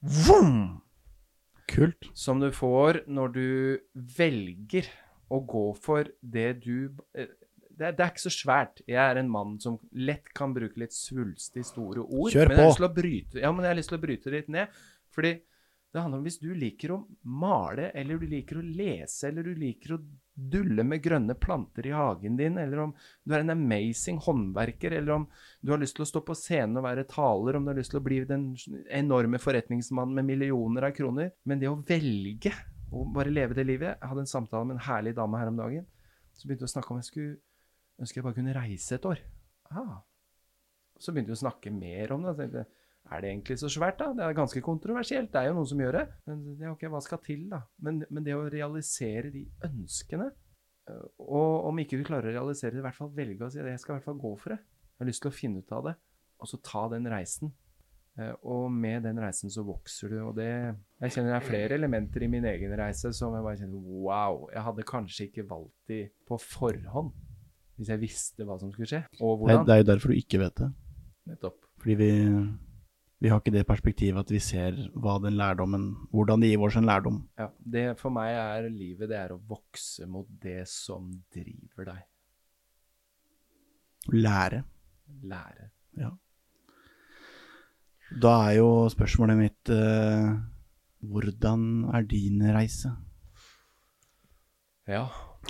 vroom, 0.01 0.81
Kult. 1.79 2.09
som 2.17 2.41
du 2.41 2.49
får 2.55 3.03
når 3.07 3.35
du 3.35 3.49
velger 4.17 4.89
å 5.29 5.41
gå 5.45 5.67
for 5.77 6.09
det 6.21 6.51
du 6.63 6.89
eh, 7.13 7.29
det 7.79 7.87
er, 7.87 7.93
det 7.95 8.03
er 8.03 8.09
ikke 8.11 8.25
så 8.25 8.33
svært. 8.33 8.81
Jeg 8.83 8.99
er 8.99 9.21
en 9.21 9.29
mann 9.31 9.53
som 9.63 9.77
lett 9.95 10.27
kan 10.35 10.51
bruke 10.51 10.81
litt 10.81 10.91
svulstig 10.91 11.63
store 11.63 12.03
ord. 12.03 12.33
Kjør 12.33 12.49
men 12.49 12.57
jeg 12.57 12.59
har 12.59 12.67
lyst 12.67 12.81
til 12.81 12.87
å 12.89 12.95
bryte, 12.97 13.39
ja, 13.39 13.51
men 13.55 13.63
jeg 13.63 13.71
har 13.71 13.79
lyst 13.79 13.91
til 13.93 13.97
å 13.99 14.03
bryte 14.03 14.27
det 14.27 14.41
litt 14.41 14.49
ned. 14.51 14.81
Fordi 15.15 15.31
det 15.89 16.01
handler 16.03 16.19
om 16.19 16.25
hvis 16.27 16.41
du 16.41 16.49
liker 16.53 16.93
å 16.93 16.99
male, 17.39 17.87
eller 17.97 18.19
du 18.19 18.27
liker 18.29 18.59
å 18.59 18.65
lese, 18.65 19.29
eller 19.29 19.47
du 19.47 19.55
liker 19.57 19.95
å 19.95 20.01
dulle 20.51 20.85
med 20.87 21.01
grønne 21.03 21.35
planter 21.35 21.89
i 21.89 21.93
hagen 21.95 22.37
din, 22.39 22.57
eller 22.61 22.85
om 22.85 22.93
du 23.23 23.35
er 23.35 23.43
en 23.43 23.53
amazing 23.53 24.19
håndverker, 24.23 24.95
eller 24.99 25.17
om 25.17 25.27
du 25.61 25.73
har 25.73 25.81
lyst 25.81 25.97
til 25.97 26.05
å 26.05 26.09
stå 26.09 26.23
på 26.25 26.37
scenen 26.37 26.79
og 26.79 26.87
være 26.87 27.07
taler, 27.09 27.57
om 27.57 27.67
du 27.67 27.73
har 27.73 27.79
lyst 27.79 27.93
til 27.93 28.01
å 28.01 28.05
bli 28.05 28.21
den 28.29 28.49
enorme 28.95 29.41
forretningsmannen 29.41 30.21
med 30.21 30.29
millioner 30.31 30.89
av 30.89 30.95
kroner. 30.97 31.33
Men 31.43 31.61
det 31.61 31.71
å 31.71 31.79
velge 31.87 32.53
å 32.89 33.05
bare 33.13 33.29
leve 33.29 33.53
det 33.53 33.67
livet 33.69 33.91
Jeg 33.91 34.09
hadde 34.09 34.23
en 34.25 34.31
samtale 34.31 34.65
med 34.65 34.79
en 34.79 34.85
herlig 34.87 35.11
dame 35.13 35.37
her 35.37 35.51
om 35.51 35.59
dagen 35.59 35.83
Så 36.33 36.47
begynte 36.47 36.65
å 36.65 36.71
snakke 36.71 36.89
om 36.89 36.97
jeg 36.97 37.05
skulle 37.05 37.35
ønske 38.01 38.17
jeg 38.17 38.25
bare 38.25 38.37
kunne 38.37 38.55
reise 38.55 38.95
et 38.95 39.05
år. 39.05 39.19
Ah. 39.75 39.99
Så 40.99 41.11
begynte 41.11 41.33
vi 41.33 41.37
å 41.37 41.41
snakke 41.41 41.71
mer 41.73 42.13
om 42.15 42.23
det. 42.23 42.31
Jeg 42.31 42.39
tenkte, 42.39 42.78
er 43.11 43.21
det 43.23 43.29
egentlig 43.31 43.57
så 43.61 43.69
svært, 43.71 43.97
da? 43.99 44.11
Det 44.17 44.23
er 44.25 44.35
ganske 44.37 44.61
kontroversielt. 44.61 45.31
Det 45.33 45.39
er 45.41 45.47
jo 45.49 45.55
noen 45.57 45.69
som 45.71 45.79
gjør 45.81 45.97
det. 45.99 46.03
Men 46.29 46.43
ja, 46.61 46.71
ok, 46.75 46.83
hva 46.93 47.01
skal 47.01 47.21
til, 47.25 47.47
da? 47.51 47.61
Men, 47.85 48.03
men 48.09 48.25
det 48.25 48.35
å 48.37 48.43
realisere 48.51 49.31
de 49.33 49.45
ønskene 49.65 50.27
øh, 50.89 51.07
Og 51.25 51.65
om 51.71 51.79
ikke 51.81 51.97
du 51.97 52.03
klarer 52.07 52.29
å 52.29 52.35
realisere 52.39 52.75
det, 52.75 52.83
i 52.83 52.85
hvert 52.85 52.97
fall 52.99 53.09
velge 53.15 53.47
å 53.47 53.49
si 53.53 53.61
at 53.61 53.71
jeg 53.71 53.79
skal 53.81 53.95
i 53.95 53.97
hvert 53.99 54.09
fall 54.11 54.19
gå 54.21 54.35
for 54.43 54.55
det. 54.55 54.59
Jeg 54.61 55.03
har 55.05 55.09
lyst 55.09 55.23
til 55.25 55.31
å 55.31 55.35
finne 55.39 55.63
ut 55.63 55.73
av 55.79 55.89
det, 55.89 55.95
og 56.39 56.51
så 56.51 56.59
ta 56.69 56.85
den 56.91 57.07
reisen. 57.11 57.53
Eh, 58.19 58.33
Og 58.43 58.67
med 58.73 59.03
den 59.07 59.19
reisen 59.23 59.49
så 59.53 59.63
vokser 59.63 60.11
du, 60.11 60.17
og 60.27 60.35
det 60.37 60.49
Jeg 60.49 61.13
kjenner 61.15 61.33
det 61.33 61.39
er 61.39 61.47
flere 61.47 61.77
elementer 61.79 62.23
i 62.25 62.29
min 62.31 62.45
egen 62.45 62.73
reise 62.77 63.13
som 63.15 63.33
jeg 63.37 63.45
bare 63.45 63.59
kjenner 63.61 63.89
wow, 64.05 64.45
jeg 64.53 64.65
hadde 64.65 64.85
kanskje 64.89 65.27
ikke 65.29 65.47
valgt 65.49 65.75
de 65.87 66.03
på 66.27 66.37
forhånd 66.45 67.13
hvis 67.79 67.93
jeg 67.93 68.01
visste 68.01 68.43
hva 68.43 68.57
som 68.59 68.73
skulle 68.73 68.89
skje, 68.91 68.97
og 69.23 69.37
hvordan. 69.39 69.61
det 69.63 69.71
er 69.71 69.77
jo 69.79 69.85
derfor 69.87 70.11
du 70.11 70.17
ikke 70.19 70.39
vet 70.41 70.57
det. 70.59 70.65
Nettopp. 71.31 71.61
Fordi 71.79 71.93
vi, 71.95 72.09
vi 73.19 73.29
har 73.29 73.41
ikke 73.41 73.51
det 73.51 73.65
perspektivet 73.67 74.19
at 74.21 74.31
vi 74.31 74.39
ser 74.39 74.77
lærdommen 74.95 75.89
Hvordan 76.11 76.39
det 76.41 76.53
gir 76.53 76.61
oss 76.63 76.77
en 76.79 76.87
lærdom. 76.87 77.19
Ja, 77.37 77.49
det 77.59 77.97
for 77.99 78.15
meg 78.15 78.31
er 78.31 78.69
livet, 78.69 79.09
det 79.09 79.17
er 79.19 79.33
å 79.35 79.41
vokse 79.49 80.07
mot 80.07 80.27
det 80.41 80.63
som 80.71 81.11
driver 81.33 81.91
deg. 81.91 82.05
Lære. 84.15 84.63
Lære. 85.23 85.69
Ja. 85.99 86.13
Da 88.21 88.31
er 88.47 88.55
jo 88.57 88.69
spørsmålet 88.89 89.37
mitt 89.37 89.69
eh, 89.69 90.29
Hvordan 90.99 91.89
er 91.93 92.07
din 92.09 92.41
reise? 92.55 92.95
Ja. 94.87 95.05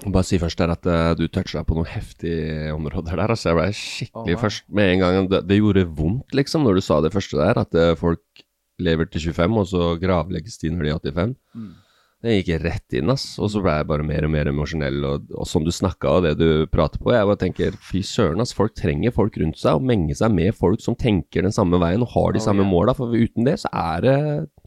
Bare 0.05 0.23
si 0.23 0.37
først 0.39 0.59
der 0.61 0.71
at 0.71 0.85
uh, 0.87 1.11
du 1.17 1.25
toucha 1.27 1.63
på 1.67 1.75
noen 1.75 1.89
heftige 1.89 2.71
områder 2.71 3.17
der. 3.19 3.33
Altså, 3.33 3.49
jeg 3.49 3.57
ble 3.57 3.67
skikkelig 3.75 4.37
oh, 4.37 4.41
først 4.45 4.63
med 4.71 4.93
en 4.93 5.03
gang 5.03 5.27
det, 5.31 5.41
det 5.49 5.59
gjorde 5.59 5.83
vondt, 5.97 6.37
liksom, 6.37 6.63
når 6.63 6.79
du 6.79 6.85
sa 6.85 7.01
det 7.03 7.11
første 7.15 7.39
der. 7.39 7.59
At 7.65 7.75
uh, 7.75 7.97
folk 7.99 8.45
lever 8.79 9.09
til 9.11 9.25
25, 9.27 9.59
og 9.59 9.67
så 9.67 9.91
gravlegges 9.99 10.61
de 10.61 10.71
når 10.71 10.85
de 10.85 10.93
er 10.93 11.03
85. 11.11 11.35
Mm. 11.55 11.73
Det 12.21 12.33
gikk 12.43 12.49
rett 12.65 12.95
inn, 12.99 13.07
ass. 13.13 13.37
Og 13.39 13.47
så 13.53 13.61
ble 13.63 13.71
jeg 13.77 13.87
bare 13.87 14.03
mer 14.03 14.25
og 14.27 14.31
mer 14.33 14.49
emosjonell. 14.51 14.97
Og, 15.07 15.29
og 15.39 15.47
som 15.47 15.63
du 15.63 15.69
snakka 15.71 16.09
og 16.17 16.25
det 16.25 16.33
du 16.41 16.65
prater 16.67 16.99
på, 16.99 17.13
jeg 17.15 17.27
bare 17.29 17.39
tenker 17.39 17.77
fy 17.79 18.01
søren, 18.03 18.41
ass. 18.43 18.51
Folk 18.57 18.73
trenger 18.75 19.13
folk 19.15 19.37
rundt 19.39 19.55
seg, 19.61 19.77
og 19.79 19.85
menge 19.87 20.17
seg 20.19 20.33
med 20.35 20.51
folk 20.57 20.83
som 20.83 20.97
tenker 20.99 21.47
den 21.47 21.55
samme 21.55 21.79
veien 21.79 22.03
og 22.03 22.11
har 22.11 22.35
de 22.35 22.41
Oh, 22.41 22.45
samme 22.49 22.65
yeah. 22.65 22.71
måla. 22.73 22.95
For 22.97 23.15
uten 23.15 23.47
det 23.47 23.55
så 23.63 23.71
er 23.71 24.03
det 24.03 24.17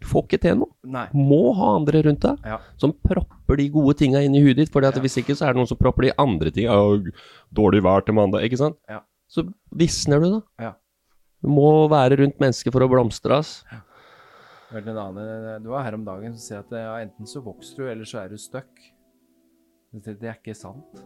får 0.08 0.24
ikke 0.30 0.40
til 0.46 0.56
noe. 0.62 0.72
Nei. 0.96 1.04
Må 1.12 1.42
ha 1.60 1.74
andre 1.76 2.00
rundt 2.08 2.24
deg 2.24 2.48
Ja. 2.54 2.56
som 2.80 2.96
propper 3.04 3.60
de 3.60 3.68
gode 3.68 3.98
tinga 4.00 4.24
inn 4.24 4.34
i 4.34 4.40
huet 4.42 4.56
ditt. 4.56 4.72
For 4.72 4.80
Ja. 4.80 4.90
hvis 4.90 5.18
ikke, 5.20 5.36
så 5.36 5.44
er 5.46 5.52
det 5.52 5.60
noen 5.60 5.68
som 5.68 5.76
propper 5.76 6.08
de 6.08 6.12
andre 6.18 6.50
tinga. 6.50 6.72
«Å, 6.72 7.12
Dårlig 7.52 7.82
vær 7.84 8.00
til 8.06 8.14
mandag, 8.16 8.48
ikke 8.48 8.56
sant? 8.64 8.76
Ja. 8.88 9.00
Så 9.28 9.44
visner 9.76 10.20
du, 10.24 10.30
da. 10.40 10.42
Ja. 10.58 10.72
Du 11.44 11.48
må 11.52 11.86
være 11.92 12.16
rundt 12.16 12.38
mennesker 12.40 12.72
for 12.72 12.80
å 12.80 12.88
blomstre, 12.88 13.36
ass. 13.44 13.62
Jeg 13.70 13.80
hørte 14.72 14.90
en 14.92 14.98
annen, 14.98 15.62
Det 15.62 15.70
var 15.70 15.85
her 15.87 15.94
om 15.94 16.04
dagen 16.04 16.35
som 16.37 16.42
sier 16.46 16.58
at 16.64 16.70
ja, 16.76 16.96
enten 17.04 17.26
så 17.28 17.42
vokser 17.44 17.76
du, 17.76 17.85
eller 17.90 18.04
så 18.08 18.22
er 18.24 18.28
du 18.32 18.37
stuck. 18.40 18.72
Det, 19.92 20.18
det 20.20 20.28
er 20.30 20.38
ikke 20.40 20.56
sant. 20.56 21.02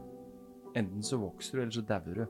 Enten 0.76 1.02
så 1.02 1.18
vokser 1.18 1.59
du, 1.59 1.62
eller 1.64 1.72
så 1.74 1.83
dauer 1.88 2.22
du. 2.22 2.26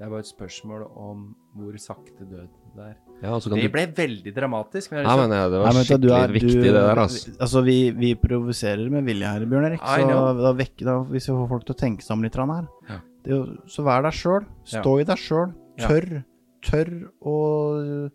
Det 0.00 0.06
er 0.06 0.10
bare 0.12 0.22
et 0.24 0.28
spørsmål 0.30 0.82
om 0.96 1.22
hvor 1.56 1.76
sakte 1.80 2.24
død 2.24 2.48
det 2.76 2.84
er. 2.86 2.94
Ja, 3.20 3.32
altså 3.34 3.50
Det 3.52 3.62
du 3.66 3.72
ble 3.74 3.82
veldig 3.96 4.32
dramatisk. 4.36 4.92
Men 4.92 5.00
jeg 5.02 5.04
Ja, 5.06 5.10
har 5.12 5.20
men 5.28 5.34
ja, 5.36 5.48
det 5.50 5.58
Nei, 5.58 5.64
var 5.64 5.72
du 5.72 5.88
skikkelig 5.88 6.12
er- 6.16 6.32
viktig, 6.32 6.52
du- 6.54 6.62
det 6.62 6.72
der, 6.72 6.98
Altså, 7.02 7.30
Altså, 7.40 7.62
vi, 7.64 7.90
vi 7.90 8.14
provoserer 8.14 8.90
med 8.90 9.04
vilje 9.04 9.26
her, 9.26 9.44
Bjørn 9.46 9.64
Erik. 9.66 9.80
Så 9.80 10.06
da 10.40 10.52
vekker, 10.52 10.84
da, 10.84 10.94
hvis 11.10 11.28
vi 11.28 11.34
får 11.36 11.48
folk 11.48 11.64
til 11.66 11.74
å 11.74 11.78
tenke 11.78 12.02
seg 12.02 12.12
om 12.16 12.22
litt 12.22 12.34
her 12.34 12.68
Ja. 12.88 13.00
det 13.24 13.58
Så 13.68 13.84
vær 13.84 14.02
deg 14.02 14.12
sjøl. 14.12 14.46
Stå 14.64 15.00
i 15.00 15.04
deg 15.04 15.16
sjøl. 15.18 15.54
Tørr. 15.78 16.24
Tørr 16.62 17.10
å 17.22 18.10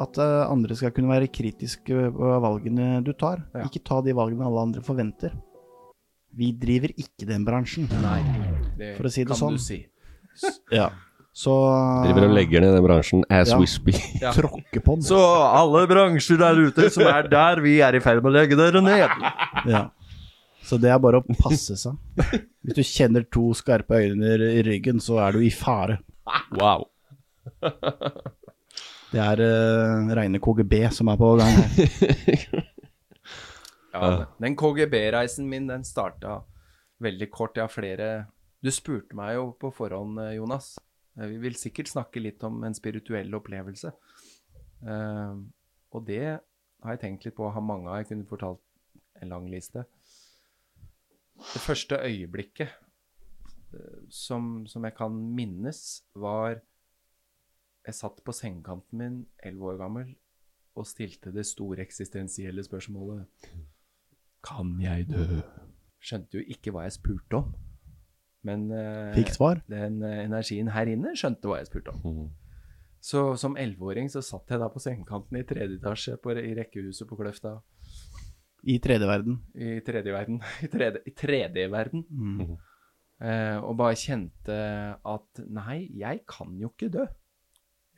At 0.00 0.18
eh, 0.18 0.50
andre 0.50 0.74
skal 0.78 0.90
kunne 0.96 1.12
være 1.12 1.28
kritiske 1.30 2.08
på 2.16 2.30
valgene 2.42 2.98
du 3.06 3.12
tar. 3.14 3.44
Ja. 3.54 3.66
Ikke 3.68 3.82
ta 3.86 4.00
de 4.02 4.14
valgene 4.16 4.46
alle 4.48 4.64
andre 4.68 4.82
forventer. 4.82 5.34
Vi 6.34 6.48
driver 6.58 6.90
ikke 6.98 7.28
den 7.28 7.44
bransjen. 7.46 7.86
Nei, 8.02 8.20
det 8.78 8.96
For 8.98 9.06
å 9.06 9.12
si 9.14 9.22
det 9.28 9.36
sånn. 9.38 9.58
si. 9.62 9.84
Ja. 10.74 10.88
Så 11.34 11.50
driver 12.06 12.28
og 12.28 12.34
legger 12.34 12.62
ned 12.62 12.74
den 12.76 12.82
bransjen 12.86 13.22
as 13.30 13.50
Ja. 13.50 13.58
we 13.58 13.66
speak. 13.70 14.00
Ja. 14.22 14.32
Tråkker 14.34 14.82
på 14.82 14.96
den. 14.98 15.02
Så 15.06 15.18
alle 15.18 15.84
bransjer 15.90 16.38
der 16.42 16.58
ute 16.68 16.90
som 16.94 17.06
er 17.10 17.28
der, 17.30 17.60
vi 17.62 17.76
er 17.82 17.94
i 17.94 18.02
ferd 18.02 18.22
med 18.22 18.32
å 18.32 18.34
legge 18.34 18.58
dere 18.58 18.82
ned. 18.82 19.14
Ja. 19.70 19.84
Så 20.64 20.78
det 20.80 20.90
er 20.90 20.98
bare 21.02 21.20
å 21.20 21.38
passe 21.38 21.76
seg. 21.76 21.94
Hvis 22.64 22.78
du 22.78 22.82
kjenner 22.86 23.26
to 23.30 23.50
skarpe 23.54 23.98
øyne 24.00 24.34
i 24.48 24.62
ryggen, 24.64 24.98
så 25.02 25.18
er 25.26 25.36
du 25.38 25.42
i 25.44 25.50
fare. 25.54 25.98
Wow. 26.56 26.86
Det 29.14 29.22
er 29.22 29.40
uh, 29.46 30.08
reine 30.18 30.40
KGB 30.42 30.72
som 30.90 31.06
er 31.12 31.18
på 31.20 31.34
gang 31.38 31.58
her. 31.60 32.64
Ja, 33.94 34.24
den 34.42 34.56
KGB-reisen 34.58 35.46
min, 35.46 35.68
den 35.70 35.84
starta 35.86 36.40
veldig 36.98 37.28
kort. 37.30 37.54
Jeg 37.54 37.62
har 37.62 37.70
flere 37.70 38.08
Du 38.58 38.72
spurte 38.74 39.14
meg 39.14 39.36
jo 39.36 39.44
på 39.60 39.70
forhånd, 39.70 40.18
eh, 40.18 40.32
Jonas. 40.34 40.72
Eh, 41.14 41.28
Vi 41.30 41.38
vil 41.38 41.54
sikkert 41.54 41.92
snakke 41.92 42.18
litt 42.18 42.42
om 42.42 42.64
en 42.66 42.74
spirituell 42.74 43.30
opplevelse. 43.38 43.92
Uh, 44.82 45.38
og 45.94 46.08
det 46.08 46.24
har 46.24 46.96
jeg 46.96 47.02
tenkt 47.04 47.28
litt 47.28 47.36
på 47.38 47.52
Har 47.54 47.62
mange 47.62 47.86
av. 47.86 48.00
Jeg 48.02 48.10
kunne 48.10 48.26
fortalt 48.26 48.58
en 49.22 49.30
lang 49.30 49.46
liste. 49.46 49.84
Det 51.38 51.62
første 51.62 52.02
øyeblikket 52.02 52.74
som, 54.10 54.66
som 54.66 54.84
jeg 54.84 54.98
kan 54.98 55.14
minnes, 55.14 56.02
var 56.14 56.58
Jeg 57.84 57.98
satt 57.98 58.22
på 58.24 58.32
sengekanten 58.32 59.00
min, 59.00 59.16
elleve 59.44 59.74
år 59.74 59.80
gammel, 59.82 60.14
og 60.74 60.88
stilte 60.88 61.30
det 61.34 61.44
store 61.46 61.84
eksistensielle 61.84 62.64
spørsmålet 62.64 63.50
Kan 64.44 64.74
jeg 64.82 65.06
dø? 65.12 65.42
skjønte 66.04 66.40
jo 66.40 66.44
ikke 66.52 66.72
hva 66.74 66.84
jeg 66.84 66.98
spurte 66.98 67.38
om. 67.38 67.52
Men 68.44 68.66
uh, 68.68 69.60
den 69.70 70.02
uh, 70.04 70.18
energien 70.20 70.68
her 70.74 70.90
inne 70.92 71.14
skjønte 71.16 71.48
hva 71.48 71.62
jeg 71.62 71.70
spurte 71.70 71.94
om. 71.94 72.02
Mm. 72.04 72.26
Så 73.04 73.22
som 73.40 73.56
elleveåring 73.60 74.10
så 74.12 74.20
satt 74.24 74.52
jeg 74.52 74.60
da 74.60 74.68
på 74.72 74.80
sengekanten 74.80 75.38
i 75.40 75.46
tredje 75.48 75.78
etasje 75.78 76.18
på, 76.20 76.34
i 76.36 76.52
rekkehuset 76.56 77.08
på 77.08 77.16
Kløfta. 77.20 77.58
I 78.64 78.78
tredje 78.84 79.08
verden. 79.08 79.40
I 79.56 79.80
tredje 79.84 80.12
verden. 80.12 80.40
I 80.64 80.70
tredje, 80.72 81.02
i 81.08 81.12
tredje 81.16 81.66
verden. 81.72 82.04
Mm. 82.08 82.54
Uh, 83.24 83.58
og 83.64 83.76
bare 83.80 83.96
kjente 83.96 84.56
at 84.96 85.44
nei, 85.48 85.84
jeg 86.00 86.24
kan 86.28 86.52
jo 86.60 86.72
ikke 86.72 86.92
dø. 86.92 87.04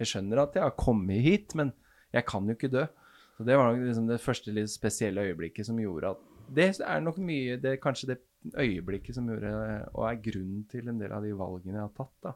Jeg 0.00 0.10
skjønner 0.12 0.42
at 0.42 0.56
jeg 0.56 0.64
har 0.64 0.76
kommet 0.78 1.24
hit, 1.24 1.54
men 1.58 1.72
jeg 2.14 2.26
kan 2.28 2.46
jo 2.46 2.56
ikke 2.56 2.72
dø. 2.72 2.86
Så 3.36 3.44
Det 3.44 3.56
var 3.56 3.68
nok 3.68 3.84
liksom 3.84 4.08
det 4.08 4.22
første 4.22 4.54
litt 4.54 4.72
spesielle 4.72 5.26
øyeblikket 5.28 5.68
som 5.68 5.78
gjorde 5.80 6.14
at 6.14 6.24
Det 6.56 6.68
er 6.80 7.00
nok 7.02 7.18
mye 7.18 7.56
det, 7.60 7.80
Kanskje 7.82 8.14
det 8.14 8.18
øyeblikket 8.54 9.16
som 9.16 9.26
gjorde 9.28 9.50
og 9.92 10.04
er 10.06 10.20
grunnen 10.22 10.64
til 10.70 10.88
en 10.88 10.98
del 11.00 11.12
av 11.12 11.24
de 11.24 11.32
valgene 11.34 11.80
jeg 11.80 11.88
har 11.88 11.94
tatt. 11.96 12.14
da. 12.22 12.32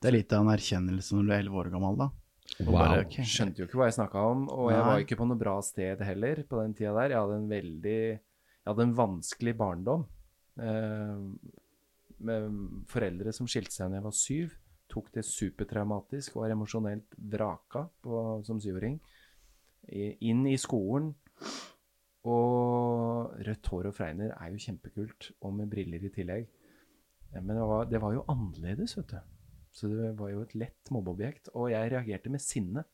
Det 0.00 0.08
er 0.08 0.16
litt 0.16 0.32
av 0.32 0.44
en 0.44 0.52
erkjennelse 0.54 1.16
når 1.16 1.26
du 1.26 1.32
er 1.32 1.42
elleve 1.42 1.62
år 1.62 1.70
gammel, 1.74 1.98
da. 1.98 2.10
Wow. 2.58 2.72
bare, 2.74 3.02
okay. 3.04 3.24
Skjønte 3.26 3.62
jo 3.62 3.68
ikke 3.68 3.78
hva 3.78 3.88
jeg 3.90 3.98
snakka 3.98 4.22
om, 4.26 4.46
og 4.50 4.70
jeg 4.72 4.86
var 4.86 5.02
ikke 5.04 5.18
på 5.20 5.26
noe 5.28 5.38
bra 5.38 5.56
sted 5.62 6.00
heller 6.02 6.42
på 6.48 6.62
den 6.62 6.72
tida 6.78 6.94
der. 6.96 7.14
Jeg 7.14 7.22
hadde 7.24 7.36
en 7.38 7.50
veldig 7.50 8.00
Jeg 8.00 8.68
hadde 8.70 8.86
en 8.86 8.96
vanskelig 8.98 9.54
barndom. 9.58 10.06
Eh, 10.60 11.20
med 12.20 12.58
foreldre 12.90 13.32
som 13.32 13.48
skilte 13.48 13.72
seg 13.72 13.92
da 13.92 14.00
jeg 14.00 14.06
var 14.06 14.16
syv. 14.16 14.56
Tok 14.90 15.10
det 15.14 15.24
supertraumatisk, 15.26 16.36
var 16.40 16.50
emosjonelt 16.50 17.14
vraka 17.32 17.86
på, 18.02 18.20
som 18.46 18.60
syvåring. 18.62 18.98
Inn 19.90 20.46
i 20.50 20.56
skolen. 20.60 21.12
Og 22.28 23.30
rødt 23.46 23.68
hår 23.72 23.88
og 23.88 23.96
fregner 23.96 24.34
er 24.34 24.50
jo 24.52 24.60
kjempekult, 24.60 25.30
og 25.40 25.54
med 25.56 25.70
briller 25.72 26.02
i 26.04 26.12
tillegg. 26.12 26.48
Men 27.38 27.54
det 27.54 27.68
var, 27.70 27.84
det 27.88 28.00
var 28.02 28.16
jo 28.16 28.24
annerledes, 28.28 28.96
vet 28.98 29.14
du. 29.14 29.20
Så 29.70 29.88
det 29.88 30.10
var 30.18 30.32
jo 30.32 30.42
et 30.42 30.56
lett 30.58 30.90
mobbeobjekt. 30.90 31.52
Og 31.54 31.70
jeg 31.70 31.92
reagerte 31.92 32.32
med 32.32 32.42
sinne 32.42 32.84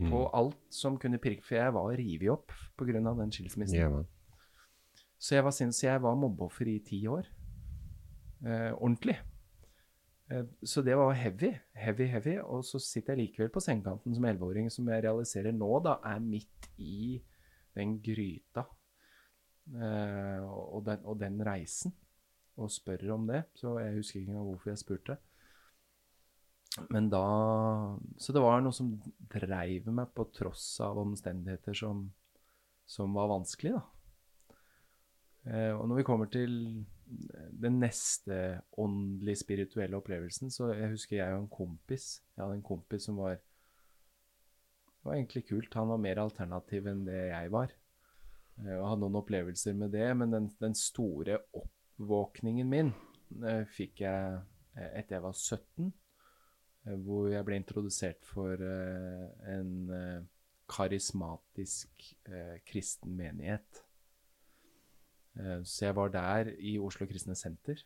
på 0.00 0.22
alt 0.36 0.62
som 0.72 0.96
kunne 1.00 1.20
pirke, 1.20 1.44
for 1.44 1.58
jeg 1.58 1.74
var 1.76 1.90
revet 1.98 2.30
opp 2.32 2.54
pga. 2.78 3.00
den 3.02 3.32
skilsmissen. 3.34 3.76
Yeah. 3.76 4.04
Så 5.18 5.34
jeg 5.34 5.44
var, 5.44 5.52
sinns, 5.52 5.82
jeg 5.84 6.02
var 6.02 6.16
mobbeoffer 6.16 6.70
i 6.70 6.78
ti 6.78 7.02
år. 7.06 7.26
Eh, 8.46 8.72
ordentlig. 8.72 9.18
Eh, 10.30 10.44
så 10.62 10.82
det 10.82 10.94
var 10.94 11.12
heavy, 11.12 11.50
heavy, 11.74 12.06
heavy. 12.06 12.36
Og 12.42 12.64
så 12.64 12.78
sitter 12.82 13.16
jeg 13.16 13.26
likevel 13.26 13.50
på 13.52 13.62
sengekanten 13.64 14.14
som 14.14 14.28
elleveåring, 14.28 14.70
som 14.72 14.88
jeg 14.88 15.04
realiserer 15.06 15.56
nå 15.56 15.70
da 15.84 15.98
er 16.12 16.22
midt 16.22 16.70
i 16.78 17.18
den 17.76 17.98
gryta 18.02 18.64
eh, 19.74 20.44
og, 20.44 20.84
den, 20.86 21.02
og 21.04 21.18
den 21.20 21.40
reisen, 21.46 21.94
og 22.58 22.70
spør 22.70 23.16
om 23.16 23.26
det. 23.30 23.44
Så 23.58 23.78
jeg 23.82 23.98
husker 23.98 24.20
ikke 24.20 24.34
engang 24.34 24.48
hvorfor 24.52 24.72
jeg 24.72 24.82
spurte. 24.84 25.18
Men 26.90 27.08
da 27.10 27.24
Så 28.22 28.32
det 28.32 28.42
var 28.42 28.60
noe 28.62 28.74
som 28.74 28.92
dreiv 29.32 29.88
meg 29.90 30.12
på 30.14 30.28
tross 30.30 30.64
av 30.84 31.00
omstendigheter 31.02 31.74
som, 31.74 32.04
som 32.86 33.16
var 33.18 33.32
vanskelig, 33.32 33.74
da. 33.74 33.82
Eh, 35.50 35.72
og 35.74 35.88
når 35.88 36.00
vi 36.00 36.06
kommer 36.06 36.28
til 36.30 36.52
den 37.62 37.78
neste 37.82 38.60
åndelig 38.78 39.40
spirituelle 39.42 39.98
opplevelsen, 39.98 40.50
så 40.52 40.70
jeg 40.74 40.92
husker 40.94 41.16
jeg 41.18 41.34
og 41.34 41.44
en 41.44 41.52
kompis 41.52 42.20
Jeg 42.36 42.44
hadde 42.44 42.58
en 42.60 42.66
kompis 42.66 43.08
som 43.08 43.18
var 43.20 43.38
Det 43.40 45.08
var 45.08 45.14
egentlig 45.16 45.46
kult. 45.48 45.74
Han 45.74 45.88
var 45.88 46.00
mer 46.02 46.20
alternativ 46.20 46.86
enn 46.90 47.06
det 47.06 47.20
jeg 47.30 47.52
var. 47.52 47.70
Jeg 48.60 48.82
hadde 48.84 49.00
noen 49.00 49.16
opplevelser 49.22 49.76
med 49.78 49.94
det, 49.94 50.08
men 50.20 50.34
den, 50.34 50.50
den 50.60 50.74
store 50.76 51.38
oppvåkningen 51.56 52.68
min 52.68 52.90
eh, 53.40 53.62
fikk 53.64 54.02
jeg 54.04 54.34
eh, 54.76 54.90
etter 54.98 55.16
jeg 55.16 55.24
var 55.24 55.38
17, 55.38 55.88
eh, 56.84 56.98
hvor 57.06 57.30
jeg 57.32 57.46
ble 57.48 57.56
introdusert 57.62 58.28
for 58.28 58.60
eh, 58.60 59.24
en 59.54 59.72
eh, 59.96 60.20
karismatisk 60.70 62.10
eh, 62.28 62.58
kristen 62.68 63.16
menighet. 63.16 63.80
Eh, 65.38 65.60
Så 65.64 65.86
jeg 65.86 65.96
var 65.96 66.08
der 66.08 66.52
i 66.58 66.78
Oslo 66.78 67.06
Kristne 67.06 67.34
Senter 67.34 67.82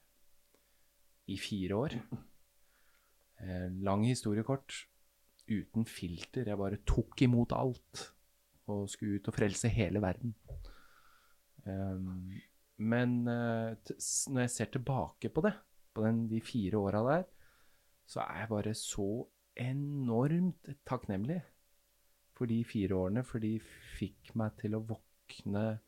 i 1.27 1.39
fire 1.39 1.75
år. 1.77 1.99
Eh, 3.41 3.69
Lang 3.83 4.07
historiekort, 4.07 4.87
uten 5.49 5.85
filter. 5.87 6.45
Jeg 6.49 6.57
bare 6.59 6.79
tok 6.87 7.23
imot 7.23 7.53
alt 7.53 8.11
og 8.67 8.89
skulle 8.89 9.19
ut 9.21 9.29
og 9.29 9.35
frelse 9.35 9.69
hele 9.69 10.01
verden. 10.01 10.35
Um, 11.67 12.33
Men 12.77 13.29
eh, 13.29 13.77
når 14.29 14.41
jeg 14.41 14.51
ser 14.51 14.65
tilbake 14.73 15.29
på 15.29 15.41
det, 15.41 15.53
på 15.95 16.05
den, 16.05 16.29
de 16.29 16.41
fire 16.41 16.77
åra 16.79 17.03
der, 17.07 17.23
så 18.07 18.21
er 18.21 18.39
jeg 18.41 18.49
bare 18.49 18.75
så 18.75 19.27
enormt 19.57 20.69
takknemlig 20.87 21.41
for 22.35 22.47
de 22.51 22.65
fire 22.65 22.95
årene, 22.95 23.23
for 23.25 23.39
de 23.39 23.61
fikk 23.99 24.35
meg 24.35 24.57
til 24.59 24.75
å 24.75 24.83
våkne 24.83 25.79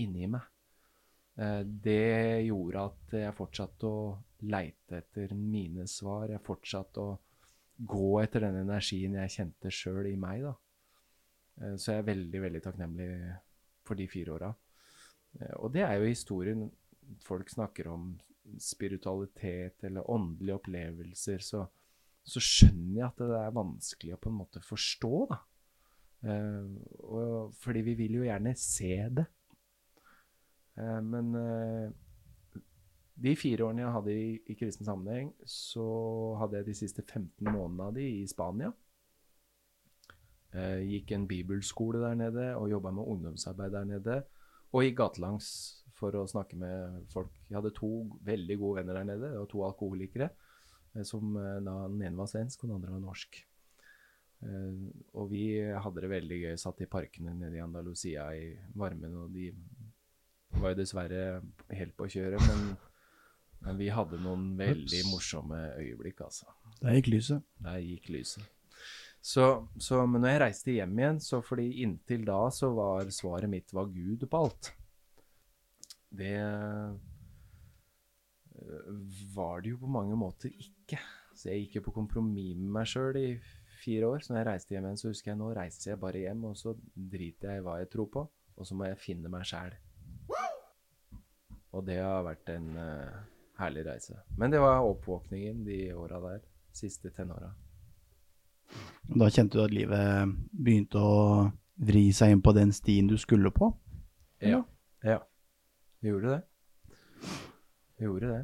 inni 0.00 0.26
meg. 0.26 0.40
Eh, 1.38 1.62
Det 1.64 2.44
gjorde 2.46 2.84
at 2.90 3.14
jeg 3.16 3.36
fortsatte 3.36 3.88
å 3.88 4.18
leite 4.42 4.98
etter 4.98 5.34
mine 5.34 5.86
svar. 5.88 6.28
Jeg 6.28 6.44
fortsatte 6.44 7.00
å 7.00 7.18
gå 7.78 8.20
etter 8.22 8.40
den 8.46 8.60
energien 8.64 9.14
jeg 9.16 9.30
kjente 9.36 9.70
sjøl 9.72 10.06
i 10.12 10.16
meg. 10.16 10.42
da. 10.42 10.54
Eh, 11.62 11.76
Så 11.76 11.92
jeg 11.92 11.98
er 12.02 12.10
veldig, 12.14 12.40
veldig 12.40 12.62
takknemlig 12.62 13.08
for 13.84 13.94
de 13.94 14.06
fire 14.08 14.32
åra. 14.32 14.54
Eh, 15.40 15.54
Og 15.58 15.72
det 15.72 15.82
er 15.82 15.98
jo 15.98 16.08
historien 16.08 16.70
folk 17.20 17.48
snakker 17.50 17.88
om 17.88 18.18
spiritualitet 18.58 19.84
eller 19.84 20.10
åndelige 20.10 20.54
opplevelser, 20.58 21.38
så, 21.38 21.68
så 22.24 22.40
skjønner 22.40 22.96
jeg 22.96 23.06
at 23.06 23.16
det 23.18 23.38
er 23.38 23.54
vanskelig 23.54 24.14
å 24.14 24.20
på 24.20 24.30
en 24.30 24.38
måte 24.38 24.60
forstå, 24.60 25.28
da. 25.30 25.38
Fordi 26.22 27.82
vi 27.82 27.94
vil 27.94 28.14
jo 28.20 28.24
gjerne 28.26 28.52
se 28.58 29.08
det. 29.10 29.26
Eh, 30.80 31.00
men 31.04 31.34
eh, 31.36 31.90
de 33.22 33.34
fire 33.36 33.66
årene 33.66 33.84
jeg 33.84 33.94
hadde 33.96 34.14
i, 34.16 34.30
i 34.52 34.56
kristen 34.58 34.88
sammenheng, 34.88 35.32
så 35.44 35.84
hadde 36.40 36.60
jeg 36.60 36.70
de 36.70 36.78
siste 36.78 37.04
15 37.04 37.44
månedene 37.50 37.90
av 37.90 37.98
de 37.98 38.06
i 38.22 38.24
Spania. 38.30 38.72
Eh, 40.52 40.80
gikk 40.88 41.14
en 41.16 41.28
bibelskole 41.28 42.00
der 42.02 42.16
nede 42.18 42.48
og 42.58 42.70
jobba 42.72 42.92
med 42.92 43.08
ungdomsarbeid 43.14 43.76
der 43.76 43.88
nede. 43.88 44.18
Og 44.72 44.86
gikk 44.86 44.98
gatelangs 45.02 45.46
for 45.96 46.16
å 46.16 46.26
snakke 46.28 46.56
med 46.58 47.04
folk. 47.12 47.30
Jeg 47.48 47.58
hadde 47.58 47.74
to 47.76 47.92
veldig 48.24 48.56
gode 48.58 48.80
venner 48.80 48.98
der 48.98 49.08
nede, 49.12 49.32
og 49.38 49.48
to 49.52 49.62
alkoholikere. 49.68 50.32
eh, 50.96 51.04
Som 51.04 51.36
da, 51.36 51.88
Den 51.88 52.02
ene 52.02 52.16
var 52.16 52.32
svensk, 52.32 52.64
og 52.64 52.70
den 52.70 52.76
andre 52.80 52.96
var 52.96 53.08
norsk. 53.08 53.42
Og 55.14 55.28
vi 55.30 55.44
hadde 55.62 56.00
det 56.02 56.08
veldig 56.10 56.38
gøy. 56.40 56.56
Satt 56.58 56.80
i 56.82 56.88
parkene 56.90 57.30
nede 57.38 57.54
i 57.54 57.62
Andalusia 57.62 58.24
i 58.34 58.48
varmen, 58.74 59.14
og 59.14 59.30
de 59.30 59.52
var 60.60 60.72
jo 60.72 60.80
dessverre 60.80 61.22
helt 61.72 61.94
på 61.96 62.08
kjøret, 62.12 62.42
men, 62.48 62.74
men 63.66 63.78
vi 63.80 63.88
hadde 63.94 64.20
noen 64.22 64.52
veldig 64.58 65.04
morsomme 65.10 65.60
øyeblikk, 65.80 66.24
altså. 66.26 66.50
Der 66.82 66.98
gikk 66.98 67.12
lyset. 67.14 67.46
Der 67.62 67.80
gikk 67.80 68.10
lyset. 68.12 68.44
Så, 69.22 69.68
så, 69.78 70.00
men 70.06 70.24
når 70.24 70.32
jeg 70.32 70.42
reiste 70.42 70.74
hjem 70.74 70.98
igjen, 70.98 71.20
så 71.22 71.38
fordi 71.46 71.68
inntil 71.84 72.24
da 72.26 72.40
så 72.50 72.72
var 72.74 73.10
svaret 73.14 73.50
mitt 73.50 73.70
var 73.74 73.86
Gud 73.94 74.26
på 74.26 74.40
alt. 74.48 74.72
Det 76.12 76.34
øh, 76.42 76.96
var 79.36 79.62
det 79.62 79.70
jo 79.76 79.78
på 79.84 79.92
mange 79.94 80.18
måter 80.18 80.50
ikke. 80.50 80.98
Så 81.38 81.48
jeg 81.52 81.62
gikk 81.62 81.78
jo 81.78 81.84
på 81.86 81.94
kompromiss 82.02 82.58
med 82.58 82.74
meg 82.74 82.90
sjøl 82.90 83.16
i 83.20 83.28
fire 83.82 84.10
år. 84.10 84.18
Så 84.20 84.32
når 84.32 84.42
jeg 84.42 84.48
reiste 84.50 84.74
hjem 84.74 84.90
igjen, 84.90 85.00
så 85.00 85.12
husker 85.12 85.32
jeg 85.32 85.40
nå 85.40 85.52
reiser 85.56 85.92
jeg 85.92 86.02
bare 86.02 86.24
hjem, 86.26 86.44
og 86.50 86.58
så 86.58 86.74
driter 87.14 87.54
jeg 87.54 87.62
i 87.62 87.64
hva 87.66 87.78
jeg 87.80 87.90
tror 87.94 88.10
på, 88.18 88.26
og 88.56 88.68
så 88.68 88.76
må 88.76 88.90
jeg 88.90 89.00
finne 89.00 89.30
meg 89.32 89.46
sjæl. 89.48 89.78
Og 91.72 91.84
det 91.86 91.98
har 92.02 92.24
vært 92.26 92.52
en 92.52 92.68
uh, 92.76 93.20
herlig 93.60 93.86
reise. 93.86 94.18
Men 94.36 94.52
det 94.52 94.60
var 94.60 94.84
oppvåkningen 94.84 95.64
de 95.64 95.80
åra 95.96 96.20
der. 96.20 96.40
Siste 96.72 97.10
tenåra. 97.12 97.52
Da 99.12 99.28
kjente 99.28 99.58
du 99.58 99.64
at 99.64 99.74
livet 99.74 100.32
begynte 100.52 101.00
å 101.00 101.50
vri 101.82 102.06
seg 102.16 102.32
inn 102.32 102.42
på 102.44 102.54
den 102.56 102.72
stien 102.72 103.08
du 103.10 103.18
skulle 103.20 103.52
på? 103.52 103.68
Ja. 104.40 104.62
ja. 105.04 105.18
Vi 106.00 106.12
gjorde 106.12 106.36
det. 106.36 106.40
Vi 107.98 108.08
gjorde 108.08 108.32
det. 108.32 108.42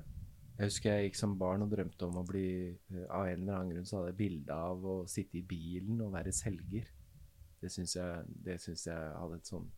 Jeg 0.59 0.72
husker 0.72 0.91
jeg 0.91 1.09
gikk 1.09 1.18
som 1.20 1.37
barn 1.39 1.62
og 1.62 1.70
drømte 1.70 2.07
om 2.09 2.16
å 2.18 2.26
bli 2.26 2.49
eh, 2.66 3.05
Av 3.14 3.29
en 3.29 3.45
eller 3.45 3.55
annen 3.55 3.68
grunn 3.76 3.87
så 3.87 4.01
hadde 4.01 4.11
jeg 4.11 4.18
bilde 4.18 4.55
av 4.55 4.83
å 4.83 4.97
sitte 5.11 5.39
i 5.39 5.45
bilen 5.47 6.01
og 6.03 6.16
være 6.16 6.35
selger. 6.35 6.89
Det 7.62 7.70
syns 7.70 7.95
jeg, 7.95 8.24
jeg 8.47 8.89
hadde 8.89 9.39
et 9.39 9.51
sånn 9.51 9.68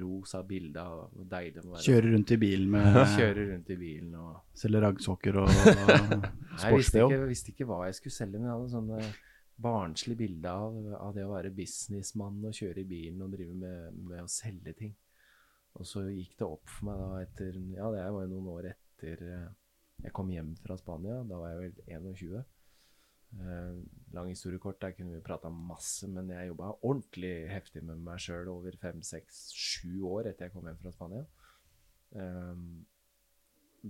rosa 0.00 0.42
bilde 0.42 0.82
av 0.82 1.04
hvor 1.14 1.28
deilig 1.30 1.54
det 1.54 1.64
må 1.64 1.76
være. 1.76 1.84
Kjøre 1.86 2.10
rundt 2.12 2.32
i 2.34 2.38
bilen 2.42 2.72
med 2.74 2.98
Kjøre 3.18 3.46
rundt 3.52 3.70
i 3.70 3.78
bilen 3.80 4.16
og 4.18 4.58
Selge 4.58 4.82
raggsokker 4.82 5.38
og 5.42 5.52
Jeg 5.56 5.70
visste 5.70 6.58
sports-BH. 6.64 7.06
ikke, 7.06 7.28
visste 7.30 7.52
ikke 7.52 7.68
hva 7.68 7.80
jeg 7.86 7.98
skulle 8.00 8.16
selge, 8.16 8.40
men 8.40 8.48
jeg 8.48 8.56
hadde 8.56 8.72
sånne 8.74 9.00
barnslig 9.66 10.16
bilde 10.20 10.52
av, 10.52 10.74
av 11.00 11.12
det 11.16 11.24
å 11.24 11.32
være 11.32 11.52
businessmann 11.56 12.42
og 12.44 12.56
kjøre 12.56 12.82
i 12.82 12.88
bilen 12.88 13.22
og 13.24 13.32
drive 13.32 13.54
med, 13.56 14.00
med 14.10 14.24
å 14.24 14.30
selge 14.30 14.74
ting. 14.76 14.96
Og 15.76 15.86
så 15.88 16.06
gikk 16.08 16.34
det 16.40 16.48
opp 16.48 16.72
for 16.72 16.88
meg 16.88 17.00
da 17.00 17.22
etter 17.22 17.56
Ja, 17.76 17.88
det 17.92 18.04
var 18.16 18.24
jo 18.24 18.32
noen 18.32 18.50
år 18.52 18.68
etter 18.72 19.22
eh, 19.28 19.48
jeg 20.04 20.12
kom 20.16 20.28
hjem 20.32 20.52
fra 20.60 20.76
Spania. 20.80 21.22
Da 21.28 21.38
var 21.40 21.54
jeg 21.54 21.72
vel 21.88 22.12
21. 22.16 22.44
Eh, 23.34 23.78
lang 24.14 24.28
historiekort, 24.30 24.80
der 24.80 24.94
kunne 24.96 25.16
vi 25.16 25.24
prata 25.24 25.50
masse, 25.52 26.08
men 26.08 26.30
jeg 26.30 26.52
jobba 26.52 26.72
ordentlig 26.80 27.34
heftig 27.50 27.82
med 27.84 28.00
meg 28.06 28.20
sjøl 28.22 28.48
over 28.52 28.76
fem, 28.80 29.02
seks, 29.04 29.48
sju 29.52 30.06
år 30.08 30.30
etter 30.30 30.46
jeg 30.46 30.54
kom 30.54 30.68
hjem 30.68 30.78
fra 30.80 30.92
Spania. 30.94 31.24
Eh, 32.16 32.62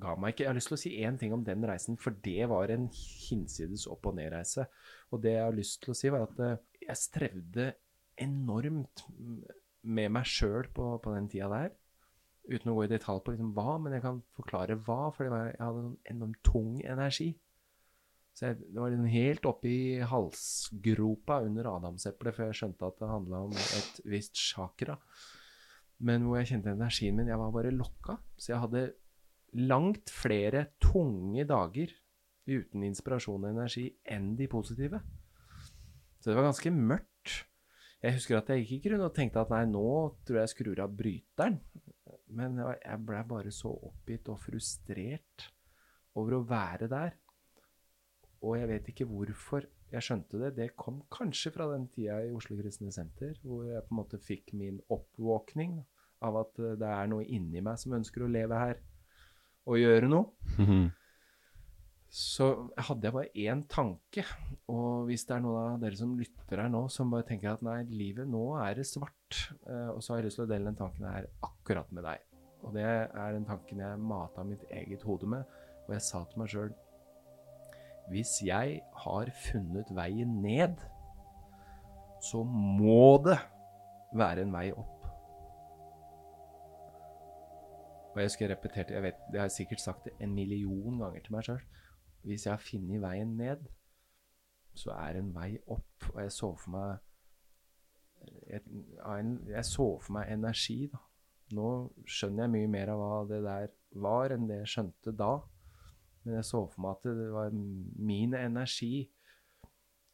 ga 0.03 0.15
meg 0.19 0.35
ikke 0.35 0.45
Jeg 0.45 0.51
har 0.51 0.59
lyst 0.59 0.73
til 0.73 0.79
å 0.79 0.81
si 0.81 0.95
én 1.05 1.19
ting 1.21 1.33
om 1.37 1.45
den 1.45 1.65
reisen, 1.69 1.99
for 2.01 2.17
det 2.25 2.49
var 2.51 2.73
en 2.73 2.89
hinsides 2.93 3.87
opp- 3.93 4.09
og 4.11 4.17
ned-reise. 4.19 4.67
Og 5.13 5.23
det 5.23 5.37
jeg 5.37 5.45
har 5.45 5.57
lyst 5.57 5.83
til 5.85 5.93
å 5.93 5.99
si, 6.01 6.11
var 6.13 6.27
at 6.27 6.43
eh, 6.43 6.59
jeg 6.89 7.03
strevde 7.05 7.73
enormt 8.17 9.05
med 9.87 10.13
meg 10.17 10.27
sjøl 10.27 10.67
på, 10.75 10.97
på 11.03 11.15
den 11.15 11.29
tida 11.31 11.49
der. 11.53 11.75
Uten 12.47 12.71
å 12.71 12.77
gå 12.77 12.87
i 12.87 12.91
detalj 12.91 13.23
på 13.23 13.35
liksom 13.35 13.55
hva, 13.57 13.77
men 13.83 13.97
jeg 13.97 14.05
kan 14.05 14.23
forklare 14.39 14.79
hva, 14.87 15.11
for 15.15 15.27
jeg 15.27 15.59
hadde 15.61 15.83
en 15.83 15.97
enormt 16.15 16.43
tung 16.47 16.79
energi. 16.87 17.35
Så 18.37 18.51
jeg, 18.51 18.59
det 18.69 18.77
var 18.77 18.93
liksom 18.93 19.09
helt 19.09 19.47
oppi 19.49 19.77
halsgropa 20.05 21.39
under 21.47 21.71
adamseplet 21.71 22.37
før 22.37 22.51
jeg 22.51 22.59
skjønte 22.59 22.91
at 22.91 22.99
det 23.01 23.09
handla 23.09 23.41
om 23.47 23.55
et 23.57 24.01
visst 24.05 24.37
chakra. 24.37 24.99
Men 26.05 26.27
hvor 26.27 26.37
jeg 26.43 26.51
kjente 26.51 26.75
energien 26.77 27.17
min 27.17 27.31
Jeg 27.33 27.41
var 27.41 27.55
bare 27.55 27.73
lokka. 27.73 28.19
Så 28.37 28.53
jeg 28.53 28.61
hadde 28.61 28.83
langt 29.57 30.13
flere 30.13 30.67
tunge 30.85 31.47
dager 31.49 31.95
uten 32.47 32.85
inspirasjon 32.85 33.47
og 33.47 33.55
energi 33.55 33.89
enn 34.05 34.35
de 34.37 34.51
positive. 34.53 35.01
Så 36.21 36.31
det 36.31 36.37
var 36.37 36.51
ganske 36.51 36.71
mørkt. 36.77 37.43
Jeg 38.05 38.19
husker 38.19 38.37
at 38.39 38.53
jeg 38.53 38.67
gikk 38.67 38.77
ikke 38.77 38.93
rundt 38.93 39.09
og 39.09 39.17
tenkte 39.17 39.41
at 39.41 39.53
nei, 39.55 39.65
nå 39.71 39.89
tror 40.29 40.43
jeg 40.43 40.53
skrur 40.53 40.85
av 40.85 40.93
bryteren. 40.93 41.57
Men 42.37 42.61
jeg 42.61 43.05
blei 43.07 43.23
bare 43.27 43.53
så 43.55 43.73
oppgitt 43.73 44.29
og 44.29 44.43
frustrert 44.45 45.49
over 46.21 46.37
å 46.37 46.45
være 46.47 46.91
der. 46.93 47.17
Og 48.45 48.59
jeg 48.59 48.69
vet 48.71 48.91
ikke 48.93 49.09
hvorfor 49.09 49.67
jeg 49.93 50.05
skjønte 50.05 50.41
det. 50.41 50.53
Det 50.57 50.73
kom 50.79 51.01
kanskje 51.13 51.53
fra 51.55 51.69
den 51.73 51.87
tida 51.95 52.19
i 52.25 52.33
Oslo 52.35 52.59
Kristne 52.59 52.93
Senter, 52.95 53.37
hvor 53.43 53.65
jeg 53.69 53.85
på 53.87 53.95
en 53.95 54.01
måte 54.01 54.21
fikk 54.23 54.53
min 54.59 54.81
oppvåkning 54.93 55.79
av 56.27 56.41
at 56.43 56.61
eh, 56.63 56.77
det 56.81 56.93
er 56.93 57.11
noe 57.13 57.27
inni 57.27 57.63
meg 57.65 57.81
som 57.81 57.97
ønsker 57.97 58.25
å 58.25 58.31
leve 58.31 58.61
her 58.61 58.81
og 59.67 59.81
gjøre 59.81 60.09
noe. 60.11 60.31
Så 62.17 62.47
hadde 62.87 63.09
jeg 63.09 63.15
bare 63.17 63.43
én 63.45 63.65
tanke, 63.69 64.23
og 64.73 65.09
hvis 65.09 65.27
det 65.27 65.35
er 65.37 65.43
noen 65.43 65.75
av 65.75 65.83
dere 65.83 65.99
som 65.99 66.15
lytter 66.17 66.63
her 66.63 66.71
nå, 66.73 66.85
som 66.89 67.11
bare 67.13 67.27
tenker 67.29 67.51
at 67.51 67.65
nei, 67.67 67.81
livet 67.91 68.31
nå 68.31 68.45
er 68.63 68.79
det 68.79 68.87
svart, 68.89 69.41
eh, 69.67 69.91
og 69.91 69.99
så 70.01 70.15
har 70.15 70.23
jeg 70.23 70.31
lyst 70.31 70.41
til 70.41 70.47
å 70.47 70.51
dele 70.53 70.71
den 70.71 70.79
tanken 70.79 71.09
her 71.11 71.29
akkurat 71.45 71.91
med 71.93 72.07
deg. 72.07 72.23
Og 72.65 72.73
det 72.75 72.87
er 72.87 73.35
den 73.37 73.47
tanken 73.47 73.83
jeg 73.83 74.01
mata 74.01 74.47
mitt 74.47 74.65
eget 74.71 75.05
hode 75.07 75.29
med, 75.29 75.59
og 75.87 75.93
jeg 75.95 76.07
sa 76.07 76.23
til 76.31 76.41
meg 76.41 76.51
sjøl 76.55 76.73
Hvis 78.11 78.39
jeg 78.47 78.81
har 79.05 79.31
funnet 79.51 79.89
veien 79.95 80.37
ned, 80.43 80.77
så 82.23 82.43
må 82.47 83.17
det 83.25 83.39
være 84.17 84.47
en 84.47 84.53
vei 84.55 84.69
opp. 84.73 84.93
Og 88.15 88.23
jeg 88.23 88.31
skulle 88.33 88.55
repetert 88.55 88.91
jeg 88.91 89.03
vet, 89.03 89.19
Det 89.33 89.41
har 89.41 89.49
sikkert 89.49 89.81
sagt 89.81 90.05
det 90.05 90.13
en 90.21 90.35
million 90.35 90.99
ganger 90.99 91.21
til 91.21 91.35
meg 91.35 91.45
sjøl. 91.45 91.65
Hvis 92.23 92.47
jeg 92.47 92.53
har 92.53 92.63
funnet 92.63 93.03
veien 93.03 93.37
ned, 93.37 93.67
så 94.75 94.91
er 94.91 95.13
det 95.13 95.23
en 95.25 95.35
vei 95.35 95.59
opp. 95.67 96.09
Og 96.15 96.23
jeg 96.23 96.33
så 96.33 96.55
for 96.57 96.71
meg 96.71 96.97
jeg, 98.49 98.63
jeg 99.49 99.65
så 99.65 99.87
for 100.03 100.17
meg 100.17 100.33
energi, 100.33 100.87
da. 100.93 101.03
Nå 101.55 101.69
skjønner 102.11 102.47
jeg 102.47 102.55
mye 102.57 102.71
mer 102.71 102.91
av 102.91 103.03
hva 103.03 103.19
det 103.31 103.43
der 103.45 103.69
var, 104.03 104.33
enn 104.35 104.49
det 104.49 104.63
jeg 104.65 104.73
skjønte 104.73 105.15
da. 105.15 105.35
Men 106.27 106.41
jeg 106.41 106.49
så 106.49 106.65
for 106.67 106.83
meg 106.83 106.97
at 106.97 107.07
det 107.21 107.29
var 107.31 107.55
min 107.55 108.35
energi, 108.35 109.07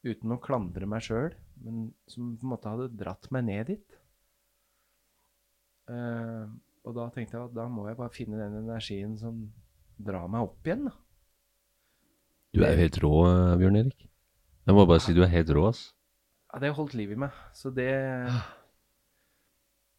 uten 0.05 0.35
å 0.35 0.41
klandre 0.43 0.85
meg 0.89 1.01
sjøl, 1.05 1.33
men 1.63 1.87
som 2.11 2.35
på 2.37 2.45
en 2.45 2.51
måte 2.51 2.69
hadde 2.69 2.93
dratt 2.99 3.29
meg 3.33 3.47
ned 3.47 3.71
dit. 3.71 3.99
Uh, 5.89 6.51
og 6.83 6.95
da 6.95 7.07
tenkte 7.11 7.37
jeg 7.37 7.47
at 7.47 7.55
da 7.55 7.65
må 7.71 7.87
jeg 7.87 7.97
bare 7.99 8.13
finne 8.13 8.39
den 8.39 8.59
energien 8.61 9.15
som 9.19 9.41
drar 10.03 10.29
meg 10.31 10.45
opp 10.45 10.67
igjen, 10.67 10.87
da. 10.89 10.95
Du 12.53 12.61
er 12.61 12.75
jo 12.75 12.83
helt 12.83 12.97
rå, 13.01 13.13
eh, 13.25 13.55
Bjørn 13.57 13.79
Erik. 13.79 14.03
Jeg 14.67 14.75
må 14.77 14.83
bare 14.85 15.01
si 15.01 15.15
du 15.15 15.23
er 15.25 15.31
helt 15.31 15.49
rå, 15.55 15.63
ass. 15.71 15.87
Ja, 16.51 16.59
det 16.61 16.75
holdt 16.77 16.93
liv 16.93 17.15
i 17.15 17.17
meg. 17.17 17.33
Så 17.57 17.71
det 17.73 17.89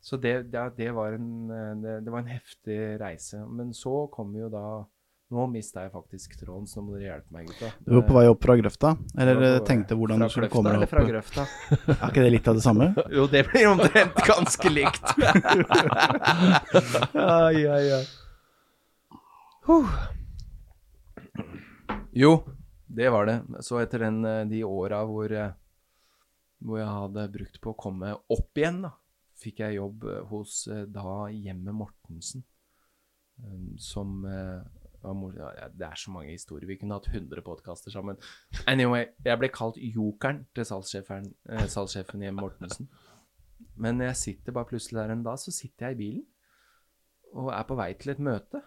Så 0.05 0.19
det, 0.21 0.53
det, 0.53 0.63
det, 0.77 0.91
var 0.95 1.17
en, 1.17 1.51
eh, 1.51 1.75
det, 1.83 2.05
det 2.05 2.13
var 2.13 2.23
en 2.23 2.31
heftig 2.31 2.79
reise. 3.01 3.41
Men 3.49 3.73
så 3.75 4.07
kom 4.13 4.37
jo 4.37 4.51
da 4.53 4.85
Nå 5.33 5.47
mista 5.49 5.87
jeg 5.87 5.93
faktisk 5.95 6.35
tråden, 6.37 6.67
så 6.69 6.83
nå 6.83 6.85
må 6.85 6.99
dere 6.99 7.15
hjelpe 7.15 7.33
meg, 7.33 7.47
gutta. 7.49 7.71
Du 7.81 7.95
var 7.97 8.03
på 8.05 8.17
vei 8.19 8.25
opp 8.29 8.43
fra 8.45 8.57
grøfta? 8.61 8.91
Eller 9.17 9.39
var 9.41 9.55
eh, 9.55 9.63
tenkte 9.65 9.97
hvordan 9.97 10.21
fra 10.21 10.27
du 10.29 10.35
skulle 10.35 10.51
komme 10.53 10.75
deg 10.75 10.85
opp? 10.85 10.93
fra 10.93 11.05
grøfta? 11.09 11.47
Er 11.95 12.11
ikke 12.11 12.25
det 12.27 12.33
litt 12.35 12.51
av 12.53 12.59
det 12.59 12.65
samme? 12.67 12.91
Jo, 13.17 13.25
det 13.33 13.41
blir 13.49 13.71
omtrent 13.71 14.21
ganske 14.29 14.73
likt. 14.73 15.15
ai, 17.25 17.65
ai, 17.65 17.87
ai. 17.97 18.05
Huh. 19.65 19.97
Jo, 22.13 22.35
det 23.01 23.09
var 23.17 23.33
det. 23.33 23.41
Så 23.65 23.81
etter 23.81 24.05
den, 24.05 24.21
eh, 24.29 24.45
de 24.53 24.61
åra 24.69 25.01
hvor, 25.09 25.33
eh, 25.33 25.57
hvor 26.61 26.85
jeg 26.85 26.95
hadde 27.01 27.29
brukt 27.41 27.61
på 27.65 27.73
å 27.73 27.81
komme 27.81 28.13
opp 28.13 28.61
igjen, 28.61 28.85
da, 28.85 28.93
fikk 29.41 29.65
jeg 29.65 29.81
jobb 29.81 30.05
hos 30.29 30.67
da 30.69 31.25
Hjemme 31.33 31.73
Mortensen. 31.75 32.45
Som 33.83 34.21
Det 35.05 35.87
er 35.87 35.99
så 36.01 36.13
mange 36.15 36.33
historier. 36.33 36.69
Vi 36.69 36.79
kunne 36.81 36.97
hatt 36.97 37.11
100 37.13 37.45
podkaster 37.45 37.93
sammen. 37.93 38.17
Anyway, 38.71 39.07
jeg 39.25 39.41
ble 39.41 39.51
kalt 39.53 39.77
jokeren 39.79 40.45
til 40.57 40.67
salgssjefen, 40.69 41.29
eh, 41.51 41.67
salgssjefen 41.71 42.23
i 42.23 42.29
Hjemme 42.29 42.45
Mortensen. 42.47 42.89
Men 43.77 44.01
jeg 44.01 44.17
sitter 44.17 44.55
bare 44.55 44.71
plutselig 44.71 45.01
der 45.03 45.13
en 45.13 45.27
dag, 45.27 45.39
så 45.39 45.53
sitter 45.53 45.91
jeg 45.91 45.97
i 45.97 46.01
bilen 46.01 46.25
og 47.35 47.51
er 47.51 47.67
på 47.67 47.77
vei 47.79 47.91
til 47.99 48.15
et 48.15 48.23
møte 48.23 48.61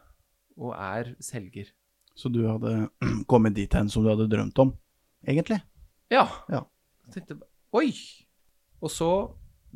og 0.58 0.74
er 0.76 1.14
selger. 1.24 1.72
Så 2.18 2.30
du 2.34 2.42
hadde 2.48 2.90
kommet 3.32 3.56
dit 3.56 3.74
hen 3.74 3.90
som 3.90 4.04
du 4.04 4.12
hadde 4.12 4.30
drømt 4.30 4.60
om, 4.60 4.74
egentlig? 5.28 5.62
Ja. 6.12 6.26
Ja. 6.52 6.66
Jeg 7.08 7.20
tenkte 7.20 7.42
Oi! 7.76 7.92
Og 8.82 8.92
så 8.94 9.10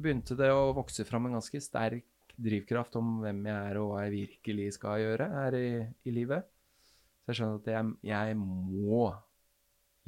begynte 0.01 0.37
det 0.37 0.49
å 0.53 0.71
vokse 0.75 1.05
fram 1.07 1.27
en 1.27 1.37
ganske 1.37 1.59
sterk 1.63 2.05
drivkraft 2.41 2.95
om 2.99 3.19
hvem 3.23 3.43
jeg 3.49 3.71
er 3.71 3.79
og 3.81 3.91
hva 3.91 4.05
jeg 4.05 4.15
virkelig 4.15 4.67
skal 4.77 5.01
gjøre 5.03 5.27
her 5.35 5.57
i, 5.59 5.69
i 6.07 6.13
livet. 6.15 6.47
Så 7.21 7.31
jeg 7.31 7.39
skjønner 7.39 7.61
at 7.61 7.69
jeg, 7.71 7.93
jeg 8.11 8.37
må 8.41 9.03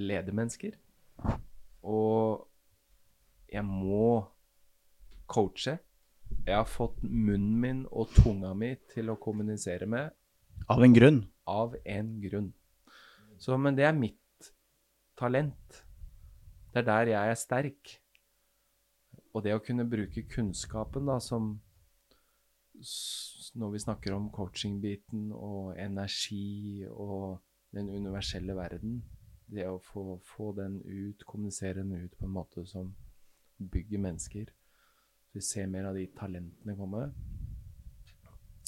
lede 0.02 0.34
mennesker. 0.36 0.78
Og 1.84 2.48
jeg 3.54 3.66
må 3.68 4.24
coache. 5.30 5.78
Jeg 6.48 6.56
har 6.58 6.68
fått 6.68 7.04
munnen 7.06 7.60
min 7.62 7.82
og 7.92 8.10
tunga 8.18 8.54
mi 8.58 8.74
til 8.92 9.12
å 9.14 9.20
kommunisere 9.22 9.86
med 9.90 10.10
Av 10.72 10.82
en 10.84 10.94
grunn. 10.96 11.24
av 11.46 11.76
en 11.86 12.14
grunn. 12.24 12.54
Så, 13.38 13.58
men 13.60 13.76
det 13.76 13.86
er 13.86 13.98
mitt 13.98 14.50
talent. 15.20 15.84
Det 16.74 16.82
er 16.82 16.88
der 16.88 17.12
jeg 17.12 17.34
er 17.34 17.38
sterk. 17.38 17.94
Og 19.34 19.44
det 19.46 19.54
å 19.56 19.62
kunne 19.66 19.86
bruke 19.90 20.26
kunnskapen 20.30 21.10
da 21.10 21.20
som 21.22 21.56
Når 23.54 23.74
vi 23.74 23.82
snakker 23.84 24.16
om 24.16 24.30
coaching-biten 24.34 25.32
og 25.36 25.74
energi 25.80 26.86
og 26.90 27.42
den 27.74 27.90
universelle 27.90 28.56
verden 28.56 29.02
Det 29.46 29.66
å 29.68 29.80
få, 29.82 30.20
få 30.24 30.52
den 30.58 30.80
ut, 30.82 31.26
kommunisere 31.26 31.84
den 31.84 32.06
ut 32.06 32.18
på 32.18 32.26
en 32.26 32.34
måte 32.34 32.64
som 32.66 32.94
bygger 33.58 34.02
mennesker. 34.02 34.50
Så 35.28 35.38
vi 35.38 35.42
ser 35.46 35.68
mer 35.70 35.90
av 35.90 35.98
de 35.98 36.08
talentene 36.18 36.76
komme. 36.78 37.04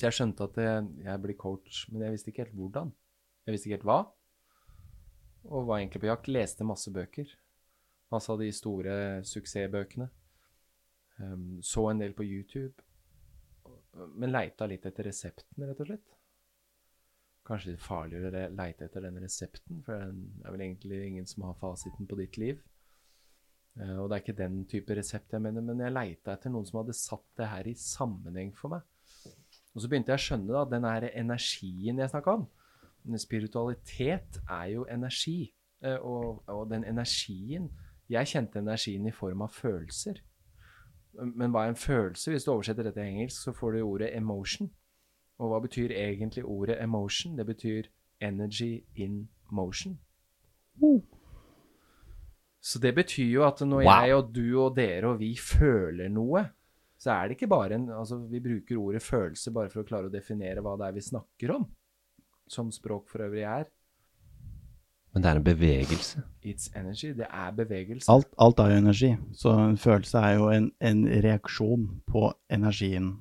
Jeg 0.01 0.13
skjønte 0.13 0.45
at 0.49 0.59
jeg, 0.59 0.87
jeg 1.05 1.21
blir 1.23 1.37
coach, 1.39 1.85
men 1.89 2.03
jeg 2.03 2.15
visste 2.15 2.31
ikke 2.31 2.43
helt 2.43 2.59
hvordan. 2.59 2.91
Jeg 3.45 3.55
visste 3.55 3.69
ikke 3.69 3.77
helt 3.79 3.89
hva. 3.89 3.99
Og 5.45 5.67
var 5.69 5.79
egentlig 5.79 6.03
på 6.03 6.09
jakt. 6.09 6.29
Leste 6.29 6.67
masse 6.67 6.91
bøker. 6.93 7.31
Masse 8.13 8.31
av 8.33 8.41
de 8.41 8.51
store 8.53 8.95
suksessbøkene. 9.25 10.09
Um, 11.17 11.61
så 11.63 11.87
en 11.89 12.01
del 12.03 12.13
på 12.13 12.27
YouTube. 12.27 12.75
Men 13.95 14.31
leita 14.33 14.67
litt 14.67 14.85
etter 14.89 15.07
resepten, 15.07 15.65
rett 15.69 15.81
og 15.83 15.89
slett. 15.89 16.15
Kanskje 17.45 17.75
litt 17.75 17.83
farligere 17.85 18.47
å 18.47 18.53
leite 18.57 18.87
etter 18.87 19.03
den 19.05 19.19
resepten, 19.21 19.83
for 19.85 20.01
det 20.01 20.47
er 20.47 20.55
vel 20.55 20.63
egentlig 20.65 21.01
ingen 21.07 21.27
som 21.29 21.45
har 21.45 21.59
fasiten 21.61 22.07
på 22.09 22.17
ditt 22.19 22.39
liv. 22.41 22.63
Eh, 23.79 23.95
og 23.99 24.09
det 24.09 24.17
er 24.17 24.23
ikke 24.23 24.37
den 24.39 24.57
type 24.71 24.97
resept 24.97 25.35
jeg 25.35 25.43
mener, 25.45 25.63
men 25.63 25.83
jeg 25.83 25.93
leita 25.93 26.33
etter 26.33 26.51
noen 26.53 26.65
som 26.67 26.81
hadde 26.81 26.95
satt 26.97 27.25
det 27.37 27.49
her 27.51 27.69
i 27.69 27.75
sammenheng 27.79 28.51
for 28.57 28.73
meg. 28.73 28.83
Og 29.75 29.83
så 29.83 29.91
begynte 29.91 30.13
jeg 30.13 30.21
å 30.21 30.25
skjønne 30.25 30.55
da, 30.55 30.63
den 30.71 30.87
her 30.87 31.07
energien 31.11 31.99
jeg 32.01 32.11
snakka 32.13 32.37
om. 32.39 32.45
Spiritualitet 33.21 34.39
er 34.49 34.69
jo 34.73 34.85
energi. 34.89 35.53
eh, 35.83 35.99
Og, 36.01 36.41
og 36.49 36.69
den 36.71 36.83
energien 36.83 37.69
Jeg 38.09 38.27
kjente 38.29 38.59
energien 38.59 39.05
i 39.07 39.11
form 39.13 39.41
av 39.41 39.53
følelser. 39.53 40.19
Men 41.19 41.51
hva 41.51 41.65
er 41.65 41.73
en 41.73 41.79
følelse? 41.79 42.31
Hvis 42.31 42.43
du 42.43 42.51
oversetter 42.51 42.83
dette 42.83 42.99
til 42.99 43.07
engelsk, 43.13 43.43
så 43.43 43.53
får 43.55 43.71
du 43.71 43.81
ordet 43.85 44.09
emotion. 44.17 44.69
Og 45.39 45.51
hva 45.51 45.59
betyr 45.63 45.91
egentlig 45.91 46.45
ordet 46.45 46.77
emotion? 46.83 47.37
Det 47.37 47.45
betyr 47.45 47.87
energy 48.21 48.83
in 48.95 49.27
motion. 49.51 49.99
Så 52.65 52.79
det 52.81 52.95
betyr 52.97 53.29
jo 53.29 53.43
at 53.45 53.61
når 53.61 53.83
Wow. 53.83 53.91
jeg 53.91 54.15
og 54.15 54.31
du 54.35 54.45
og 54.63 54.75
dere 54.75 55.07
og 55.11 55.19
vi 55.19 55.35
føler 55.37 56.09
noe, 56.09 56.45
så 56.97 57.11
er 57.11 57.27
det 57.27 57.35
ikke 57.37 57.47
bare 57.51 57.75
en 57.75 57.89
Altså, 57.89 58.17
vi 58.17 58.39
bruker 58.39 58.77
ordet 58.79 59.01
følelse 59.01 59.51
bare 59.53 59.69
for 59.69 59.83
å 59.83 59.87
klare 59.87 60.07
å 60.09 60.13
definere 60.13 60.61
hva 60.61 60.77
det 60.79 60.87
er 60.87 60.95
vi 60.97 61.01
snakker 61.01 61.51
om, 61.55 61.67
som 62.47 62.71
språk 62.71 63.09
for 63.09 63.19
øvrig 63.27 63.43
er. 63.43 63.65
Men 65.15 65.23
det 65.23 65.29
er 65.31 65.37
en 65.39 65.45
bevegelse. 65.45 66.21
It's 66.43 66.67
energy. 66.75 67.13
Det 67.15 67.27
er 67.31 67.51
bevegelse. 67.55 68.11
Alt, 68.11 68.27
alt 68.37 68.59
er 68.59 68.73
jo 68.73 68.79
energi, 68.81 69.13
så 69.33 69.53
en 69.63 69.77
følelse 69.79 70.19
er 70.19 70.33
jo 70.35 70.49
en, 70.51 70.65
en 70.83 71.05
reaksjon 71.23 71.85
på 72.11 72.25
energien 72.51 73.13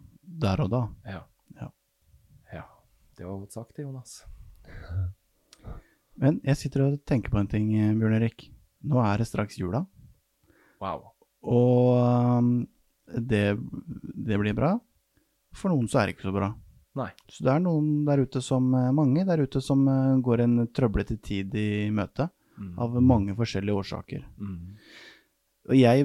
der 0.43 0.59
og 0.65 0.73
da. 0.73 0.81
Ja. 1.07 1.21
Ja. 1.61 1.69
ja. 2.57 2.65
Det 3.15 3.27
var 3.29 3.39
godt 3.39 3.55
sagt, 3.55 3.79
Jonas. 3.79 4.25
Men 6.21 6.41
jeg 6.43 6.59
sitter 6.59 6.83
og 6.89 6.99
tenker 7.07 7.31
på 7.31 7.39
en 7.39 7.51
ting, 7.51 7.71
eh, 7.79 7.95
Bjørn 7.95 8.19
Erik. 8.19 8.49
Nå 8.85 8.99
er 9.03 9.23
det 9.23 9.29
straks 9.31 9.57
jula, 9.59 9.85
Wow. 10.83 11.07
og 11.41 12.03
um, 12.43 12.49
det, 13.07 13.55
det 14.27 14.37
blir 14.43 14.53
bra. 14.59 14.75
For 15.55 15.71
noen 15.73 15.87
så 15.89 16.03
er 16.03 16.11
det 16.11 16.17
ikke 16.19 16.27
så 16.27 16.35
bra. 16.35 16.51
Nei. 16.95 17.09
Så 17.27 17.43
det 17.43 17.51
er 17.55 17.63
noen 17.65 18.05
der 18.07 18.23
ute 18.23 18.41
som, 18.45 18.69
eh, 18.79 18.93
mange 18.95 19.25
der 19.27 19.43
ute 19.43 19.61
som 19.65 19.83
eh, 19.91 20.15
går 20.23 20.45
en 20.45 20.67
trøblete 20.71 21.17
tid 21.23 21.55
i 21.59 21.91
møte, 21.91 22.31
Mm. 22.55 22.79
av 22.79 22.93
mange 23.03 23.35
forskjellige 23.35 23.75
årsaker. 23.75 24.21
Mm. 24.39 24.77
Og 25.71 25.75
jeg 25.75 26.05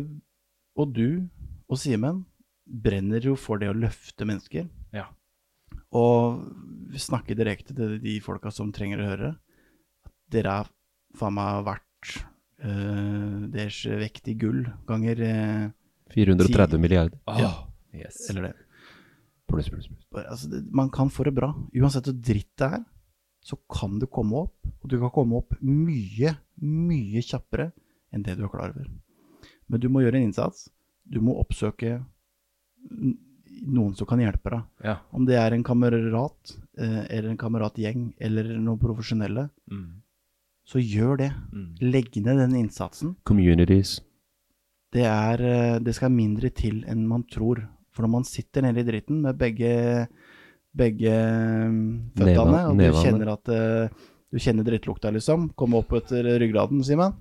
og 0.75 0.93
du 0.95 1.29
og 1.69 1.77
Simen 1.77 2.23
brenner 2.65 3.21
jo 3.21 3.35
for 3.37 3.61
det 3.61 3.69
å 3.69 3.75
løfte 3.77 4.25
mennesker. 4.25 4.67
Ja. 4.91 5.05
Og 5.93 6.41
snakke 6.97 7.37
direkte 7.37 7.75
til 7.77 7.99
de 8.01 8.15
folka 8.25 8.49
som 8.49 8.71
trenger 8.73 9.03
å 9.03 9.09
høre. 9.11 9.29
At 10.05 10.15
dere 10.33 10.55
er 10.63 10.71
faen 11.19 11.37
meg 11.37 11.63
verdt 11.67 12.17
uh, 12.65 13.45
deres 13.53 13.83
vekt 14.01 14.29
i 14.33 14.35
gull 14.41 14.63
ganger 14.89 15.21
uh, 15.21 15.69
430 16.15 16.81
milliarder. 16.81 17.19
Ja. 17.37 17.53
Yes. 17.93 18.23
Eller 18.29 18.49
det. 18.49 18.55
Pluss, 19.49 19.69
pluss, 19.71 19.87
pluss. 19.89 20.05
Altså, 20.25 20.49
det. 20.51 20.63
Man 20.71 20.89
kan 20.93 21.09
få 21.09 21.25
det 21.27 21.33
bra. 21.37 21.51
Uansett 21.75 22.05
hvor 22.09 22.17
dritt 22.21 22.51
det 22.61 22.69
er, 22.79 22.83
så 23.45 23.57
kan 23.71 23.97
du 23.99 24.05
komme 24.07 24.45
opp. 24.45 24.55
Og 24.83 24.89
du 24.91 24.97
kan 25.01 25.11
komme 25.15 25.39
opp 25.41 25.55
mye, 25.61 26.35
mye 26.61 27.21
kjappere 27.25 27.71
enn 28.13 28.23
det 28.25 28.37
du 28.39 28.45
er 28.45 28.51
klar 28.53 28.71
over. 28.73 28.87
Men 29.69 29.81
du 29.83 29.89
må 29.91 30.01
gjøre 30.03 30.17
en 30.21 30.29
innsats. 30.29 30.67
Du 31.09 31.19
må 31.21 31.35
oppsøke 31.41 31.99
noen 32.89 33.95
som 33.97 34.07
kan 34.07 34.21
hjelpe 34.23 34.51
deg. 34.53 34.67
Ja. 34.85 34.97
Om 35.15 35.25
det 35.27 35.35
er 35.39 35.53
en 35.55 35.63
kamerat, 35.67 36.53
eh, 36.79 37.01
eller 37.09 37.31
en 37.33 37.37
kameratgjeng, 37.41 38.13
eller 38.19 38.53
noen 38.57 38.79
profesjonelle, 38.79 39.49
Mm. 39.69 40.01
så 40.65 40.79
gjør 40.79 41.17
det. 41.17 41.31
Mm. 41.53 41.75
Legg 41.91 42.15
ned 42.23 42.37
den 42.37 42.55
innsatsen. 42.55 43.15
Communities. 43.25 43.99
Det, 44.91 45.03
er, 45.03 45.41
eh, 45.41 45.79
det 45.79 45.93
skal 45.95 46.09
mindre 46.09 46.49
til 46.49 46.83
enn 46.87 47.07
man 47.07 47.23
tror. 47.23 47.67
For 47.99 48.07
når 48.07 48.11
man 48.13 48.23
sitter 48.23 48.63
nede 48.63 48.79
i 48.79 48.85
dritten 48.87 49.17
med 49.25 49.35
begge, 49.35 49.71
begge 50.71 51.15
mm, 51.67 51.81
føttene, 52.15 52.61
og 52.69 52.77
du 52.79 52.95
kjenner 52.95 53.31
at 53.33 53.51
eh, 53.51 54.05
du 54.31 54.39
kjenner 54.39 54.63
drittlukta, 54.63 55.11
liksom, 55.11 55.49
komme 55.59 55.81
opp 55.81 55.91
etter 55.99 56.29
ryggraden, 56.39 56.79
Simen. 56.87 57.17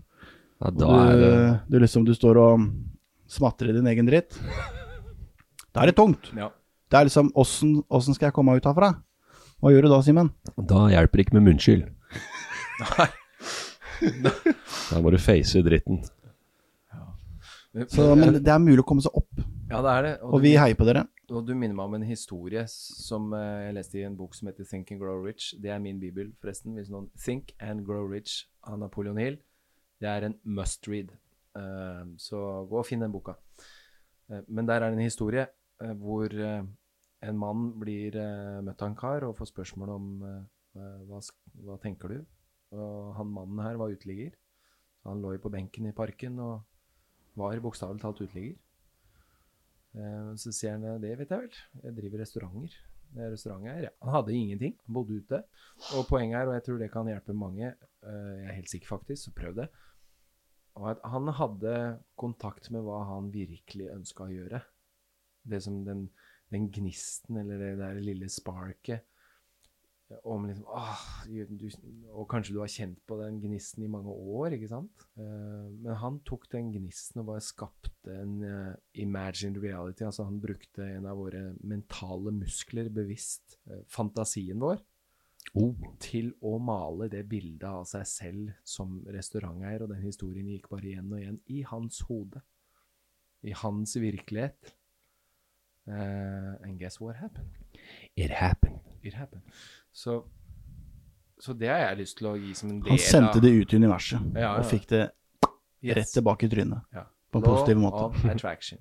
Ja, 0.62 0.70
Og 0.70 0.76
da 0.78 0.92
du, 0.92 1.00
er 1.00 1.18
det 1.18 1.32
du 1.66 1.76
liksom 1.82 2.06
du 2.06 2.12
står 2.14 2.38
og 2.44 2.68
smatrer 3.26 3.72
i 3.72 3.74
din 3.74 3.90
egen 3.90 4.06
dritt. 4.06 4.38
Da 5.74 5.82
er 5.82 5.90
det 5.90 5.96
tungt. 5.98 6.30
Ja. 6.38 6.52
Det 6.86 7.00
er 7.00 7.10
liksom 7.10 7.32
åssen 7.34 8.14
skal 8.14 8.28
jeg 8.28 8.38
komme 8.38 8.54
meg 8.54 8.62
ut 8.62 8.70
herfra? 8.70 8.92
Hva 9.58 9.74
gjør 9.74 9.88
du 9.88 9.92
da, 9.96 10.00
Simen? 10.06 10.30
Da 10.62 10.86
hjelper 10.94 11.18
det 11.18 11.26
ikke 11.26 11.40
med 11.40 11.48
munnskyld. 11.50 11.88
Nei. 12.86 13.10
Da 14.22 15.02
må 15.02 15.10
du 15.10 15.18
face 15.18 15.58
dritten. 15.66 16.04
Så, 17.90 18.12
men 18.14 18.38
det 18.38 18.46
er 18.46 18.62
mulig 18.62 18.86
å 18.86 18.86
komme 18.86 19.02
seg 19.02 19.18
opp, 19.18 19.42
Ja, 19.68 19.82
det 19.84 19.90
er 19.92 20.02
det. 20.02 20.12
og 20.22 20.32
du- 20.38 20.44
vi 20.46 20.56
heier 20.56 20.74
på 20.74 20.84
dere. 20.88 21.06
Og 21.30 21.44
du 21.46 21.54
minner 21.54 21.74
meg 21.76 21.84
om 21.84 21.94
en 21.94 22.02
historie 22.08 22.62
som 22.68 23.32
eh, 23.34 23.66
jeg 23.66 23.74
leste 23.74 23.98
i 23.98 24.04
en 24.06 24.16
bok 24.16 24.34
som 24.34 24.48
heter 24.48 24.64
Think 24.64 24.90
and 24.92 25.00
Grow 25.00 25.22
Rich. 25.26 25.54
Det 25.60 25.70
er 25.70 25.78
min 25.78 26.00
bibel, 26.00 26.32
forresten. 26.40 26.74
Hvis 26.74 26.88
noen 26.88 27.10
Think 27.18 27.52
and 27.60 27.84
Grow 27.84 28.06
Rich 28.08 28.46
av 28.64 28.78
Napoleon 28.78 29.18
Hill. 29.18 29.36
Det 30.00 30.08
er 30.08 30.24
en 30.24 30.38
must 30.44 30.88
read. 30.88 31.10
Eh, 31.56 32.04
så 32.16 32.66
gå 32.68 32.78
og 32.78 32.86
finn 32.86 33.00
den 33.00 33.12
boka. 33.12 33.34
Eh, 34.30 34.40
men 34.48 34.66
der 34.66 34.80
er 34.80 34.90
det 34.90 34.98
en 34.98 35.04
historie 35.04 35.46
hvor 35.80 36.28
en 37.22 37.38
mann 37.38 37.72
blir 37.78 38.10
møtt 38.64 38.82
av 38.82 38.88
en 38.88 38.96
kar 38.96 39.22
og 39.22 39.36
får 39.36 39.46
spørsmål 39.52 39.88
om 39.94 40.06
hva, 40.74 41.20
hva 41.62 41.76
tenker 41.80 42.08
du? 42.08 42.24
Og 42.72 43.14
han 43.14 43.26
mannen 43.30 43.60
her 43.62 43.76
var 43.76 43.92
uteligger. 43.94 44.32
Han 45.06 45.22
lå 45.22 45.36
jo 45.36 45.38
på 45.38 45.52
benken 45.52 45.86
i 45.86 45.92
parken 45.92 46.36
og 46.40 46.64
var 47.36 47.60
bokstavelig 47.60 48.00
talt 48.02 48.20
uteligger. 48.20 48.56
Eh, 49.96 50.30
Så 50.36 50.52
sier 50.52 50.76
han 50.76 51.00
det 51.02 51.16
vet 51.18 51.30
jeg 51.30 51.46
vel, 51.46 51.58
jeg 51.84 51.96
driver 51.96 52.24
restauranter. 52.24 52.78
Er 53.16 53.30
restauranteier. 53.32 53.86
Ja. 53.86 53.90
Han 54.04 54.12
hadde 54.18 54.34
ingenting, 54.36 54.74
bodde 54.84 55.16
ute. 55.22 55.38
Og 55.96 56.04
poenget 56.10 56.42
er, 56.42 56.48
og 56.50 56.56
jeg 56.58 56.64
tror 56.66 56.80
det 56.82 56.90
kan 56.92 57.08
hjelpe 57.08 57.32
mange, 57.32 57.70
eh, 58.04 58.32
jeg 58.42 58.48
er 58.50 58.58
helt 58.58 58.72
sikker 58.74 58.90
faktisk, 58.90 59.22
så 59.24 59.32
prøv 59.32 59.54
det, 59.56 59.68
han 60.78 61.26
hadde 61.34 61.72
kontakt 62.20 62.68
med 62.70 62.84
hva 62.86 63.00
han 63.08 63.32
virkelig 63.34 63.88
ønska 63.96 64.28
å 64.28 64.30
gjøre. 64.30 64.60
Det 65.48 65.58
som 65.64 65.80
den, 65.86 66.04
den 66.52 66.68
gnisten, 66.70 67.40
eller 67.40 67.58
det 67.58 67.72
der 67.80 67.98
lille 68.04 68.28
sparket. 68.30 69.02
Om 70.08 70.46
liksom, 70.48 70.64
ah, 70.72 71.00
du, 71.28 71.66
og 72.16 72.24
kanskje 72.32 72.54
du 72.56 72.62
har 72.62 72.70
kjent 72.72 73.00
på 73.04 73.18
den 73.20 73.42
gnisten 73.42 73.84
i 73.84 73.90
mange 73.92 74.08
år, 74.08 74.54
ikke 74.56 74.70
sant? 74.70 75.02
Uh, 75.20 75.68
men 75.68 75.98
han 76.00 76.16
tok 76.24 76.46
den 76.54 76.70
gnisten 76.72 77.20
og 77.20 77.26
bare 77.28 77.44
skapte 77.44 78.14
en 78.14 78.38
uh, 78.40 78.70
imagined 78.96 79.60
reality. 79.60 80.06
Altså 80.08 80.24
han 80.24 80.38
brukte 80.40 80.86
en 80.94 81.08
av 81.10 81.20
våre 81.20 81.42
mentale 81.60 82.32
muskler 82.38 82.88
bevisst, 82.88 83.58
uh, 83.68 83.82
fantasien 83.92 84.64
vår, 84.64 84.80
til 86.00 86.32
å 86.44 86.54
male 86.60 87.10
det 87.12 87.22
bildet 87.28 87.68
av 87.68 87.84
seg 87.88 88.08
selv 88.08 88.56
som 88.64 89.02
restauranteier. 89.12 89.84
Og 89.84 89.92
den 89.92 90.08
historien 90.08 90.48
gikk 90.48 90.70
bare 90.72 90.88
igjen 90.88 91.12
og 91.12 91.20
igjen 91.20 91.40
i 91.52 91.60
hans 91.68 92.00
hode. 92.08 92.40
I 93.44 93.52
hans 93.60 93.92
virkelighet. 94.00 94.72
And 95.88 96.76
guess 96.76 97.00
what 97.00 97.16
happened? 97.16 97.56
It 98.16 98.30
happened. 98.30 98.80
It 99.02 99.14
happened. 99.14 99.42
Så, 99.98 100.14
så 101.42 101.54
det 101.58 101.70
har 101.72 101.80
jeg 101.88 101.98
lyst 102.04 102.18
til 102.20 102.28
å 102.30 102.34
gi 102.38 102.52
som 102.54 102.70
en 102.70 102.80
del 102.84 102.92
Han 102.94 103.00
sendte 103.02 103.40
det 103.42 103.50
ut 103.56 103.72
i 103.74 103.80
universet, 103.80 104.20
Ja, 104.36 104.40
ja. 104.44 104.52
og 104.60 104.68
fikk 104.70 104.86
det 104.94 105.04
Yes. 105.78 105.94
rett 105.94 106.10
tilbake 106.10 106.46
i 106.46 106.50
trynet. 106.50 106.86
På 107.30 107.38
en 107.38 107.44
Law 107.44 107.52
positiv 107.54 107.76
måte. 107.78 108.00
of 108.08 108.24
attraction. 108.26 108.78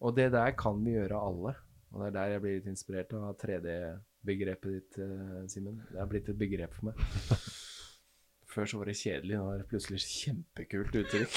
Og 0.00 0.14
det 0.16 0.30
der 0.32 0.54
kan 0.56 0.78
vi 0.84 0.94
gjøre 0.94 1.18
alle. 1.20 1.50
Og 1.92 2.00
det 2.00 2.06
er 2.06 2.14
der 2.14 2.30
jeg 2.32 2.40
blir 2.44 2.54
litt 2.56 2.68
inspirert 2.70 3.12
av 3.18 3.34
3D-begrepet 3.42 4.70
ditt, 4.78 4.96
eh, 5.02 5.42
Simen. 5.52 5.82
Det 5.90 6.00
er 6.00 6.06
blitt 6.08 6.28
et 6.32 6.38
begrep 6.40 6.72
for 6.78 6.88
meg. 6.88 6.94
Før 8.54 8.64
så 8.70 8.78
var 8.80 8.88
det 8.88 8.96
kjedelig, 8.96 9.36
nå 9.36 9.50
er 9.52 9.58
det 9.60 9.68
plutselig 9.70 10.00
kjempekult 10.06 10.96
uttrykk. 11.02 11.32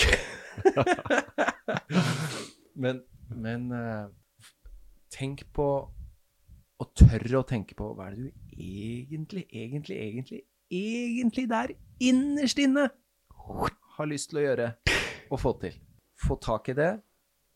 men 2.83 3.03
men 3.33 3.67
eh, 3.71 4.07
tenk 5.13 5.43
på 5.53 5.67
Og 6.81 6.89
tørre 6.97 7.39
å 7.39 7.45
tenke 7.47 7.75
på 7.77 7.91
hva 7.95 8.07
er 8.09 8.15
det 8.17 8.23
du 8.31 8.42
egentlig, 8.57 9.45
egentlig, 9.51 9.97
egentlig, 9.97 10.41
egentlig 10.71 11.47
der 11.49 11.73
innerst 11.99 12.59
inne 12.59 12.89
har 13.97 14.09
lyst 14.09 14.31
til 14.31 14.41
å 14.41 14.45
gjøre 14.47 14.69
og 15.33 15.39
få 15.41 15.53
til. 15.61 15.77
Få 16.23 16.37
tak 16.41 16.69
i 16.71 16.77
det, 16.77 16.91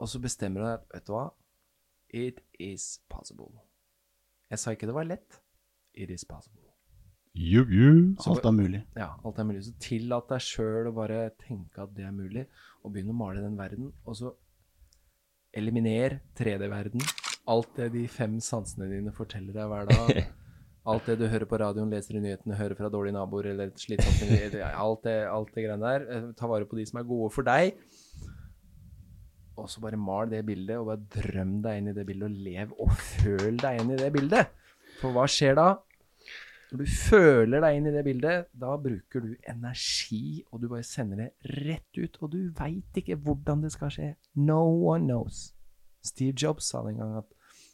og 0.02 0.10
så 0.12 0.22
bestemmer 0.22 0.62
du 0.62 0.68
deg 0.68 0.78
at 0.78 0.88
vet 0.94 1.08
du 1.08 1.14
hva, 1.16 1.26
it 2.14 2.42
is 2.60 2.98
possible. 3.10 3.52
Jeg 4.52 4.62
sa 4.62 4.74
ikke 4.74 4.88
det 4.90 4.96
var 4.96 5.08
lett. 5.08 5.42
It 5.98 6.12
is 6.14 6.26
possible. 6.26 6.64
You, 7.38 7.66
you. 7.70 8.16
Så 8.20 8.34
Alt 8.34 8.46
er 8.46 8.52
mulig. 8.56 8.82
Ja, 8.98 9.12
alt 9.26 9.38
er 9.38 9.46
mulig. 9.46 9.64
Så 9.68 9.74
tillat 9.82 10.30
deg 10.32 10.42
sjøl 10.42 10.90
å 10.90 10.96
bare 10.96 11.28
tenke 11.38 11.84
at 11.84 11.94
det 11.98 12.08
er 12.08 12.16
mulig, 12.16 12.48
og 12.82 12.94
begynne 12.94 13.14
å 13.14 13.18
male 13.18 13.44
den 13.44 13.58
verden. 13.60 13.92
Og 14.06 14.18
så 14.18 14.32
eliminer 15.58 16.20
3D-verden. 16.38 17.04
Alt 17.48 17.78
det 17.78 17.92
de 17.94 18.08
fem 18.12 18.40
sansene 18.44 18.90
dine 18.92 19.14
forteller 19.16 19.54
deg 19.56 19.70
hver 19.72 19.92
dag. 19.92 20.24
Alt 20.88 21.10
det 21.10 21.18
du 21.20 21.26
hører 21.28 21.48
på 21.50 21.58
radioen, 21.60 21.90
leser 21.92 22.16
i 22.16 22.22
nyhetene, 22.24 22.56
hører 22.56 22.78
fra 22.80 22.88
dårlige 22.92 23.16
naboer 23.18 23.50
eller 23.52 23.74
slitsomt 23.76 24.22
alt 24.64 25.02
det, 25.04 25.16
alt 25.28 25.50
det 25.56 25.66
greiene 25.66 25.84
der. 25.84 26.06
Eh, 26.16 26.28
Ta 26.40 26.48
vare 26.48 26.68
på 26.70 26.78
de 26.80 26.86
som 26.88 27.02
er 27.02 27.10
gode 27.10 27.32
for 27.36 27.48
deg. 27.48 27.74
Og 29.58 29.68
så 29.74 29.82
bare 29.84 30.00
mal 30.00 30.30
det 30.32 30.46
bildet, 30.48 30.78
og 30.78 30.88
bare 30.92 31.04
drøm 31.18 31.58
deg 31.66 31.82
inn 31.82 31.92
i 31.92 31.96
det 31.98 32.06
bildet, 32.08 32.30
og 32.30 32.46
lev 32.46 32.72
og 32.78 32.94
føl 32.94 33.60
deg 33.60 33.82
inn 33.82 33.92
i 33.92 34.00
det 34.00 34.14
bildet. 34.16 34.54
For 35.02 35.12
hva 35.12 35.26
skjer 35.28 35.58
da? 35.60 35.68
Når 36.70 36.84
du 36.84 36.88
føler 36.92 37.64
deg 37.64 37.78
inn 37.78 37.90
i 37.90 37.94
det 37.96 38.06
bildet, 38.08 38.48
da 38.56 38.78
bruker 38.80 39.24
du 39.24 39.34
energi, 39.50 40.44
og 40.52 40.62
du 40.62 40.70
bare 40.72 40.88
sender 40.88 41.26
det 41.26 41.58
rett 41.66 42.00
ut, 42.00 42.18
og 42.22 42.32
du 42.32 42.40
veit 42.56 43.02
ikke 43.02 43.20
hvordan 43.28 43.66
det 43.66 43.74
skal 43.76 43.92
skje. 43.92 44.14
No 44.36 44.62
one 44.88 45.08
knows. 45.08 45.50
Steve 46.06 46.36
Jobs 46.38 46.72
sa 46.72 46.86
en 46.88 47.00
gang 47.02 47.18
at 47.20 47.34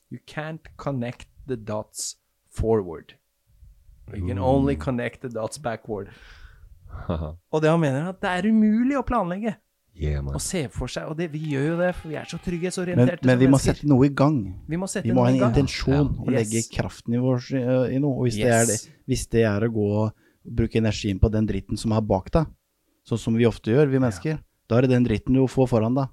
You 0.09 0.21
can't 0.29 0.65
connect 0.77 1.29
the 1.45 1.57
dots 1.57 2.15
forward. 2.53 3.15
You 4.13 4.27
can 4.27 4.39
only 4.39 4.75
connect 4.75 5.21
the 5.21 5.29
dots 5.31 5.57
backward. 5.57 6.09
Og 7.53 7.61
det 7.63 7.69
han 7.71 7.79
mener, 7.81 8.03
er 8.03 8.09
at 8.13 8.19
det 8.21 8.29
er 8.29 8.49
umulig 8.51 8.97
å 8.99 9.03
planlegge 9.07 9.55
yeah, 9.97 10.21
og 10.25 10.41
se 10.41 10.67
for 10.73 10.91
seg. 10.91 11.07
Og 11.09 11.17
det, 11.17 11.29
vi 11.33 11.39
gjør 11.53 11.65
jo 11.71 11.77
det, 11.79 11.89
for 11.97 12.11
vi 12.11 12.17
er 12.19 12.27
så 12.29 12.37
trygghetsorienterte. 12.41 13.25
men 13.25 13.31
men 13.33 13.39
vi 13.41 13.47
må 13.47 13.55
mennesker. 13.57 13.79
sette 13.79 13.89
noe 13.89 14.05
i 14.07 14.11
gang. 14.13 14.37
vi 14.69 14.77
må 14.81 14.89
sette 14.91 15.07
Vi 15.09 15.15
må 15.15 15.25
ha 15.25 15.31
en 15.31 15.37
i 15.37 15.41
gang. 15.41 15.53
intensjon 15.55 15.93
Ja. 15.95 16.03
og 16.21 16.29
legge 16.33 16.61
kraften 16.73 17.13
i, 17.17 17.21
vår, 17.23 17.47
i 17.93 17.99
noe. 18.01 18.13
Og 18.19 18.27
hvis, 18.27 18.37
det 18.37 18.51
er 18.53 18.65
det, 18.69 18.79
hvis 19.09 19.25
det 19.33 19.45
er 19.49 19.65
å 19.67 19.71
gå 19.73 19.87
og 20.03 20.11
bruke 20.43 20.77
energien 20.81 21.19
på 21.21 21.31
den 21.33 21.47
dritten 21.49 21.77
som 21.79 21.93
er 21.97 22.01
bak 22.01 22.29
deg, 22.35 22.45
sånn 23.07 23.19
som 23.21 23.35
vi 23.39 23.45
ofte 23.49 23.71
gjør, 23.73 23.89
vi 23.89 23.99
mennesker, 24.01 24.37
da 24.69 24.77
er 24.77 24.85
det 24.85 24.93
den 24.93 25.05
dritten 25.07 25.33
du 25.33 25.47
får 25.47 25.67
foran 25.73 25.95
deg. 25.97 26.11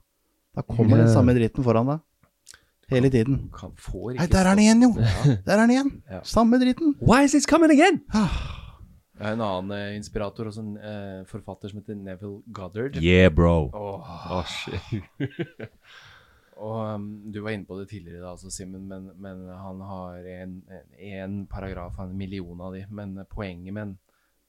Da 0.57 0.62
kommer 0.66 0.97
den 0.99 1.12
samme 1.12 1.34
dritten 1.36 1.62
foran 1.66 1.86
deg. 1.93 2.01
Hele 2.91 3.11
tiden. 3.12 3.36
Kan, 3.55 3.72
får 3.78 4.16
Nei, 4.18 4.26
der 4.30 4.45
er 4.47 4.55
den 4.55 4.64
igjen, 4.64 4.82
jo! 4.82 4.91
Der 5.47 5.55
er 5.55 5.61
den 5.64 5.74
igjen! 5.76 5.91
Ja. 6.11 6.20
Samme 6.26 6.59
dritten. 6.62 6.97
Why 7.01 7.24
is 7.24 7.32
this 7.36 7.47
coming 7.47 7.70
again? 7.74 8.01
Jeg 9.20 9.26
har 9.26 9.34
en 9.36 9.43
annen 9.45 9.74
eh, 9.76 9.97
inspirator 9.99 10.49
og 10.49 10.55
sånn 10.57 10.70
eh, 10.80 11.18
forfatter 11.28 11.68
som 11.70 11.82
heter 11.82 11.99
Neville 11.99 12.41
Goddard. 12.57 12.97
Yeah, 13.05 13.28
bro. 13.32 13.68
Åh, 13.76 14.14
Oh, 14.38 14.47
shit. 14.49 15.05
Og 16.61 16.76
um, 16.95 17.07
du 17.32 17.38
var 17.41 17.55
inne 17.57 17.64
på 17.64 17.78
det 17.78 17.86
tidligere, 17.88 18.20
da, 18.20 18.34
altså, 18.34 18.51
Simen, 18.53 18.82
men, 18.88 19.07
men 19.16 19.47
han 19.49 19.80
har 19.88 20.26
en, 20.28 20.59
en 21.01 21.36
paragraf, 21.49 21.97
av 21.97 22.11
en 22.11 22.18
million 22.20 22.61
av 22.61 22.74
de. 22.76 22.82
Men 22.93 23.14
poenget 23.32 23.72
med 23.72 23.86
den 23.86 23.95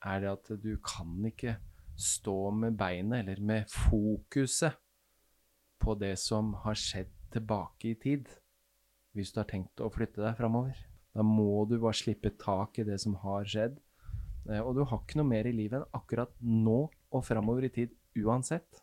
er 0.04 0.20
det 0.24 0.32
at 0.34 0.52
du 0.60 0.74
kan 0.84 1.14
ikke 1.30 1.56
stå 2.00 2.36
med 2.58 2.76
beinet, 2.80 3.22
eller 3.24 3.40
med 3.40 3.72
fokuset, 3.72 4.76
på 5.82 5.96
det 5.98 6.14
som 6.22 6.52
har 6.66 6.76
skjedd 6.78 7.10
tilbake 7.34 7.92
i 7.92 7.96
tid, 8.00 8.28
hvis 9.16 9.32
du 9.34 9.40
har 9.42 9.48
tenkt 9.50 9.82
å 9.84 9.90
flytte 9.92 10.22
deg 10.24 10.38
framover. 10.40 10.78
Da 11.16 11.24
må 11.28 11.66
du 11.68 11.78
bare 11.82 11.98
slippe 11.98 12.32
tak 12.40 12.80
i 12.80 12.86
det 12.88 13.00
som 13.04 13.18
har 13.24 13.44
skjedd. 13.50 13.80
Eh, 14.50 14.60
Og 14.62 14.76
du 14.78 14.84
har 14.88 15.02
ikke 15.02 15.20
noe 15.20 15.28
mer 15.28 15.48
i 15.50 15.56
livet 15.56 15.82
enn 15.82 15.98
akkurat 15.98 16.32
nå 16.42 16.86
og 17.12 17.26
framover 17.28 17.68
i 17.68 17.74
tid, 17.74 17.92
uansett. 18.18 18.82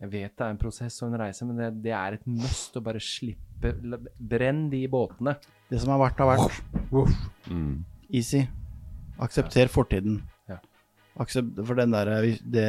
Jeg 0.00 0.10
vet 0.12 0.32
det 0.36 0.44
er 0.44 0.52
en 0.52 0.60
prosess 0.60 0.96
og 1.02 1.08
en 1.12 1.20
reise, 1.22 1.44
men 1.48 1.56
det, 1.56 1.68
det 1.84 1.92
er 1.96 2.16
et 2.18 2.24
must 2.28 2.74
å 2.76 2.82
bare 2.84 3.00
slippe 3.00 3.70
Brenn 4.20 4.66
de 4.72 4.82
båtene. 4.92 5.36
Det 5.70 5.78
som 5.80 5.94
har 5.94 6.00
vært, 6.02 6.18
har 6.20 6.36
vært. 6.36 7.12
Mm. 7.48 7.84
Easy. 8.12 8.42
Aksepter 9.24 9.70
fortiden. 9.72 10.18
Ja. 10.50 10.58
Aksept, 11.16 11.56
for 11.64 11.78
den 11.78 11.94
der 11.96 12.10
det, 12.44 12.66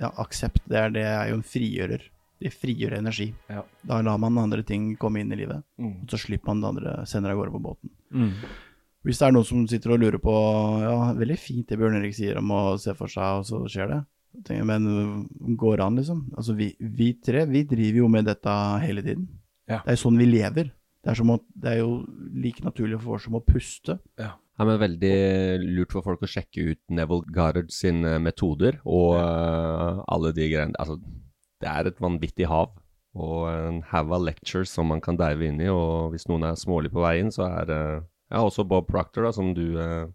Ja, 0.00 0.08
aksept, 0.24 0.62
det 0.64 0.78
er, 0.80 0.94
det 0.94 1.04
er 1.04 1.28
jo 1.30 1.36
en 1.42 1.44
frigjører. 1.44 2.06
Det 2.40 2.50
frigjør 2.52 2.98
energi. 2.98 3.30
Ja. 3.48 3.62
Da 3.88 4.02
lar 4.04 4.18
man 4.20 4.36
andre 4.38 4.62
ting 4.66 4.90
komme 5.00 5.20
inn 5.22 5.32
i 5.32 5.36
livet, 5.40 5.62
Mm. 5.80 6.02
og 6.02 6.08
så 6.12 6.18
slipper 6.20 6.52
man 6.52 6.60
det 6.60 6.68
andre, 6.68 7.06
sender 7.06 7.30
av 7.32 7.38
gårde 7.38 7.52
på 7.54 7.62
båten. 7.64 7.90
Hvis 9.06 9.18
det 9.20 9.26
er 9.28 9.32
noen 9.32 9.46
som 9.46 9.66
sitter 9.70 9.92
og 9.94 10.00
lurer 10.02 10.18
på 10.18 10.34
Ja, 10.82 11.12
veldig 11.14 11.38
fint 11.38 11.68
det 11.70 11.78
Bjørn 11.78 11.94
Erik 12.00 12.14
sier 12.14 12.38
om 12.40 12.50
å 12.50 12.60
se 12.82 12.92
for 12.98 13.06
seg, 13.08 13.40
og 13.40 13.44
så 13.46 13.62
skjer 13.70 13.88
det. 13.92 14.00
Tenker, 14.44 14.64
Men 14.68 14.86
øh, 14.86 15.56
går 15.56 15.80
an, 15.80 15.96
liksom? 15.96 16.24
Altså, 16.36 16.54
vi, 16.58 16.74
vi 16.80 17.12
tre, 17.24 17.46
vi 17.48 17.62
driver 17.64 18.02
jo 18.02 18.08
med 18.08 18.26
dette 18.28 18.56
hele 18.82 19.00
tiden. 19.02 19.28
Ja. 19.68 19.78
Det 19.84 19.94
er 19.94 19.96
jo 19.96 20.02
sånn 20.10 20.18
vi 20.20 20.26
lever. 20.26 20.72
Det 21.02 21.12
er, 21.12 21.14
som 21.14 21.30
å, 21.30 21.38
det 21.54 21.70
er 21.72 21.78
jo 21.78 22.04
like 22.34 22.64
naturlig 22.66 22.98
for 23.00 23.14
oss 23.16 23.24
som 23.24 23.38
å 23.38 23.44
puste. 23.46 23.96
Ja, 24.18 24.32
men 24.58 24.78
Veldig 24.80 25.14
lurt 25.62 25.92
for 25.94 26.02
folk 26.02 26.22
å 26.26 26.28
sjekke 26.28 26.72
ut 26.72 26.80
Neville 26.90 27.24
Goddard 27.30 27.70
sine 27.70 28.18
metoder 28.20 28.80
og 28.84 29.14
eh, 29.20 30.02
alle 30.08 30.32
de 30.36 30.48
greiene. 30.50 30.74
Altså, 30.82 30.98
det 31.62 31.68
er 31.70 31.88
et 31.88 32.00
vanvittig 32.02 32.46
hav 32.50 32.74
og 33.16 33.46
en 33.48 33.78
haug 33.92 34.10
av 34.12 34.24
lectures 34.26 34.68
som 34.76 34.90
man 34.92 35.00
kan 35.00 35.16
dive 35.16 35.46
inn 35.48 35.60
i. 35.64 35.68
Og 35.72 36.10
hvis 36.12 36.26
noen 36.28 36.42
er 36.44 36.58
smålig 36.60 36.90
på 36.92 37.00
veien, 37.00 37.30
så 37.32 37.46
er 37.48 37.64
det 37.70 37.78
ja, 38.30 38.42
også 38.42 38.66
Bob 38.68 38.88
Proctor, 38.90 39.24
da, 39.24 39.32
som 39.32 39.54
du 39.56 39.78
eh, 39.80 40.06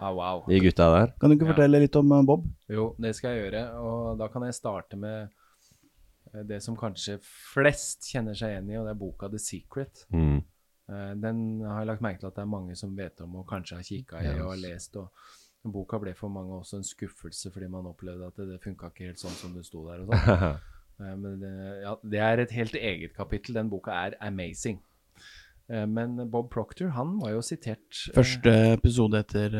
Ah, 0.00 0.14
wow. 0.16 0.46
De 0.48 0.56
gutta 0.64 0.86
der. 0.94 1.10
Kan 1.20 1.28
du 1.28 1.34
ikke 1.36 1.44
Ja. 1.44 1.52
fortelle 1.52 1.80
litt 1.82 1.96
om 2.00 2.12
øh, 2.16 2.22
Bob? 2.24 2.46
Jo, 2.72 2.94
det 2.98 3.10
skal 3.18 3.34
jeg 3.36 3.42
gjøre. 3.52 3.64
Og 3.84 4.16
da 4.18 4.28
kan 4.32 4.46
jeg 4.46 4.54
starte 4.56 4.96
med 4.96 5.28
eh, 6.32 6.42
det 6.48 6.62
som 6.64 6.76
kanskje 6.80 7.18
flest 7.20 8.08
kjenner 8.08 8.32
seg 8.38 8.54
igjen 8.54 8.70
i, 8.72 8.78
og 8.80 8.86
det 8.88 8.94
er 8.94 9.00
boka 9.02 9.28
The 9.28 9.38
Secret. 9.38 10.06
Mm. 10.08 10.38
Eh, 10.88 11.12
Den 11.20 11.42
har 11.66 11.82
jeg 11.82 11.90
lagt 11.92 12.00
merke 12.06 12.22
til 12.22 12.30
at 12.30 12.38
det 12.40 12.46
er 12.46 12.54
mange 12.56 12.78
som 12.80 12.96
vet 12.96 13.20
om 13.20 13.36
og 13.42 13.46
kanskje 13.52 13.76
har 13.76 13.84
kikka 13.90 14.22
i 14.24 14.32
og 14.40 14.54
har 14.54 14.62
lest. 14.64 14.96
og 14.96 15.12
Boka 15.64 15.98
ble 16.00 16.14
for 16.16 16.28
mange 16.32 16.54
også 16.56 16.78
en 16.78 16.84
skuffelse 16.88 17.50
fordi 17.52 17.66
man 17.68 17.84
opplevde 17.90 18.26
at 18.30 18.36
det, 18.40 18.46
det 18.54 18.60
funka 18.64 18.88
ikke 18.88 19.10
helt 19.10 19.20
sånn 19.20 19.34
som 19.36 19.52
det 19.54 19.66
sto 19.66 19.82
der. 19.88 20.04
og 20.06 20.12
sånn. 20.14 20.60
Eh, 21.00 21.16
Men 21.20 21.40
det, 21.42 21.50
ja, 21.84 21.94
det 22.14 22.20
er 22.24 22.42
et 22.46 22.54
helt 22.56 22.74
eget 22.78 23.12
kapittel. 23.16 23.54
Den 23.58 23.68
boka 23.72 23.92
er 24.06 24.16
amazing. 24.24 24.78
Eh, 25.68 25.84
Men 25.86 26.16
Bob 26.30 26.48
Proctor, 26.50 26.88
han 26.96 27.18
var 27.20 27.34
jo 27.36 27.42
sitert 27.44 28.06
eh, 28.08 28.14
Første 28.16 28.54
episode 28.78 29.20
etter 29.20 29.54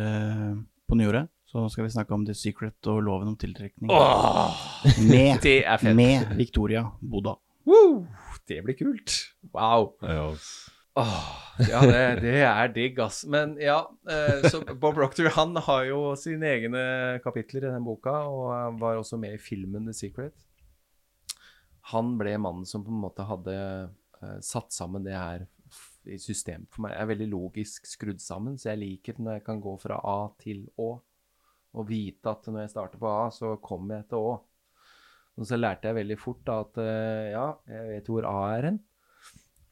på 0.91 0.97
nyåret, 0.99 1.29
så 1.47 1.67
skal 1.71 1.85
vi 1.87 1.93
snakke 1.95 2.15
om 2.17 2.25
The 2.27 2.35
Secret 2.35 2.87
og 2.91 3.03
loven 3.07 3.29
om 3.31 3.37
tiltrekning. 3.39 3.91
med, 5.07 5.41
Det 5.45 5.59
er 5.67 5.77
fett. 5.79 5.95
med 5.97 6.33
Victoria 6.39 6.87
Boda. 7.03 7.37
Woo! 7.69 8.07
Det 8.49 8.63
blir 8.65 8.75
kult. 8.79 9.13
Wow. 9.55 9.93
Ja. 10.03 10.31
Åh, 11.01 11.41
ja, 11.69 11.81
det, 11.85 12.03
det 12.25 12.37
er 12.47 12.73
digg, 12.75 13.01
ass. 13.03 13.23
Men 13.29 13.57
ja, 13.61 13.81
eh, 14.11 14.47
så 14.51 14.63
Bob 14.71 14.97
Proctor 14.99 15.31
han 15.37 15.57
har 15.67 15.87
jo 15.89 16.03
sine 16.21 16.55
egne 16.55 16.85
kapitler 17.25 17.67
i 17.69 17.75
den 17.75 17.87
boka, 17.87 18.15
og 18.29 18.81
var 18.81 19.01
også 19.01 19.19
med 19.21 19.37
i 19.37 19.43
filmen 19.43 19.89
The 19.89 19.97
Secret. 19.97 20.47
Han 21.91 22.15
ble 22.21 22.37
mannen 22.39 22.69
som 22.69 22.85
på 22.87 22.93
en 22.93 23.03
måte 23.03 23.27
hadde 23.27 23.57
eh, 23.57 24.39
satt 24.45 24.73
sammen 24.77 25.07
det 25.07 25.17
her 25.17 25.47
i 26.09 26.17
system 26.21 26.67
for 26.71 26.85
meg. 26.85 26.95
Jeg 26.95 27.05
er 27.05 27.13
veldig 27.13 27.31
logisk 27.31 27.89
skrudd 27.89 28.23
sammen, 28.23 28.59
så 28.59 28.73
jeg 28.73 28.83
liker 28.83 29.17
det 29.17 29.25
når 29.25 29.39
jeg 29.39 29.47
kan 29.47 29.63
gå 29.63 29.75
fra 29.83 29.99
A 30.01 30.21
til 30.41 30.65
Å. 30.81 30.91
Og 31.71 31.87
vite 31.87 32.33
at 32.33 32.49
når 32.51 32.65
jeg 32.65 32.73
starter 32.73 33.03
på 33.03 33.11
A, 33.11 33.27
så 33.35 33.55
kommer 33.63 34.01
jeg 34.01 34.11
til 34.11 34.31
Å. 34.31 34.39
Og 35.41 35.49
så 35.49 35.57
lærte 35.57 35.89
jeg 35.89 36.01
veldig 36.01 36.19
fort 36.21 36.41
da 36.47 36.61
at 36.65 36.81
eh, 36.83 37.27
ja, 37.35 37.47
jeg 37.71 37.91
vet 37.95 38.11
hvor 38.13 38.27
A 38.29 38.39
er 38.57 38.71
hen. 38.71 38.81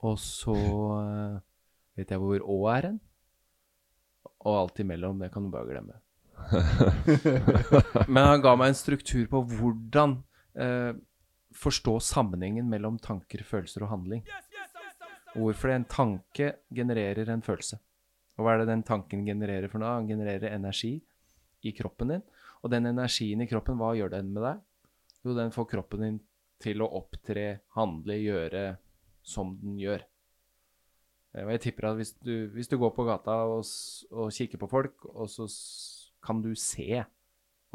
Og 0.07 0.19
så 0.23 0.55
eh, 0.55 1.39
vet 1.99 2.13
jeg 2.15 2.23
hvor 2.23 2.45
Å 2.45 2.59
er 2.77 2.91
hen. 2.91 3.01
Og 4.47 4.55
alt 4.55 4.79
imellom, 4.83 5.19
det 5.19 5.33
kan 5.35 5.47
du 5.47 5.51
bare 5.51 5.67
glemme. 5.67 5.99
Men 8.13 8.29
han 8.29 8.43
ga 8.45 8.55
meg 8.59 8.71
en 8.71 8.79
struktur 8.79 9.27
på 9.31 9.43
hvordan 9.57 10.21
eh, 10.55 10.93
forstå 11.59 11.97
sammenhengen 12.05 12.69
mellom 12.71 13.01
tanker, 13.03 13.43
følelser 13.47 13.85
og 13.87 13.93
handling. 13.97 14.23
Hvorfor 15.35 15.75
en 15.75 15.87
tanke 15.91 16.55
genererer 16.75 17.31
en 17.33 17.45
følelse. 17.45 17.81
Og 18.39 18.47
hva 18.47 18.55
er 18.55 18.63
det 18.63 18.71
den 18.71 18.87
tanken 18.87 19.27
genererer 19.27 19.71
for 19.71 19.83
noe? 19.83 19.99
Han 19.99 20.09
genererer 20.09 20.55
energi 20.55 20.95
i 21.67 21.75
kroppen 21.75 22.15
din. 22.15 22.25
Og 22.63 22.71
den 22.71 22.87
energien 22.91 23.43
i 23.43 23.49
kroppen, 23.51 23.79
hva 23.79 23.93
gjør 23.99 24.15
den 24.15 24.31
med 24.35 24.45
deg? 24.47 24.63
Jo, 25.27 25.35
den 25.35 25.51
får 25.55 25.67
kroppen 25.75 26.05
din 26.05 26.21
til 26.63 26.83
å 26.83 26.91
opptre, 27.01 27.65
handle, 27.75 28.17
gjøre 28.23 28.63
som 29.29 29.53
den 29.61 29.77
gjør. 29.81 30.03
Eh, 31.37 31.45
Og 31.45 31.53
jeg 31.55 31.61
tipper 31.69 31.91
at 31.91 31.99
hvis 32.01 32.15
du, 32.25 32.35
hvis 32.55 32.69
du 32.73 32.79
går 32.81 32.95
på 32.97 33.05
gata 33.09 33.39
og, 33.53 33.65
og 34.11 34.33
kikker 34.33 34.59
på 34.63 34.71
folk, 34.73 35.05
og 35.13 35.29
så 35.31 35.47
kan 36.25 36.41
du 36.43 36.55
se 36.59 37.05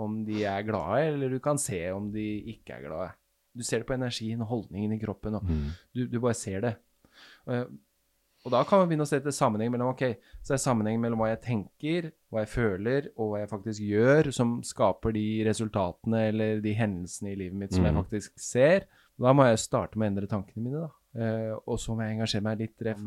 om 0.02 0.24
de 0.26 0.42
er 0.50 0.66
glade, 0.66 1.14
eller 1.14 1.30
du 1.30 1.40
kan 1.40 1.58
se 1.62 1.84
om 1.94 2.10
de 2.12 2.26
ikke 2.56 2.74
er 2.80 2.88
glade. 2.88 3.12
Du 3.54 3.62
ser 3.62 3.84
det 3.84 3.86
på 3.88 3.94
energien 3.94 4.42
og 4.42 4.48
holdningen 4.50 4.96
i 4.96 5.00
kroppen, 5.04 5.36
og 5.38 5.46
du, 5.94 6.08
du 6.10 6.20
bare 6.20 6.34
ser 6.34 6.62
det. 6.66 6.76
Og, 7.46 7.68
Og 8.44 8.52
da 8.52 8.60
kan 8.68 8.82
man 8.82 8.90
begynne 8.90 9.06
å 9.06 9.08
se 9.08 9.16
etter 9.22 9.32
sammenheng 9.32 9.70
mellom 9.72 9.94
ok, 9.94 10.02
så 10.44 10.56
er 10.56 10.60
sammenheng 10.60 10.98
mellom 11.00 11.22
hva 11.22 11.30
jeg 11.30 11.44
tenker, 11.46 12.10
hva 12.34 12.42
jeg 12.44 12.50
føler, 12.52 13.06
og 13.16 13.30
hva 13.30 13.38
jeg 13.40 13.50
faktisk 13.54 13.80
gjør, 13.88 14.32
som 14.36 14.58
skaper 14.68 15.14
de 15.16 15.24
resultatene 15.48 16.26
eller 16.34 16.60
de 16.66 16.74
hendelsene 16.76 17.32
i 17.32 17.38
livet 17.40 17.56
mitt 17.62 17.72
som 17.78 17.86
jeg 17.88 17.94
faktisk 18.02 18.34
ser. 18.36 18.84
Da 19.16 19.32
må 19.32 19.46
jeg 19.48 19.62
starte 19.64 19.96
med 19.96 20.10
å 20.10 20.12
endre 20.12 20.28
tankene 20.28 20.64
mine, 20.66 20.82
da. 20.82 20.92
Eh, 21.14 21.52
og 21.70 21.78
så 21.78 21.94
må 21.94 22.06
jeg 22.06 22.16
engasjere 22.16 22.46
meg 22.46 22.62
litt. 22.64 22.76
Ref, 22.86 23.02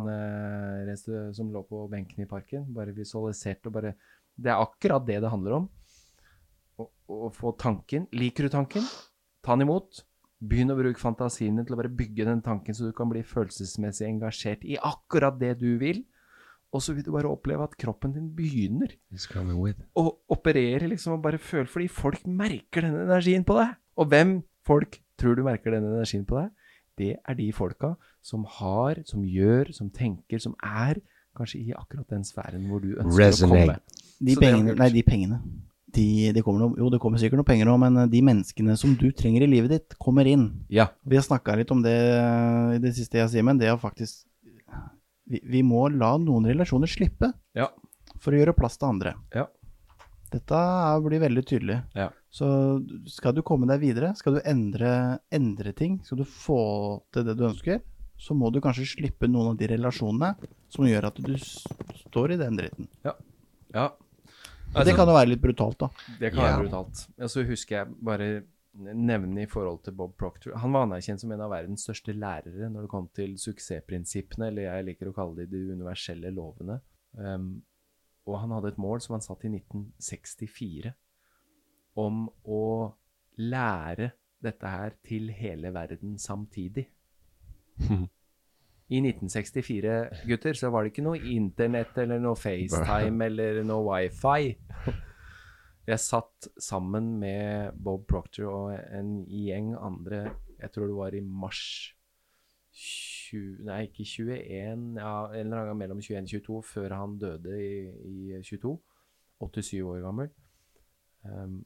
eh, 1.11 1.31
som 1.37 1.51
lå 1.53 1.63
på 1.67 1.87
benken 1.91 2.23
i 2.23 2.31
parken. 2.31 2.67
Bare 2.75 2.95
visualisert 2.95 3.67
og 3.67 3.79
bare 3.79 3.97
Det 4.37 4.51
er 4.53 4.61
akkurat 4.61 5.07
det 5.07 5.23
det 5.25 5.33
handler 5.33 5.63
om. 5.63 5.69
Å, 6.77 6.85
å 7.09 7.31
få 7.33 7.55
tanken. 7.57 8.05
Liker 8.13 8.45
du 8.45 8.53
tanken? 8.53 8.85
Ta 9.41 9.57
den 9.57 9.65
imot. 9.65 10.03
Begynn 10.45 10.75
å 10.75 10.77
bruke 10.77 11.01
fantasien 11.01 11.57
din 11.57 11.65
til 11.65 11.73
å 11.73 11.79
bare 11.81 11.89
bygge 11.89 12.27
den 12.29 12.43
tanken, 12.45 12.77
så 12.77 12.85
du 12.85 12.93
kan 12.93 13.09
bli 13.09 13.23
følelsesmessig 13.25 14.05
engasjert 14.05 14.67
i 14.69 14.77
akkurat 14.77 15.39
det 15.41 15.55
du 15.63 15.79
vil. 15.81 16.03
Og 16.77 16.83
så 16.85 16.93
vil 16.93 17.07
du 17.07 17.15
bare 17.15 17.31
oppleve 17.31 17.65
at 17.65 17.79
kroppen 17.81 18.13
din 18.13 18.29
begynner 18.37 18.93
å 19.97 20.05
operere 20.35 20.91
liksom 20.91 21.15
og 21.15 21.23
bare 21.25 21.39
føle 21.41 21.71
Fordi 21.71 21.87
folk 21.89 22.27
merker 22.27 22.85
denne 22.85 23.07
energien 23.07 23.47
på 23.47 23.57
deg. 23.57 23.73
Og 23.97 24.11
hvem 24.13 24.37
folk 24.67 24.99
tror 25.17 25.39
du 25.39 25.45
merker 25.47 25.73
denne 25.73 25.95
energien 25.95 26.27
på 26.29 26.37
deg? 26.43 26.53
Det 26.97 27.13
er 27.29 27.35
de 27.39 27.51
folka 27.53 27.95
som 28.25 28.45
har, 28.59 29.03
som 29.05 29.23
gjør, 29.29 29.73
som 29.77 29.91
tenker, 29.91 30.39
som 30.43 30.55
er 30.65 31.01
kanskje 31.37 31.61
i 31.61 31.73
akkurat 31.77 32.09
den 32.09 32.25
sfæren 32.25 32.63
hvor 32.71 32.81
du 32.81 32.95
ønsker 32.97 33.27
Resonate. 33.27 33.47
å 33.47 33.67
komme. 33.67 34.05
De 34.27 34.37
pengene, 34.41 34.75
nei, 34.81 34.89
de 34.95 35.03
pengene. 35.05 35.41
de, 35.97 36.07
de 36.33 36.43
kommer 36.45 36.61
noe, 36.65 36.77
jo, 36.81 36.89
det 36.93 36.99
kommer 37.01 37.21
sikkert 37.21 37.41
noe 37.41 37.49
penger 37.49 37.69
òg, 37.73 37.79
men 37.81 38.09
de 38.13 38.21
menneskene 38.25 38.75
som 38.81 38.95
du 39.01 39.11
trenger 39.17 39.45
i 39.45 39.49
livet 39.49 39.71
ditt, 39.75 39.95
kommer 40.01 40.27
inn. 40.29 40.47
Ja. 40.73 40.89
Vi 41.05 41.17
har 41.17 41.25
snakka 41.25 41.55
litt 41.57 41.71
om 41.73 41.83
det 41.85 41.93
i 42.77 42.81
det 42.83 42.95
siste, 42.97 43.21
jeg 43.21 43.31
sier, 43.33 43.45
men 43.47 43.57
Det 43.61 43.69
er 43.69 43.77
faktisk 43.81 44.25
vi, 45.29 45.41
vi 45.43 45.63
må 45.67 45.87
la 45.93 46.15
noen 46.23 46.45
relasjoner 46.49 46.87
slippe 46.91 47.33
Ja. 47.57 47.69
for 48.21 48.33
å 48.33 48.39
gjøre 48.41 48.57
plass 48.57 48.77
til 48.79 48.89
andre. 48.89 49.15
Ja. 49.35 49.47
Dette 50.37 50.61
blir 51.07 51.23
veldig 51.23 51.45
tydelig. 51.49 51.81
Ja. 51.97 52.11
Så 52.37 52.47
skal 53.09 53.35
du 53.37 53.43
komme 53.47 53.69
deg 53.71 53.81
videre, 53.83 54.13
skal 54.19 54.37
du 54.39 54.41
endre, 54.45 54.95
endre 55.33 55.73
ting, 55.77 55.99
skal 56.05 56.21
du 56.21 56.27
få 56.29 56.61
til 57.15 57.25
det 57.29 57.37
du 57.39 57.47
ønsker, 57.49 57.81
så 58.21 58.37
må 58.37 58.51
du 58.53 58.61
kanskje 58.65 58.87
slippe 58.95 59.29
noen 59.29 59.53
av 59.55 59.61
de 59.61 59.69
relasjonene 59.75 60.35
som 60.73 60.89
gjør 60.89 61.09
at 61.11 61.21
du 61.25 61.35
står 61.41 62.35
i 62.37 62.41
den 62.41 62.59
dritten. 62.61 62.89
Ja. 63.05 63.15
Og 64.77 64.85
det 64.85 64.95
kan 64.97 65.09
jo 65.09 65.15
være 65.17 65.31
litt 65.33 65.43
brutalt, 65.43 65.79
da. 65.81 65.89
Det 66.21 66.33
kan 66.35 66.45
Ja. 66.45 66.51
være 66.51 66.67
brutalt. 66.67 67.07
Og 67.19 67.31
så 67.33 67.45
husker 67.49 67.77
jeg 67.77 67.95
bare 68.03 68.29
nevne 68.77 69.43
i 69.43 69.47
forhold 69.49 69.83
til 69.85 69.95
Bob 69.97 70.17
Proctor 70.19 70.53
Han 70.61 70.73
var 70.73 70.85
anerkjent 70.85 71.21
som 71.23 71.31
en 71.33 71.41
av 71.41 71.51
verdens 71.51 71.87
største 71.87 72.13
lærere 72.13 72.69
når 72.69 72.83
det 72.85 72.91
kom 72.93 73.09
til 73.15 73.37
suksessprinsippene, 73.41 74.49
eller 74.51 74.63
jeg 74.69 74.85
liker 74.91 75.09
å 75.09 75.15
kalle 75.17 75.37
det 75.37 75.51
de 75.51 75.73
universelle 75.73 76.29
lovene. 76.35 76.81
Um, 77.17 77.63
og 78.27 78.41
han 78.43 78.55
hadde 78.57 78.75
et 78.75 78.83
mål 78.83 79.03
som 79.05 79.17
han 79.17 79.25
satt 79.25 79.47
i 79.47 79.53
1964, 79.55 80.93
om 81.97 82.27
å 82.45 82.67
lære 83.41 84.11
dette 84.45 84.71
her 84.71 84.97
til 85.07 85.31
hele 85.35 85.73
verden 85.75 86.19
samtidig. 86.21 86.87
I 88.87 89.01
1964, 89.03 89.95
gutter, 90.29 90.55
så 90.55 90.71
var 90.71 90.85
det 90.85 90.93
ikke 90.93 91.07
noe 91.07 91.19
internett 91.33 91.97
eller 91.99 92.21
noe 92.23 92.39
FaceTime 92.39 93.27
eller 93.27 93.65
noe 93.67 93.83
wifi. 93.89 94.53
Jeg 95.87 96.03
satt 96.03 96.49
sammen 96.63 97.17
med 97.19 97.75
Bob 97.83 98.07
Proctor 98.11 98.47
og 98.51 98.71
en 98.75 99.21
gjeng 99.27 99.73
andre, 99.79 100.29
jeg 100.61 100.73
tror 100.75 100.91
det 100.91 100.99
var 100.99 101.15
i 101.19 101.23
mars 101.23 101.96
20, 102.77 103.63
Nei, 103.65 103.79
ikke 103.89 104.05
21, 104.05 104.83
ja, 105.01 105.13
en 105.31 105.47
eller 105.47 105.63
annen 105.63 105.71
gang 105.71 105.79
mellom 105.81 106.03
21 106.03 106.21
og 106.21 106.45
22, 106.45 106.59
før 106.75 106.95
han 106.97 107.17
døde 107.21 107.57
i, 107.57 107.73
i 108.37 108.43
22. 108.45 108.75
87 109.41 109.73
år 109.85 110.03
gammel. 110.05 110.29
Um, 111.25 111.65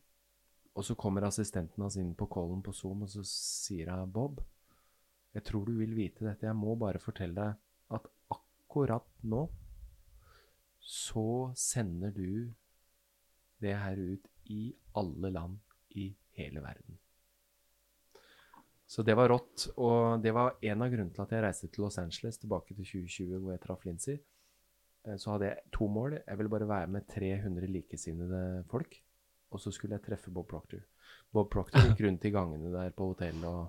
og 0.75 0.87
så 0.87 0.95
kommer 0.99 1.27
assistenten 1.27 1.83
hans 1.83 1.99
inn 2.01 2.15
på 2.19 2.29
callen 2.31 2.63
på 2.63 2.73
Zoom, 2.75 3.05
og 3.05 3.11
så 3.13 3.25
sier 3.27 3.91
hun 3.93 4.13
Bob, 4.15 4.41
jeg 5.35 5.45
tror 5.47 5.67
du 5.67 5.77
vil 5.79 5.93
vite 5.95 6.25
dette. 6.27 6.47
Jeg 6.47 6.59
må 6.59 6.75
bare 6.79 7.03
fortelle 7.03 7.37
deg 7.37 7.99
at 7.99 8.09
akkurat 8.35 9.07
nå 9.31 9.45
så 10.81 11.53
sender 11.59 12.11
du 12.15 12.51
det 13.61 13.77
her 13.77 14.01
ut 14.01 14.27
i 14.51 14.73
alle 14.97 15.31
land 15.31 15.59
i 16.01 16.09
hele 16.39 16.63
verden. 16.65 16.99
Så 18.91 19.05
det 19.07 19.15
var 19.15 19.31
rått, 19.31 19.69
og 19.79 20.19
det 20.23 20.33
var 20.35 20.57
en 20.67 20.83
av 20.83 20.91
grunnene 20.91 21.15
til 21.15 21.23
at 21.23 21.33
jeg 21.37 21.43
reiste 21.45 21.69
til 21.71 21.85
Los 21.85 21.99
Angeles 22.03 22.41
tilbake 22.43 22.75
til 22.75 22.83
2020, 22.83 23.37
hvor 23.39 23.55
jeg 23.55 23.63
traff 23.63 23.85
Lindsay. 23.87 24.17
Eh, 25.07 25.17
Så 25.17 25.31
hadde 25.31 25.47
jeg 25.47 25.63
to 25.77 25.87
mål. 25.87 26.17
Jeg 26.27 26.39
ville 26.39 26.51
bare 26.51 26.69
være 26.69 26.91
med 26.91 27.07
300 27.07 27.71
likesinnede 27.71 28.65
folk, 28.71 28.97
og 29.51 29.61
så 29.63 29.71
skulle 29.71 29.95
jeg 29.95 30.03
treffe 30.09 30.31
Bob 30.35 30.49
Proctor. 30.51 30.83
Bob 31.33 31.51
Proctor 31.53 31.87
gikk 31.87 32.03
rundt 32.07 32.25
i 32.27 32.35
gangene 32.35 32.73
der 32.75 32.91
på 32.91 33.13
hotellet, 33.13 33.47
og, 33.47 33.69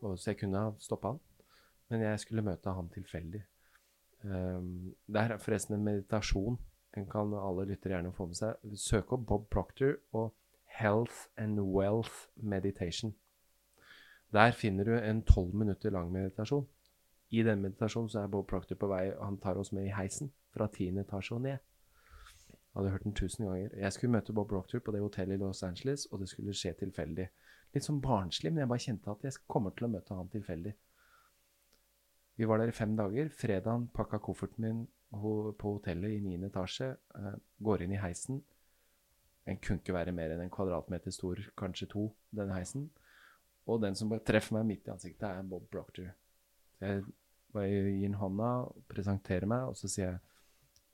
og 0.00 0.18
så 0.18 0.30
jeg 0.32 0.40
kunne 0.40 0.64
ha 0.64 0.72
stoppa 0.80 1.12
han, 1.12 1.20
men 1.92 2.06
jeg 2.06 2.20
skulle 2.24 2.42
møte 2.46 2.72
han 2.72 2.88
tilfeldig. 2.94 3.42
Um, 4.24 4.94
det 5.06 5.20
er 5.20 5.36
forresten 5.42 5.76
en 5.76 5.84
meditasjon. 5.84 6.56
Den 6.94 7.08
kan 7.10 7.32
alle 7.34 7.66
lyttere 7.68 7.98
gjerne 7.98 8.12
få 8.16 8.26
med 8.30 8.38
seg. 8.38 8.56
Søk 8.78 9.12
opp 9.12 9.26
Bob 9.28 9.48
Proctor 9.50 9.98
og 10.12 10.32
Health 10.78 11.26
and 11.36 11.60
Wealth 11.60 12.30
Meditation. 12.36 13.12
Der 14.32 14.52
finner 14.52 14.84
du 14.84 14.94
en 14.96 15.22
tolv 15.22 15.54
minutter 15.54 15.90
lang 15.90 16.12
meditasjon. 16.12 16.66
I 17.30 17.42
den 17.42 17.60
meditasjonen 17.60 18.08
så 18.08 18.20
er 18.20 18.30
Bob 18.32 18.46
Proctor 18.48 18.76
på 18.76 18.88
vei, 18.88 19.10
han 19.20 19.36
tar 19.40 19.58
oss 19.60 19.72
med 19.72 19.86
i 19.88 19.92
heisen 19.92 20.32
fra 20.52 20.68
tiende 20.72 21.04
etasje 21.04 21.34
og 21.36 21.42
ned. 21.44 21.58
Jeg 22.52 22.78
hadde 22.78 22.90
hørt 22.90 23.04
den 23.04 23.14
tusen 23.14 23.44
ganger. 23.46 23.74
Jeg 23.76 23.92
skulle 23.92 24.12
møte 24.12 24.32
Bob 24.32 24.48
Proctor 24.48 24.80
på 24.80 24.92
det 24.92 25.00
hotellet 25.00 25.36
i 25.36 25.42
Los 25.42 25.62
Angeles, 25.62 26.06
og 26.06 26.20
det 26.20 26.28
skulle 26.28 26.54
skje 26.56 26.72
tilfeldig. 26.80 27.28
Litt 27.74 27.84
sånn 27.84 28.00
barnslig, 28.04 28.52
men 28.52 28.64
jeg 28.64 28.70
bare 28.72 28.84
kjente 28.86 29.12
at 29.12 29.24
jeg 29.24 29.44
kommer 29.48 29.76
til 29.76 29.88
å 29.88 29.92
møte 29.92 30.16
han 30.16 30.32
tilfeldig. 30.32 30.72
Vi 32.40 32.48
var 32.48 32.60
der 32.60 32.72
i 32.72 32.76
fem 32.76 32.96
dager. 32.96 33.28
Fredagen 33.36 33.86
pakka 33.92 34.20
kofferten 34.24 34.64
min 34.64 34.82
på 35.12 35.74
hotellet 35.76 36.16
i 36.16 36.20
niende 36.24 36.48
etasje. 36.48 36.96
eh, 37.16 37.36
går 37.60 37.82
inn 37.82 37.92
i 37.92 38.00
heisen. 38.00 38.42
Den 39.44 39.58
kunne 39.60 39.80
ikke 39.80 39.94
være 39.94 40.12
mer 40.12 40.32
enn 40.32 40.40
en 40.40 40.50
kvadratmeter 40.50 41.10
stor, 41.10 41.36
kanskje 41.56 41.88
to, 41.92 42.06
denne 42.30 42.54
heisen. 42.56 42.90
Og 43.66 43.82
den 43.82 43.94
som 43.98 44.10
bare 44.10 44.24
treffer 44.26 44.56
meg 44.58 44.66
midt 44.66 44.88
i 44.88 44.94
ansiktet, 44.94 45.28
er 45.28 45.46
Bob 45.46 45.68
Proctor. 45.70 46.10
Jeg 46.82 47.04
bare 47.54 47.68
gir 47.68 48.08
ham 48.08 48.18
hånda, 48.18 48.50
presenterer 48.90 49.46
meg, 49.46 49.68
og 49.70 49.78
så 49.78 49.90
sier 49.90 50.08
jeg 50.08 50.20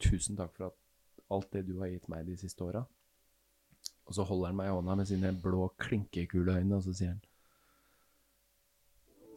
tusen 0.05 0.37
takk 0.39 0.55
for 0.57 0.75
alt 1.33 1.51
det 1.53 1.65
du 1.69 1.79
har 1.81 1.91
gitt 1.93 2.09
meg 2.13 2.27
de 2.29 2.37
siste 2.39 2.65
åra. 2.65 2.85
Og 4.09 4.17
så 4.17 4.25
holder 4.25 4.51
han 4.51 4.61
meg 4.61 4.69
i 4.69 4.75
hånda 4.77 4.95
med 4.99 5.09
sine 5.09 5.33
blå 5.43 5.69
klinkekule 5.81 6.59
øyne, 6.61 6.77
og 6.77 6.85
så 6.87 6.95
sier 6.97 7.17
han 7.17 7.25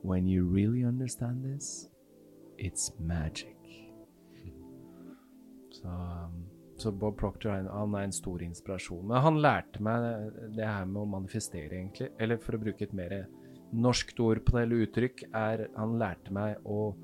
When 0.04 0.28
you 0.28 0.48
really 0.48 0.84
understand 0.84 1.44
this, 1.44 1.88
it's 2.58 2.92
magic. 3.00 3.56
Så, 5.72 5.88
um, 5.88 6.61
så 6.82 6.92
Bob 6.92 7.18
Proctor 7.20 7.54
han 7.54 7.96
er 7.96 8.08
en 8.08 8.16
stor 8.16 8.42
inspirasjon. 8.44 9.06
Men 9.08 9.24
han 9.26 9.40
lærte 9.44 9.84
meg 9.84 10.32
det 10.56 10.66
her 10.66 10.88
med 10.90 11.04
å 11.04 11.12
manifestere, 11.18 11.78
egentlig. 11.78 12.10
Eller 12.22 12.42
for 12.42 12.58
å 12.58 12.62
bruke 12.62 12.88
et 12.88 12.96
mer 12.98 13.16
norskt 13.72 14.20
ord 14.24 14.42
på 14.46 14.56
det, 14.56 14.66
eller 14.66 14.88
uttrykk, 14.88 15.28
er 15.38 15.68
Han 15.78 15.98
lærte 16.00 16.34
meg 16.36 16.66
å 16.66 16.96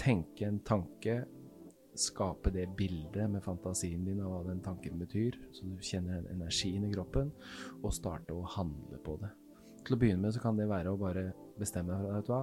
tenke 0.00 0.48
en 0.48 0.60
tanke, 0.64 1.20
skape 2.00 2.52
det 2.54 2.68
bildet 2.78 3.28
med 3.28 3.42
fantasien 3.44 4.04
din 4.06 4.22
av 4.24 4.32
hva 4.32 4.40
den 4.46 4.62
tanken 4.64 4.96
betyr, 5.00 5.36
så 5.52 5.66
du 5.68 5.82
kjenner 5.84 6.24
energien 6.32 6.86
i 6.86 6.92
kroppen, 6.94 7.32
og 7.82 7.92
starte 7.92 8.32
å 8.32 8.46
handle 8.56 9.00
på 9.04 9.18
det. 9.20 9.30
Til 9.84 9.96
å 9.96 10.00
begynne 10.00 10.24
med 10.24 10.34
så 10.36 10.42
kan 10.42 10.56
det 10.56 10.70
være 10.70 10.92
å 10.92 11.00
bare 11.00 11.30
bestemme 11.60 11.92
deg 11.92 12.00
for 12.00 12.16
vet 12.16 12.28
du 12.28 12.32
hva, 12.32 12.42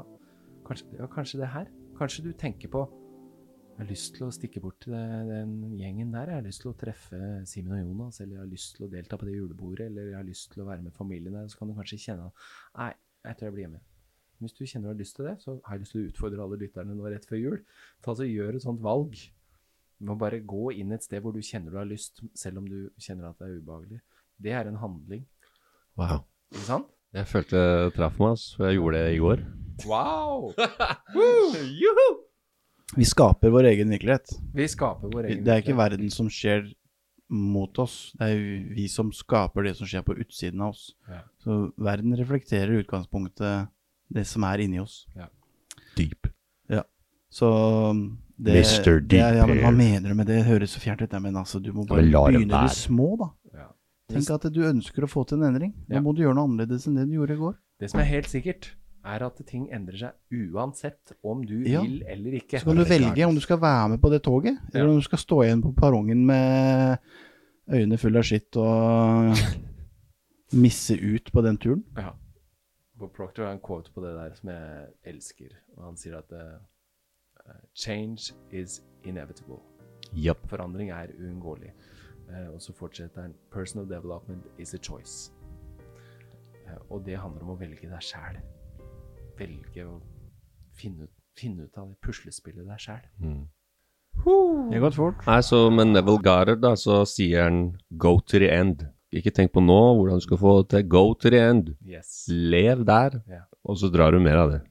kanskje, 0.68 0.90
ja, 1.00 1.10
kanskje 1.10 1.42
det 1.42 1.52
her. 1.56 1.72
Kanskje 1.98 2.28
du 2.28 2.32
tenker 2.38 2.70
på 2.70 2.84
jeg 3.78 3.86
har 3.86 3.92
lyst 3.92 4.16
til 4.16 4.24
å 4.26 4.34
stikke 4.34 4.62
bort 4.64 4.80
til 4.82 4.96
den 4.98 5.52
gjengen 5.78 6.10
der. 6.10 6.32
Jeg 6.32 6.40
har 6.40 6.46
lyst 6.48 6.64
til 6.64 6.72
å 6.72 6.78
treffe 6.82 7.18
Simen 7.46 7.76
og 7.76 7.84
Jonas, 7.84 8.18
eller 8.24 8.34
jeg 8.34 8.42
har 8.42 8.50
lyst 8.50 8.72
til 8.74 8.88
å 8.88 8.90
delta 8.90 9.20
på 9.22 9.28
det 9.28 9.36
julebordet, 9.36 9.86
eller 9.92 10.08
jeg 10.10 10.18
har 10.18 10.26
lyst 10.26 10.50
til 10.50 10.64
å 10.64 10.66
være 10.72 10.82
med 10.88 10.96
familien 10.98 11.36
der. 11.38 11.46
Så 11.52 11.60
kan 11.60 11.70
du 11.70 11.76
kanskje 11.78 12.00
kjenne 12.02 12.26
at 12.32 12.48
nei, 12.80 12.88
jeg 13.28 13.38
tror 13.38 13.48
jeg 13.48 13.54
blir 13.54 13.66
hjemme. 13.68 13.84
Hvis 14.42 14.58
du 14.58 14.64
kjenner 14.64 14.90
du 14.90 14.94
har 14.96 14.98
lyst 15.04 15.18
til 15.20 15.30
det, 15.30 15.36
så 15.46 15.56
har 15.62 15.78
jeg 15.78 15.84
lyst 15.84 15.94
til 15.94 16.02
å 16.02 16.10
utfordre 16.10 16.48
alle 16.48 16.60
lytterne 16.64 16.98
nå 16.98 17.14
rett 17.14 17.30
før 17.30 17.42
jul. 17.44 17.62
Ta 18.02 18.16
altså 18.16 18.26
Gjør 18.26 18.58
et 18.58 18.66
sånt 18.66 18.82
valg. 18.82 19.14
Du 20.02 20.10
må 20.10 20.18
bare 20.26 20.42
gå 20.42 20.74
inn 20.82 20.98
et 20.98 21.06
sted 21.06 21.22
hvor 21.22 21.38
du 21.38 21.46
kjenner 21.46 21.74
du 21.74 21.78
har 21.78 21.90
lyst, 21.90 22.24
selv 22.34 22.64
om 22.64 22.70
du 22.70 22.80
kjenner 22.98 23.30
at 23.30 23.38
det 23.38 23.52
er 23.52 23.60
ubehagelig. 23.62 24.00
Det 24.42 24.58
er 24.58 24.72
en 24.72 24.82
handling. 24.82 25.28
Wow. 26.02 26.26
Ikke 26.50 26.66
sant? 26.66 26.90
Jeg 27.14 27.30
følte 27.30 27.62
det 27.62 27.94
traff 27.94 28.18
meg, 28.26 28.42
for 28.58 28.72
Jeg 28.72 28.82
gjorde 28.82 29.04
det 29.06 29.14
i 29.14 29.22
går. 29.22 29.46
Wow! 29.86 30.50
Vi 32.96 33.06
skaper 33.06 33.52
vår 33.52 33.68
egen 33.74 33.90
virkelighet. 33.92 34.32
Vi 34.56 34.68
skaper 34.72 35.12
vår 35.12 35.26
egen 35.28 35.44
Det 35.44 35.54
er 35.54 35.64
ikke 35.64 35.76
verden 35.78 36.10
som 36.14 36.30
skjer 36.32 36.70
mot 37.30 37.76
oss, 37.84 38.14
det 38.16 38.28
er 38.32 38.38
vi 38.72 38.86
som 38.88 39.10
skaper 39.12 39.66
det 39.68 39.74
som 39.76 39.88
skjer 39.90 40.06
på 40.08 40.16
utsiden 40.16 40.62
av 40.64 40.70
oss. 40.72 40.94
Ja. 41.12 41.20
Så 41.44 41.58
verden 41.76 42.16
reflekterer 42.16 42.72
i 42.72 42.86
utgangspunktet 42.86 43.68
det 44.16 44.24
som 44.30 44.46
er 44.48 44.64
inni 44.64 44.80
oss. 44.80 45.02
Deep. 45.98 46.30
Ja. 46.72 46.86
Så 47.30 47.50
det, 48.38 48.56
Mr. 48.62 49.00
det 49.04 49.20
er, 49.20 49.42
ja, 49.42 49.46
men 49.50 49.60
Hva 49.60 49.74
mener 49.76 50.08
du 50.14 50.16
med 50.16 50.30
det? 50.30 50.38
Det 50.40 50.48
høres 50.48 50.78
så 50.78 50.80
fjernt 50.80 51.02
ut, 51.04 51.12
ja, 51.12 51.20
men 51.20 51.36
altså, 51.36 51.60
du 51.60 51.74
må 51.76 51.84
bare 51.90 52.06
det 52.06 52.14
begynne 52.14 52.48
i 52.64 52.70
det 52.70 52.78
små, 52.78 53.10
da. 53.20 53.30
Ja. 53.58 53.68
Tenk 54.14 54.30
at 54.38 54.48
du 54.54 54.62
ønsker 54.64 55.04
å 55.04 55.10
få 55.12 55.26
til 55.28 55.42
en 55.42 55.50
endring. 55.50 55.74
Da 55.90 55.98
Ja. 55.98 56.02
må 56.06 56.16
du 56.16 56.22
gjøre 56.24 56.38
noe 56.38 56.48
annerledes 56.48 56.88
enn 56.88 56.96
det 56.96 57.10
du 57.10 57.18
gjorde 57.18 57.36
i 57.36 57.42
går. 57.44 57.58
Det 57.84 57.92
som 57.92 58.00
er 58.00 58.08
helt 58.08 58.30
sikkert, 58.32 58.72
er 59.08 59.24
at 59.28 59.40
ting 59.48 59.68
endrer 59.74 59.98
seg 60.02 60.52
uansett 60.54 61.14
om 61.24 61.42
du 61.48 61.56
Ja. 61.68 61.82
vil 61.82 62.04
eller 62.08 62.38
ikke. 62.42 62.60
Så 62.60 62.66
kan 62.70 62.80
du 62.80 62.84
velge 62.90 63.26
om 63.28 63.36
du 63.36 63.42
skal 63.44 63.60
være 63.62 63.90
med 63.96 64.02
på 64.04 64.12
det 64.14 64.22
toget, 64.26 64.58
eller 64.74 64.90
om 64.90 65.00
du 65.02 65.06
skal 65.06 65.22
stå 65.22 65.42
igjen 65.46 65.62
på 65.64 65.74
perrongen 65.78 66.26
med 66.26 66.98
øynene 67.72 67.98
fulle 68.00 68.20
av 68.22 68.28
skitt 68.28 68.56
og 68.60 69.34
misse 70.64 70.96
ut 70.96 71.32
på 71.34 71.42
den 71.44 71.58
turen. 71.58 71.84
Ja. 71.98 72.14
Bob 72.98 73.12
Proctor 73.14 73.46
har 73.46 73.54
en 73.54 73.60
quote 73.62 73.92
på 73.94 74.02
det 74.02 74.14
der 74.16 74.34
som 74.34 74.50
jeg 74.50 74.88
elsker. 75.06 75.52
Og 75.78 75.84
han 75.86 75.98
sier 76.02 76.18
at 76.18 76.32
uh, 76.34 77.54
Change 77.76 78.34
is 78.52 78.82
inevitable. 79.06 79.60
Yep. 80.16 80.48
Forandring 80.50 80.90
er 80.90 81.12
uunngåelig. 81.20 81.74
Uh, 82.28 82.54
og 82.56 82.62
så 82.62 82.74
fortsetter 82.74 83.22
han 83.22 83.36
Personal 83.54 83.86
development 83.90 84.48
is 84.58 84.74
a 84.74 84.78
choice. 84.82 85.32
Uh, 86.66 86.80
og 86.90 87.06
det 87.06 87.20
handler 87.22 87.46
om 87.46 87.54
å 87.54 87.60
velge 87.60 87.86
deg 87.92 88.02
sjæl. 88.02 88.40
Velge 89.38 89.86
å 89.86 90.00
finne 90.78 91.04
ut, 91.08 91.14
finne 91.38 91.68
ut 91.68 91.78
av 91.78 91.90
det 91.92 91.98
puslespillet 92.06 92.66
der 92.68 92.82
sjæl. 92.82 93.04
Det 94.18 94.74
har 94.80 94.84
gått 94.88 94.98
fort. 94.98 95.26
Nei, 95.28 95.40
så 95.46 95.60
med 95.72 95.92
Neville 95.94 96.18
Goddard 96.26 96.62
da, 96.64 96.74
så 96.76 97.04
sier 97.06 97.44
han 97.46 97.78
'go 97.98 98.20
to 98.20 98.40
the 98.40 98.50
end'. 98.50 98.88
Ikke 99.14 99.32
tenk 99.32 99.54
på 99.54 99.62
nå 99.64 99.78
hvordan 99.96 100.18
du 100.20 100.26
skal 100.26 100.38
få 100.38 100.54
til 100.68 100.84
go 100.90 101.14
to 101.14 101.30
the 101.30 101.38
end. 101.40 101.76
Yes. 101.86 102.26
Lev 102.30 102.84
der, 102.86 103.22
Ja. 103.30 103.44
og 103.64 103.78
så 103.78 103.90
drar 103.92 104.12
du 104.12 104.20
mer 104.20 104.36
av 104.38 104.52
det. 104.52 104.62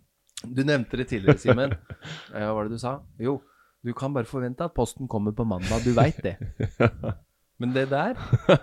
Du 0.44 0.62
nevnte 0.64 0.96
det 0.96 1.08
tidligere, 1.08 1.38
Simen. 1.38 1.72
Eh, 2.34 2.40
Hva 2.44 2.54
var 2.54 2.64
det 2.64 2.72
du 2.72 2.78
sa? 2.78 3.00
Jo, 3.18 3.40
du 3.84 3.92
kan 3.94 4.12
bare 4.12 4.24
forvente 4.26 4.64
at 4.64 4.74
posten 4.74 5.08
kommer 5.08 5.32
på 5.32 5.44
mandag. 5.46 5.82
Du 5.84 5.92
veit 5.94 6.20
det. 6.22 6.36
Men 7.58 7.72
det 7.72 7.88
der 7.88 8.14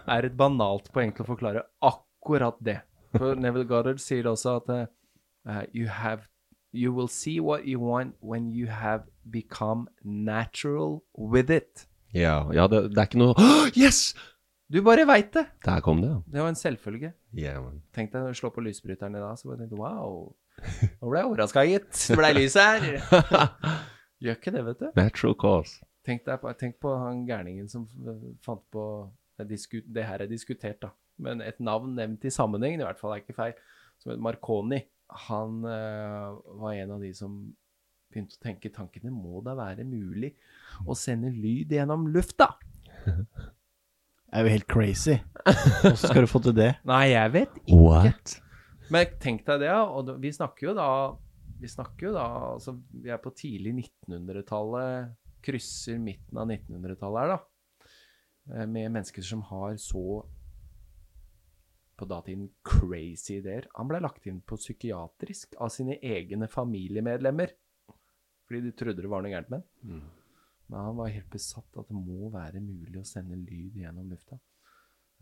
er 0.07 0.25
et 0.25 0.37
banalt 0.37 0.91
poeng 0.93 1.11
til 1.15 1.23
å 1.25 1.27
forklare 1.27 1.63
akkurat 1.81 2.55
det. 2.61 2.81
For 3.17 3.33
Neville 3.35 3.65
Goddard 3.65 3.97
sier 3.99 4.23
også 4.29 4.57
at 4.61 4.89
eh, 5.47 5.65
you 5.73 5.87
have 5.87 6.29
You 6.73 6.91
will 6.91 7.07
see 7.07 7.39
what 7.39 7.67
you 7.67 7.79
want 7.79 8.15
when 8.19 8.49
you 8.49 8.65
have 8.65 9.03
become 9.29 9.87
natural 10.03 11.03
with 11.15 11.51
it. 11.51 11.87
Ja, 12.13 12.49
ja 12.53 12.67
det, 12.67 12.95
det 12.95 12.97
er 12.97 13.09
ikke 13.11 13.19
noe 13.21 13.35
oh, 13.37 13.67
Yes! 13.77 14.15
Du 14.73 14.79
bare 14.81 15.05
veit 15.05 15.29
det. 15.35 15.43
Der 15.65 15.83
kom 15.85 16.01
det, 16.01 16.09
ja. 16.09 16.21
Det 16.33 16.41
var 16.41 16.49
en 16.49 16.57
selvfølge. 16.57 17.11
Yeah, 17.37 17.59
man. 17.61 17.83
Tenk 17.93 18.09
deg 18.13 18.25
du 18.25 18.39
slår 18.39 18.55
på 18.55 18.63
lysbryteren 18.65 19.13
i 19.13 19.21
dag, 19.21 19.37
så 19.37 19.51
bare 19.51 19.59
tenkte 19.61 19.77
wow. 19.77 20.31
Nå 21.01 21.11
ble 21.11 21.21
jeg 21.21 21.29
overraska, 21.29 21.65
gitt. 21.69 21.91
Det 21.93 22.17
blei 22.17 22.31
lys 22.39 22.57
her. 22.57 22.87
Gjør 24.23 24.39
ikke 24.39 24.53
det, 24.55 24.63
vet 24.65 24.81
du. 24.81 24.87
Natural 24.97 25.37
cause. 25.37 25.77
Tenk, 26.07 26.25
deg 26.25 26.41
på, 26.41 26.55
tenk 26.57 26.79
på 26.81 26.95
han 26.97 27.21
gærningen 27.27 27.69
som 27.69 27.85
fant 28.43 28.63
på 28.73 28.87
det 29.37 30.07
her 30.07 30.23
er 30.23 30.31
diskutert, 30.31 30.81
da. 30.81 30.89
Men 31.21 31.41
et 31.45 31.59
navn 31.61 31.93
nevnt 31.99 32.25
i 32.25 32.33
sammenheng, 32.33 32.79
i 32.79 32.85
hvert 32.87 32.97
fall 32.99 33.13
er 33.13 33.21
ikke 33.21 33.37
feil, 33.37 33.53
som 34.01 34.13
het 34.13 34.25
Marconi. 34.25 34.81
Han 35.27 35.63
eh, 35.69 36.29
var 36.59 36.73
en 36.77 36.95
av 36.95 37.03
de 37.03 37.11
som 37.17 37.35
begynte 38.13 38.37
å 38.37 38.43
tenke 38.45 38.69
tankene 38.73 39.09
må 39.13 39.41
da 39.45 39.55
være 39.57 39.85
mulig 39.87 40.35
å 40.85 40.93
sende 40.97 41.31
lyd 41.33 41.71
gjennom 41.73 42.05
lufta. 42.13 42.51
Det 43.03 44.39
er 44.39 44.45
jo 44.45 44.53
helt 44.53 44.69
crazy. 44.69 45.15
Hvordan 45.81 45.97
skal 45.99 46.25
du 46.25 46.29
få 46.29 46.41
til 46.45 46.55
det? 46.57 46.71
Nei, 46.89 47.03
jeg 47.13 47.33
vet 47.33 47.57
ikke. 47.63 47.79
What? 47.81 48.35
Men 48.93 49.17
tenk 49.21 49.45
deg 49.47 49.63
det. 49.65 49.73
Og 49.73 50.13
vi 50.21 50.31
snakker 50.33 50.69
jo 50.71 50.75
da 50.77 50.87
Vi 51.63 51.69
snakker 51.71 52.09
jo 52.09 52.13
da 52.17 52.25
Altså, 52.51 52.73
vi 52.91 53.11
er 53.13 53.21
på 53.23 53.31
tidlig 53.37 53.73
1900-tallet, 54.09 55.13
krysser 55.43 55.99
midten 56.01 56.39
av 56.41 56.49
1900-tallet 56.51 57.21
her, 57.23 57.33
da. 57.33 57.91
Eh, 58.53 58.65
Med 58.67 58.91
mennesker 58.91 59.25
som 59.25 59.41
har 59.49 59.77
så 59.81 60.23
på 61.99 62.07
datiden 62.09 62.47
crazy 62.65 63.37
ideer. 63.39 63.67
Han 63.77 63.89
ble 63.89 64.01
lagt 64.03 64.25
inn 64.29 64.41
på 64.41 64.57
psykiatrisk 64.59 65.57
av 65.61 65.71
sine 65.73 65.99
egne 66.01 66.49
familiemedlemmer. 66.51 67.53
Fordi 68.47 68.61
de 68.65 68.73
trodde 68.77 69.03
det 69.05 69.11
var 69.11 69.23
noe 69.23 69.31
gærent 69.33 69.51
med 69.53 69.63
han. 69.63 70.01
Men 70.71 70.79
han 70.87 70.97
var 70.97 71.11
helt 71.13 71.29
besatt 71.31 71.79
at 71.79 71.89
det 71.89 71.99
må 71.99 72.31
være 72.33 72.61
mulig 72.63 72.97
å 73.01 73.07
sende 73.07 73.37
lyd 73.37 73.77
gjennom 73.77 74.09
lufta. 74.11 74.39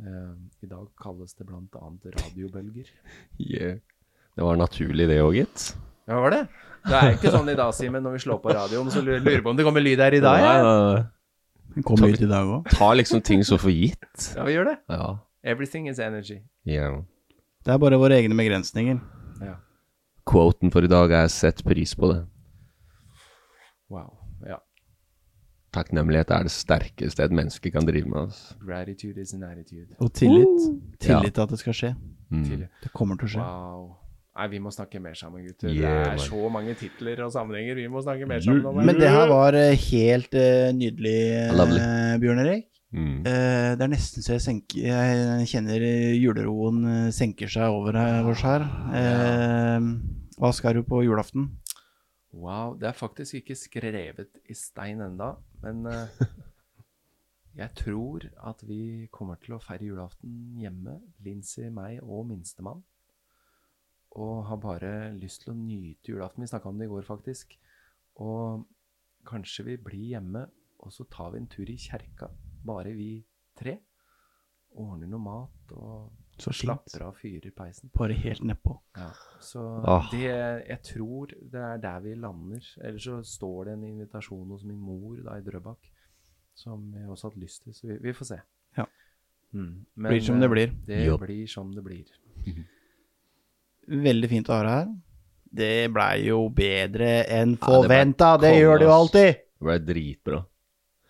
Uh, 0.01 0.33
I 0.63 0.69
dag 0.69 0.87
kalles 0.97 1.35
det 1.37 1.45
annet 1.51 2.11
radiobølger. 2.17 2.91
Yeah. 3.37 3.79
Det 4.35 4.45
var 4.47 4.55
naturlig 4.55 5.09
det 5.09 5.17
òg, 5.21 5.35
gitt. 5.35 5.71
Ja, 6.07 6.19
var 6.23 6.31
det? 6.33 6.45
Det 6.87 6.97
er 6.97 7.15
ikke 7.17 7.33
sånn 7.33 7.49
i 7.51 7.55
dag, 7.57 7.73
Simen, 7.75 8.01
når 8.05 8.15
vi 8.15 8.21
slår 8.23 8.39
på 8.41 8.53
radioen, 8.55 8.87
så 8.93 9.03
lurer 9.03 9.21
vi 9.25 9.41
på 9.43 9.51
om 9.51 9.57
det 9.59 9.65
kommer 9.67 9.83
lyd 9.83 9.99
her 10.01 10.15
i 10.15 10.21
dag. 10.23 10.39
Nei, 10.39 10.53
Ja, 10.55 10.61
nei, 10.63 10.93
nei. 10.95 11.83
Kommer 11.87 12.11
ut 12.11 12.23
i 12.23 12.27
dag 12.27 12.49
òg. 12.51 12.71
Ta 12.73 12.89
liksom 12.95 13.21
ting 13.23 13.43
så 13.47 13.59
for 13.61 13.71
gitt. 13.71 14.31
ja 14.35 14.43
vi 14.47 14.55
gjør 14.55 14.71
det. 14.71 14.77
Ja. 14.91 15.11
Everything 15.43 15.87
is 15.89 15.99
energy. 15.99 16.41
Yeah. 16.67 17.01
Det 17.65 17.73
er 17.73 17.77
bare 17.81 17.97
våre 17.97 18.17
egne 18.17 18.37
begrensninger. 18.37 18.99
Ja. 19.41 19.55
Quoten 20.29 20.71
for 20.71 20.85
i 20.85 20.89
dag 20.89 21.11
er 21.11 21.27
'sett 21.27 21.63
pris 21.65 21.95
på 21.95 22.11
det'. 22.11 22.25
Wow. 23.89 24.17
Ja. 24.47 24.57
Takknemlighet 25.73 26.29
er 26.31 26.43
det 26.43 26.51
sterkeste 26.51 27.23
et 27.23 27.31
menneske 27.31 27.71
kan 27.71 27.85
drive 27.85 28.05
med. 28.05 28.21
Altså. 28.21 28.55
Gratitude 28.65 29.21
is 29.21 29.33
an 29.33 29.43
attitude. 29.43 29.95
Og 29.99 30.13
tillit. 30.13 30.81
Tillit 30.99 31.33
til 31.33 31.41
at 31.41 31.49
det 31.49 31.59
skal 31.59 31.73
skje. 31.73 31.95
Mm. 32.29 32.67
Det 32.83 32.93
kommer 32.93 33.15
til 33.15 33.25
å 33.25 33.31
skje. 33.31 33.41
Wow. 33.41 33.97
Nei, 34.37 34.47
vi 34.47 34.59
må 34.59 34.71
snakke 34.71 34.99
mer 34.99 35.13
sammen, 35.13 35.43
gutter. 35.43 35.67
Yeah, 35.69 36.05
det 36.05 36.11
er 36.13 36.17
så 36.17 36.49
mange 36.49 36.73
titler 36.79 37.19
og 37.25 37.31
sammenhenger 37.33 37.75
vi 37.75 37.87
må 37.91 38.01
snakke 38.01 38.25
mer 38.25 38.39
sammen 38.39 38.65
om. 38.65 38.79
Men 38.85 38.95
det 38.95 39.09
her 39.09 39.27
var 39.27 39.53
eh, 39.53 39.75
helt 39.91 40.33
uh, 40.33 40.71
nydelig, 40.71 41.17
eh, 41.51 42.19
Bjørn 42.21 42.39
Erik. 42.45 42.67
Mm. 42.91 43.23
Eh, 43.23 43.71
det 43.79 43.85
er 43.85 43.91
nesten 43.91 44.23
så 44.23 44.35
jeg, 44.35 44.43
senker, 44.43 44.83
jeg 44.83 45.47
kjenner 45.47 45.83
eh, 45.87 46.17
juleroen 46.19 46.81
eh, 46.89 47.13
senker 47.15 47.51
seg 47.51 47.71
over 47.71 47.95
oss 48.27 48.43
her. 48.43 48.65
Eh, 48.99 49.87
hva 50.41 50.51
skal 50.55 50.75
du 50.75 50.83
på 50.87 51.03
julaften? 51.05 51.47
Wow, 52.35 52.75
det 52.79 52.89
er 52.89 52.95
faktisk 52.95 53.39
ikke 53.39 53.57
skrevet 53.59 54.39
i 54.47 54.55
stein 54.55 55.03
enda, 55.03 55.33
men 55.63 55.83
jeg 57.59 57.69
tror 57.79 58.27
at 58.47 58.63
vi 58.67 59.07
kommer 59.11 59.39
til 59.43 59.57
å 59.57 59.63
feire 59.63 59.89
julaften 59.89 60.59
hjemme, 60.59 60.99
Lincy, 61.23 61.67
meg 61.71 61.99
og 62.03 62.29
minstemann. 62.29 62.83
Og 64.19 64.45
har 64.47 64.59
bare 64.59 64.93
lyst 65.15 65.45
til 65.45 65.53
å 65.53 65.59
nyte 65.59 66.11
julaften. 66.11 66.43
Vi 66.43 66.51
snakka 66.51 66.71
om 66.71 66.79
det 66.79 66.89
i 66.89 66.91
går, 66.91 67.03
faktisk. 67.07 67.55
Og 68.19 68.65
kanskje 69.27 69.69
vi 69.69 69.77
blir 69.79 70.07
hjemme, 70.17 70.45
og 70.83 70.91
så 70.91 71.05
tar 71.11 71.31
vi 71.31 71.39
en 71.39 71.51
tur 71.51 71.69
i 71.71 71.77
kjerka, 71.79 72.31
bare 72.65 72.93
vi 72.95 73.13
tre. 73.57 73.77
Ordner 74.79 75.09
noe 75.11 75.19
mat 75.19 75.71
og 75.75 76.11
Så 76.41 76.53
slapper 76.55 77.03
av, 77.05 77.17
fyrer 77.19 77.51
peisen. 77.53 77.91
Bare 77.93 78.15
helt 78.17 78.41
nedpå. 78.47 78.77
Ja, 78.97 79.09
så 79.43 79.61
Ah. 79.85 80.07
det, 80.11 80.23
jeg 80.69 80.79
tror 80.83 81.27
det 81.27 81.59
er 81.61 81.77
der 81.77 81.99
vi 82.01 82.15
lander. 82.15 82.63
Ellers 82.81 83.03
så 83.03 83.19
står 83.23 83.65
det 83.65 83.73
en 83.73 83.83
invitasjon 83.83 84.49
hos 84.49 84.63
min 84.63 84.79
mor 84.79 85.17
da 85.21 85.37
i 85.37 85.41
Drøbak, 85.45 85.91
som 86.55 86.93
jeg 86.95 87.07
også 87.09 87.27
har 87.27 87.31
hatt 87.35 87.43
lyst 87.43 87.63
til, 87.63 87.73
så 87.73 87.87
vi, 87.87 87.97
vi 88.01 88.13
får 88.13 88.25
se. 88.31 88.39
Ja. 88.77 88.85
Mm. 89.53 89.85
Blir 89.95 90.21
som 90.21 90.39
det 90.39 90.47
eh, 90.47 90.51
blir. 90.55 90.73
Det 90.87 91.05
jo. 91.05 91.17
blir 91.17 91.47
som 91.47 91.71
det 91.75 91.83
blir. 91.83 92.05
Veldig 93.91 94.29
fint 94.29 94.49
å 94.49 94.53
ha 94.55 94.63
deg 94.63 94.71
her. 94.79 94.91
Det 95.51 95.73
blei 95.91 96.27
jo 96.29 96.45
bedre 96.55 97.25
enn 97.27 97.57
Ja, 97.59 97.81
det 97.83 98.39
det, 98.41 98.51
gjør 98.61 98.79
det 98.79 98.85
jo 98.87 98.91
alltid. 98.95 99.41
Det 99.59 99.67
ble 99.67 99.79
dritbra. 99.83 100.45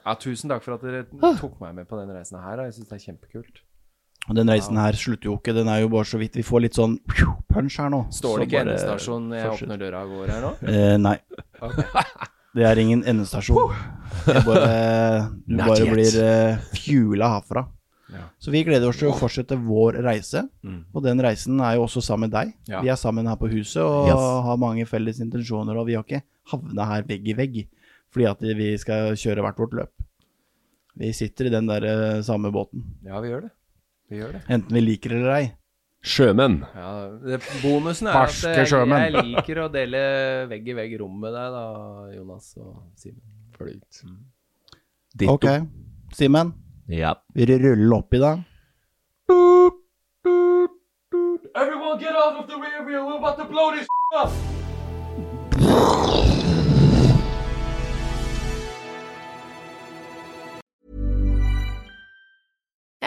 Ja, 0.06 0.16
tusen 0.18 0.50
takk 0.50 0.64
for 0.66 0.76
at 0.78 0.82
dere 0.86 1.04
tok 1.38 1.60
meg 1.62 1.76
med 1.78 1.88
på 1.90 2.00
den 2.00 2.10
reisen 2.16 2.40
her. 2.42 2.64
Jeg 2.66 2.74
syns 2.80 2.90
det 2.90 2.98
er 2.98 3.04
kjempekult. 3.12 3.62
Og 4.30 4.36
den 4.38 4.50
reisen 4.54 4.78
her 4.78 4.94
slutter 4.98 5.32
jo 5.32 5.36
ikke. 5.40 5.54
Den 5.58 5.70
er 5.74 5.80
jo 5.82 5.88
bare 5.90 6.06
så 6.06 6.20
vidt 6.22 6.36
Vi 6.38 6.44
får 6.46 6.62
litt 6.68 6.78
sånn 6.78 7.00
punch 7.50 7.80
her 7.82 7.90
nå. 7.90 8.04
Står 8.14 8.42
det 8.44 8.48
ikke 8.50 8.60
bare 8.60 8.76
endestasjon 8.76 9.30
når 9.32 9.40
jeg 9.40 9.52
åpner 9.56 9.82
døra 9.82 10.04
og 10.06 10.14
går 10.20 10.32
her 10.36 10.46
nå? 10.46 10.52
Eh, 10.70 10.96
nei. 11.02 11.16
Det 12.52 12.66
er 12.68 12.82
ingen 12.84 13.02
endestasjon. 13.08 13.74
Bare, 14.46 14.72
du 15.48 15.56
Not 15.56 15.72
bare 15.72 15.86
yet. 15.86 15.94
blir 15.96 16.18
uh, 16.22 16.66
fuela 16.76 17.30
herfra. 17.38 17.66
Ja. 18.12 18.26
Så 18.44 18.52
vi 18.52 18.62
gleder 18.68 18.92
oss 18.92 19.00
til 19.00 19.08
å 19.08 19.16
fortsette 19.16 19.56
vår 19.56 20.02
reise. 20.04 20.44
Mm. 20.68 20.82
Og 20.92 21.06
den 21.06 21.22
reisen 21.24 21.62
er 21.64 21.78
jo 21.80 21.86
også 21.88 22.04
sammen 22.04 22.28
med 22.28 22.36
deg. 22.36 22.52
Ja. 22.70 22.82
Vi 22.84 22.92
er 22.92 23.00
sammen 23.00 23.30
her 23.32 23.38
på 23.40 23.48
huset 23.54 23.80
og 23.86 24.10
Yes. 24.12 24.26
har 24.50 24.58
mange 24.60 24.86
felles 24.90 25.22
intensjoner. 25.24 25.80
Og 25.80 25.88
vi 25.88 25.96
har 25.96 26.04
ikke 26.04 26.22
havna 26.52 26.90
her 26.92 27.08
vegg 27.08 27.30
i 27.32 27.38
vegg 27.40 27.62
fordi 28.12 28.28
at 28.30 28.44
vi 28.60 28.74
skal 28.80 29.16
kjøre 29.20 29.46
hvert 29.46 29.60
vårt 29.62 29.76
løp. 29.80 30.06
Vi 31.02 31.14
sitter 31.16 31.48
i 31.48 31.54
den 31.54 31.70
der 31.70 31.88
eh, 31.88 32.22
samme 32.28 32.52
båten. 32.52 32.84
Ja, 33.08 33.22
vi 33.24 33.32
gjør 33.32 33.48
det. 33.48 33.52
Vi 34.12 34.20
gjør 34.20 34.36
det. 34.36 34.44
Enten 34.52 34.76
vi 34.76 34.84
liker 34.84 35.14
det 35.14 35.22
eller 35.22 35.36
ei. 35.38 35.50
Sjømenn. 36.02 36.64
Ja, 36.74 36.92
det, 37.22 37.38
Bonusen 37.62 38.10
er 38.10 38.16
Barske 38.18 38.50
at 38.50 38.58
jeg, 38.66 38.88
jeg 38.90 39.26
liker 39.30 39.60
å 39.62 39.68
dele 39.72 40.00
vegg 40.50 40.72
i 40.74 40.76
vegg 40.80 40.96
rom 41.00 41.20
med 41.22 41.36
deg, 41.38 41.54
da, 41.54 41.66
Jonas 42.16 42.48
og 42.58 42.72
Simen. 42.98 43.22
Fløyt. 43.56 44.02
Mm. 44.08 44.18
Ditto. 45.14 45.36
Ok, 45.36 45.46
Simen. 46.18 46.56
Ja. 46.92 47.14
Vi 47.38 47.46
ruller 47.46 48.00
opp 48.00 48.18
i 48.18 48.24
dag. 48.24 48.42
Everyone 51.54 52.00
get 52.00 52.16
out 52.16 52.40
of 52.40 52.48
the 52.48 52.56
rear 52.56 52.84
wheel, 52.86 53.06
we're 53.06 53.18
about 53.18 53.38
to 53.38 53.46
blow 53.46 53.72
this 53.76 53.88
up! 54.16 54.32